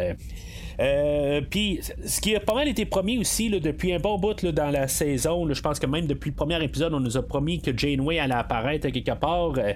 Euh, 0.80 1.40
puis, 1.48 1.80
ce 2.04 2.20
qui 2.20 2.34
a 2.34 2.40
pas 2.40 2.54
mal 2.54 2.68
été 2.68 2.84
promis 2.84 3.18
aussi 3.18 3.50
depuis 3.50 3.92
un 3.92 3.98
bon 3.98 4.18
bout 4.18 4.44
dans 4.46 4.70
la 4.70 4.88
saison, 4.88 5.52
je 5.52 5.60
pense 5.60 5.78
que 5.78 5.86
même 5.86 6.06
depuis 6.06 6.30
le 6.30 6.36
premier 6.36 6.62
épisode, 6.62 6.94
on 6.94 7.00
nous 7.00 7.16
a 7.16 7.22
promis 7.22 7.60
que 7.60 7.76
Janeway 7.76 8.18
allait 8.18 8.34
apparaître 8.34 8.88
quelque 8.88 9.14
part. 9.14 9.52
Euh, 9.58 9.72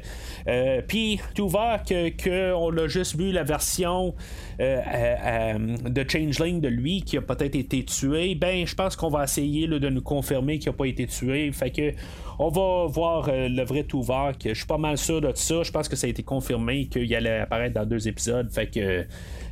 euh, 0.48 0.82
puis, 0.86 1.20
tout 1.34 1.48
va 1.48 1.78
que, 1.78 2.84
a 2.84 2.88
juste 2.88 3.16
vu 3.16 3.32
la 3.32 3.42
version 3.42 4.14
de 4.58 6.04
Changeling 6.08 6.60
de 6.60 6.68
lui 6.68 7.02
qui 7.02 7.16
a 7.16 7.22
peut-être 7.22 7.54
été 7.54 7.84
tué. 7.84 8.34
Ben, 8.34 8.66
je 8.66 8.74
pense 8.74 8.96
qu'on 8.96 9.10
va 9.10 9.24
essayer 9.24 9.66
de 9.66 9.88
nous 9.88 10.02
confirmer 10.02 10.58
qu'il 10.58 10.70
n'a 10.70 10.76
pas 10.76 10.86
été 10.86 11.06
tué. 11.06 11.50
Fait 11.52 11.70
que 11.70 11.92
on 12.38 12.48
va 12.48 12.86
voir 12.86 13.30
le 13.30 13.64
vrai 13.64 13.84
tout 13.84 14.04
Je 14.44 14.54
suis 14.54 14.66
pas 14.66 14.78
mal 14.78 14.98
sûr 14.98 15.20
de 15.20 15.32
ça. 15.34 15.62
Je 15.62 15.70
pense 15.70 15.88
que 15.88 15.96
ça 15.96 16.06
a 16.06 16.10
été 16.10 16.22
confirmé 16.22 16.86
qu'il 16.86 17.14
allait 17.14 17.40
apparaître 17.40 17.74
dans 17.74 17.86
deux 17.86 18.08
épisodes. 18.08 18.50
Fait 18.50 18.66
que 18.66 19.06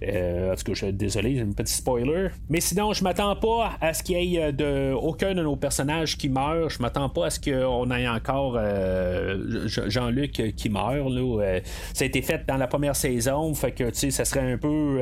euh, 0.08 0.52
en 0.52 0.56
tout 0.56 0.64
cas, 0.64 0.72
je 0.72 0.84
suis 0.84 0.92
désolé, 0.92 1.40
un 1.40 1.52
petit 1.52 1.72
spoiler. 1.72 2.28
Mais 2.48 2.60
sinon, 2.60 2.92
je 2.92 3.04
m'attends 3.04 3.36
pas 3.36 3.72
à 3.80 3.94
ce 3.94 4.02
qu'il 4.02 4.22
y 4.22 4.36
ait 4.36 4.44
euh, 4.44 4.52
de, 4.52 4.94
aucun 4.94 5.34
de 5.34 5.42
nos 5.42 5.56
personnages 5.56 6.16
qui 6.16 6.28
meurt. 6.28 6.70
Je 6.70 6.80
m'attends 6.80 7.08
pas 7.08 7.26
à 7.26 7.30
ce 7.30 7.40
qu'on 7.40 7.90
ait 7.90 8.08
encore 8.08 8.56
euh, 8.56 9.66
Jean-Luc 9.66 10.54
qui 10.56 10.68
meurt. 10.68 11.10
Là. 11.10 11.60
ça 11.92 12.04
a 12.04 12.06
été 12.06 12.22
fait 12.22 12.44
dans 12.46 12.56
la 12.56 12.66
première 12.66 12.96
saison, 12.96 13.52
fait 13.54 13.72
que 13.72 13.92
ça 13.92 14.24
serait 14.24 14.52
un 14.52 14.58
peu 14.58 15.00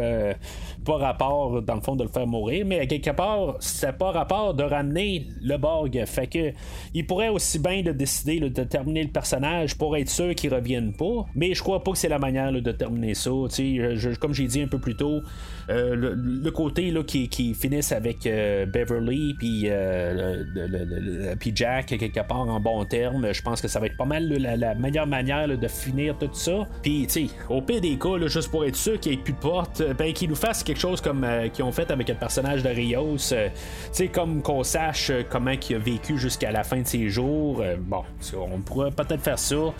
pas 0.84 0.96
rapport 0.96 1.62
dans 1.62 1.74
le 1.74 1.80
fond 1.80 1.96
de 1.96 2.02
le 2.02 2.08
faire 2.08 2.26
mourir, 2.26 2.64
mais 2.66 2.86
quelque 2.86 3.10
part, 3.10 3.56
c'est 3.60 3.96
pas 3.96 4.10
rapport 4.10 4.54
de 4.54 4.62
ramener 4.62 5.28
le 5.40 5.56
Borg. 5.56 6.02
Fait 6.06 6.26
que 6.26 6.52
il 6.94 7.06
pourrait 7.06 7.28
aussi 7.28 7.58
bien 7.58 7.82
de 7.82 7.92
décider 7.92 8.40
de 8.40 8.64
terminer 8.64 9.02
le 9.02 9.10
personnage 9.10 9.76
pour 9.76 9.96
être 9.96 10.08
sûr 10.08 10.34
qu'il 10.34 10.52
revienne 10.52 10.92
pas. 10.92 11.26
Mais 11.34 11.54
je 11.54 11.62
crois 11.62 11.82
pas 11.82 11.92
que 11.92 11.98
c'est 11.98 12.08
la 12.08 12.18
manière 12.18 12.52
de 12.52 12.72
terminer 12.72 13.14
ça. 13.14 13.30
Comme 14.20 14.34
j'ai 14.34 14.46
dit 14.46 14.62
un 14.62 14.68
peu 14.68 14.78
plus 14.78 14.91
euh, 15.70 15.94
le, 16.16 16.50
côté 16.50 16.90
là, 16.90 17.02
qui, 17.02 17.28
qui 17.28 17.54
finisse 17.54 17.92
avec 17.92 18.26
euh, 18.26 18.66
Beverly 18.66 19.34
puis 19.34 19.64
euh, 19.66 20.42
Jack 21.54 21.86
quelque 21.86 22.20
part 22.20 22.40
en 22.40 22.60
bon 22.60 22.84
terme, 22.84 23.32
je 23.32 23.42
pense 23.42 23.60
que 23.60 23.68
ça 23.68 23.78
va 23.78 23.86
être 23.86 23.96
pas 23.96 24.04
mal 24.04 24.28
la, 24.28 24.74
meilleure 24.74 25.06
manière 25.06 25.46
de 25.46 25.68
finir 25.68 26.16
tout 26.18 26.30
ça. 26.32 26.66
Puis, 26.82 27.06
tu 27.06 27.28
sais, 27.28 27.34
au 27.48 27.62
pire 27.62 27.80
des 27.80 27.96
cas, 27.96 28.18
juste 28.26 28.50
pour 28.50 28.64
être 28.64 28.76
sûr 28.76 28.98
qu'il 28.98 29.12
n'y 29.12 29.18
ait 29.18 29.22
plus 29.22 29.34
de 29.34 29.38
porte, 29.38 29.82
ben, 29.96 30.12
qu'ils 30.12 30.28
nous 30.28 30.34
fassent 30.34 30.62
quelque 30.62 30.80
chose 30.80 31.00
comme 31.00 31.26
qu'ils 31.52 31.64
ont 31.64 31.72
fait 31.72 31.90
avec 31.90 32.08
le 32.08 32.14
personnage 32.14 32.62
de 32.62 32.68
Rios. 32.68 33.16
tu 33.16 33.36
sais, 33.92 34.08
comme 34.08 34.42
qu'on 34.42 34.62
sache 34.62 35.12
comment 35.30 35.52
il 35.52 35.76
a 35.76 35.78
vécu 35.78 36.18
jusqu'à 36.18 36.50
la 36.50 36.64
fin 36.64 36.80
de 36.80 36.86
ses 36.86 37.08
jours. 37.08 37.62
bon, 37.78 38.02
on 38.36 38.60
pourrait 38.60 38.90
peut-être 38.90 39.22
faire 39.22 39.38
ça. 39.38 39.72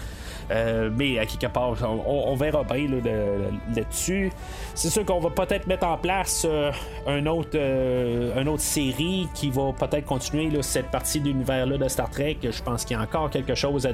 Euh, 0.50 0.90
mais 0.94 1.18
à 1.18 1.26
quelque 1.26 1.46
part, 1.46 1.74
on, 2.06 2.34
verra 2.34 2.64
bien 2.64 2.88
là-dessus. 3.74 4.32
C'est 4.74 4.90
sûr 4.90 5.04
qu'on 5.04 5.20
va 5.20 5.30
peut-être 5.30 5.66
mettre 5.66 5.86
en 5.86 5.96
place 5.96 6.46
euh, 6.48 6.70
un 7.06 7.26
autre, 7.26 7.50
euh, 7.54 8.40
une 8.40 8.48
autre 8.48 8.62
série 8.62 9.28
qui 9.34 9.50
va 9.50 9.72
peut-être 9.72 10.06
continuer 10.06 10.50
cette 10.62 10.90
partie 10.90 11.20
d'univers-là 11.20 11.78
de 11.78 11.88
Star 11.88 12.10
Trek. 12.10 12.38
Je 12.42 12.62
pense 12.62 12.84
qu'il 12.84 12.96
y 12.96 13.00
a 13.00 13.02
encore 13.02 13.30
quelque 13.30 13.54
chose 13.54 13.86
à, 13.86 13.92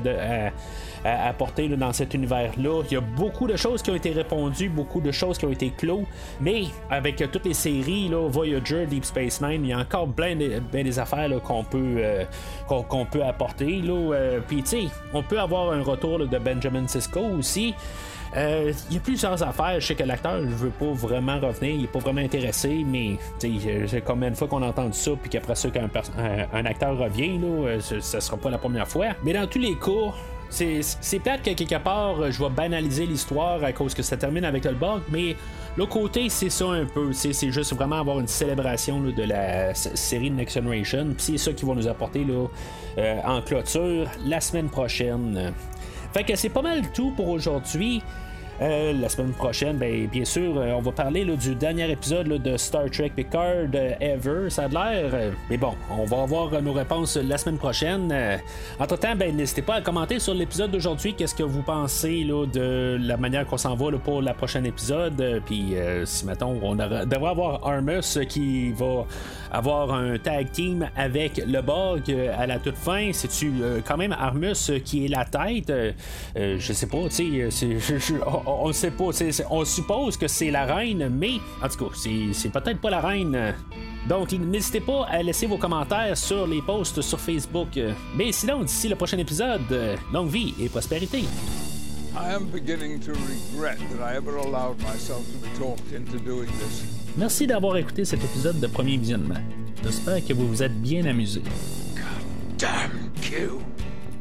apporter 1.29 1.69
dans 1.69 1.93
cet 1.93 2.15
univers-là. 2.15 2.83
Il 2.91 2.95
y 2.95 2.97
a 2.97 3.01
beaucoup 3.01 3.47
de 3.47 3.57
choses 3.57 3.83
qui 3.83 3.91
ont 3.91 3.97
été 3.97 4.11
répondues, 4.11 4.69
beaucoup 4.69 5.01
de 5.01 5.13
choses 5.13 5.39
qui 5.39 5.47
ont 5.47 5.51
été 5.51 5.71
clos, 5.71 6.05
mais 6.41 6.65
avec 6.91 7.17
toutes 7.31 7.47
les 7.47 7.55
séries, 7.55 8.09
là, 8.09 8.29
Voyager, 8.29 8.87
Deep 8.87 9.05
Space 9.05 9.41
Nine, 9.41 9.65
il 9.65 9.71
y 9.71 9.73
a 9.73 9.79
encore 9.79 10.09
plein 10.09 10.35
des 10.37 10.99
affaires 10.99 11.31
qu'on 11.43 11.65
peut, 11.65 12.03
qu'on, 12.67 13.05
peut 13.05 13.23
apporter. 13.23 13.83
Puis, 14.49 14.91
on 15.13 15.23
peut 15.23 15.39
avoir 15.39 15.73
un 15.73 15.83
retour 15.83 16.19
de 16.19 16.39
Benjamin 16.55 16.87
Sisko 16.87 17.21
aussi. 17.39 17.75
Euh, 18.37 18.73
il 18.91 18.95
y 18.95 18.99
a 18.99 19.01
plusieurs 19.01 19.43
affaires. 19.43 19.81
Je 19.81 19.87
sais 19.87 19.95
que 19.95 20.03
l'acteur 20.03 20.41
ne 20.41 20.55
veut 20.55 20.71
pas 20.71 20.93
vraiment 20.93 21.39
revenir, 21.41 21.75
il 21.75 21.81
n'est 21.83 21.87
pas 21.87 21.99
vraiment 21.99 22.21
intéressé, 22.21 22.85
mais 22.87 23.17
c'est 23.39 24.05
combien 24.05 24.31
de 24.31 24.37
fois 24.37 24.49
qu'on 24.49 24.63
a 24.63 24.67
entendu 24.67 24.99
ça, 24.99 25.13
puis 25.21 25.31
qu'après 25.31 25.55
ça, 25.55 25.71
qu'un 25.71 25.89
un, 26.53 26.67
acteur 26.67 26.97
revient, 26.99 27.39
là, 27.39 27.47
euh, 27.47 27.81
ce 27.81 27.95
ne 28.17 28.21
sera 28.21 28.37
pas 28.37 28.51
la 28.51 28.59
première 28.59 28.87
fois. 28.87 29.07
Mais 29.25 29.33
dans 29.33 29.47
tous 29.47 29.59
les 29.59 29.75
cas, 29.77 30.13
c'est 30.51 31.19
plate 31.23 31.43
que 31.43 31.53
quelque 31.53 31.83
part, 31.83 32.31
je 32.31 32.43
vais 32.43 32.51
banaliser 32.51 33.07
l'histoire 33.07 33.63
à 33.63 33.73
cause 33.73 33.95
que 33.95 34.03
ça 34.03 34.17
termine 34.17 34.45
avec 34.45 34.65
le 34.65 34.73
bug, 34.73 35.03
mais 35.11 35.37
l'autre 35.77 35.93
côté, 35.93 36.29
c'est 36.29 36.51
ça 36.51 36.67
un 36.67 36.87
peu. 36.87 37.13
C'est 37.13 37.51
juste 37.51 37.75
vraiment 37.75 38.01
avoir 38.01 38.19
une 38.21 38.29
célébration 38.29 39.01
de 39.01 39.23
la 39.23 39.75
série 39.75 40.31
Next 40.31 40.55
Generation. 40.55 41.09
C'est 41.19 41.39
ça 41.39 41.53
qui 41.53 41.65
va 41.65 41.75
nous 41.75 41.87
apporter 41.87 42.25
là, 42.25 42.47
euh, 42.99 43.21
en 43.25 43.43
clôture 43.43 44.07
la 44.25 44.41
semaine 44.41 44.69
prochaine. 44.69 45.53
Fait 46.13 46.25
que 46.25 46.37
c'est 46.37 46.49
pas 46.49 46.63
mal 46.63 46.91
tout 46.93 47.13
pour 47.13 47.29
aujourd'hui. 47.29 48.03
Euh, 48.61 48.93
la 48.93 49.09
semaine 49.09 49.33
prochaine, 49.33 49.77
ben, 49.77 50.09
bien 50.09 50.25
sûr, 50.25 50.59
euh, 50.59 50.73
on 50.73 50.81
va 50.81 50.91
parler 50.91 51.25
du 51.25 51.55
dernier 51.55 51.89
épisode 51.93 52.27
de 52.27 52.57
Star 52.57 52.91
Trek 52.91 53.13
Picard 53.15 53.73
Ever, 54.01 54.51
ça 54.51 54.65
a 54.65 54.69
l'air. 54.69 55.33
mais 55.49 55.57
bon, 55.57 55.75
on 55.89 56.05
va 56.05 56.23
avoir 56.23 56.61
nos 56.61 56.73
réponses 56.73 57.17
la 57.17 57.39
semaine 57.39 57.59
prochaine. 57.59 58.13
entre-temps, 58.81 59.15
ben, 59.15 59.37
n'hésitez 59.37 59.63
pas 59.63 59.77
à 59.77 59.81
commenter 59.81 60.19
sur 60.19 60.35
l'épisode 60.35 60.73
d'aujourd'hui 60.73 61.15
qu'est-ce 61.15 61.37
que 61.37 61.45
vous 61.45 61.63
pensez 61.63 62.25
de 62.25 62.99
la 63.01 63.17
manière 63.17 63.47
qu'on 63.47 63.57
s'en 63.57 63.77
va 63.77 63.97
pour 63.99 64.23
le 64.23 64.33
prochain 64.33 64.65
épisode. 64.65 65.41
Puis 65.47 65.75
si, 66.05 66.27
mettons, 66.27 66.59
on 66.61 66.75
devrait 66.75 67.31
avoir 67.31 67.65
Armus 67.65 68.19
qui 68.29 68.73
va 68.73 69.07
avoir 69.53 69.93
un 69.95 70.19
tag 70.19 70.51
team 70.51 70.89
avec 70.97 71.41
le 71.47 71.63
Borg 71.63 72.03
à 72.37 72.47
la 72.47 72.59
toute 72.59 72.77
fin. 72.77 73.11
C'est-tu 73.13 73.53
quand 73.87 73.97
même 73.97 74.13
Armus 74.13 74.73
qui 74.85 75.05
est 75.05 75.09
la 75.09 75.25
tête? 75.25 75.73
je 76.37 76.73
sais 76.73 76.87
pas, 76.87 77.09
tu 77.09 77.51
sais, 77.51 77.77
on 78.49 78.69
ne 78.69 78.73
sait 78.73 78.91
pas. 78.91 79.11
On 79.51 79.65
suppose 79.65 80.17
que 80.17 80.29
c'est 80.29 80.51
la 80.51 80.65
reine, 80.65 81.09
mais 81.09 81.35
en 81.63 81.69
tout 81.69 81.87
cas, 81.87 81.95
c'est 81.95 82.51
peut-être 82.51 82.81
pas 82.81 82.91
la 82.91 83.01
reine. 83.01 83.55
Donc, 84.09 84.33
n'hésitez 84.33 84.81
pas 84.81 85.05
à 85.07 85.23
laisser 85.23 85.47
vos 85.47 85.59
commentaires 85.59 86.17
sur 86.17 86.47
les 86.47 86.63
posts 86.63 87.01
sur 87.03 87.21
Facebook. 87.21 87.79
Mais 88.17 88.33
sinon, 88.33 88.63
d'ici 88.63 88.89
le 88.89 88.97
prochain 88.97 89.19
épisode, 89.19 89.99
longue 90.13 90.31
vie 90.31 90.55
et 90.61 90.69
prospérité. 90.69 91.25
Merci 97.17 97.47
d'avoir 97.47 97.77
écouté 97.77 98.05
cet 98.05 98.25
épisode 98.25 98.59
de 98.61 98.67
premier 98.67 98.97
visionnement. 98.97 99.41
J'espère 99.85 100.25
que 100.25 100.33
vous 100.33 100.49
vous 100.49 100.63
êtes 100.63 100.81
bien 100.81 101.05
amusé. 101.05 101.43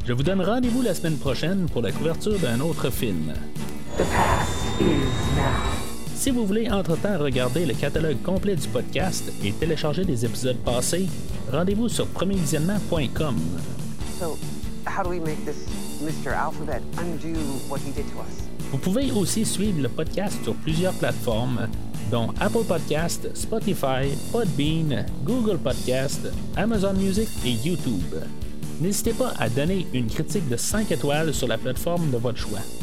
Je 0.05 0.13
vous 0.13 0.23
donne 0.23 0.41
rendez-vous 0.41 0.81
la 0.81 0.93
semaine 0.93 1.17
prochaine 1.17 1.67
pour 1.71 1.81
la 1.81 1.91
couverture 1.91 2.37
d'un 2.39 2.59
autre 2.59 2.89
film. 2.89 3.33
Si 6.15 6.31
vous 6.31 6.45
voulez 6.45 6.69
entre-temps 6.69 7.17
regarder 7.19 7.65
le 7.65 7.73
catalogue 7.73 8.21
complet 8.21 8.55
du 8.55 8.67
podcast 8.67 9.31
et 9.43 9.51
télécharger 9.53 10.03
des 10.03 10.25
épisodes 10.25 10.57
passés, 10.57 11.07
rendez-vous 11.51 11.87
sur 11.89 12.07
premiervisionnement.com. 12.07 13.35
Vous 18.71 18.77
pouvez 18.77 19.11
aussi 19.11 19.45
suivre 19.45 19.81
le 19.81 19.89
podcast 19.89 20.43
sur 20.43 20.53
plusieurs 20.55 20.93
plateformes, 20.93 21.67
dont 22.11 22.33
Apple 22.39 22.65
Podcast, 22.67 23.29
Spotify, 23.33 24.15
Podbean, 24.31 25.05
Google 25.23 25.57
Podcast, 25.57 26.27
Amazon 26.55 26.93
Music 26.93 27.29
et 27.45 27.51
YouTube. 27.51 28.15
N'hésitez 28.81 29.13
pas 29.13 29.33
à 29.39 29.49
donner 29.49 29.87
une 29.93 30.07
critique 30.07 30.47
de 30.49 30.57
5 30.57 30.91
étoiles 30.91 31.33
sur 31.33 31.47
la 31.47 31.57
plateforme 31.57 32.11
de 32.11 32.17
votre 32.17 32.37
choix. 32.37 32.59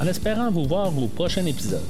En 0.00 0.06
espérant 0.06 0.50
vous 0.50 0.64
voir 0.64 0.96
au 0.96 1.08
prochain 1.08 1.44
épisode. 1.44 1.84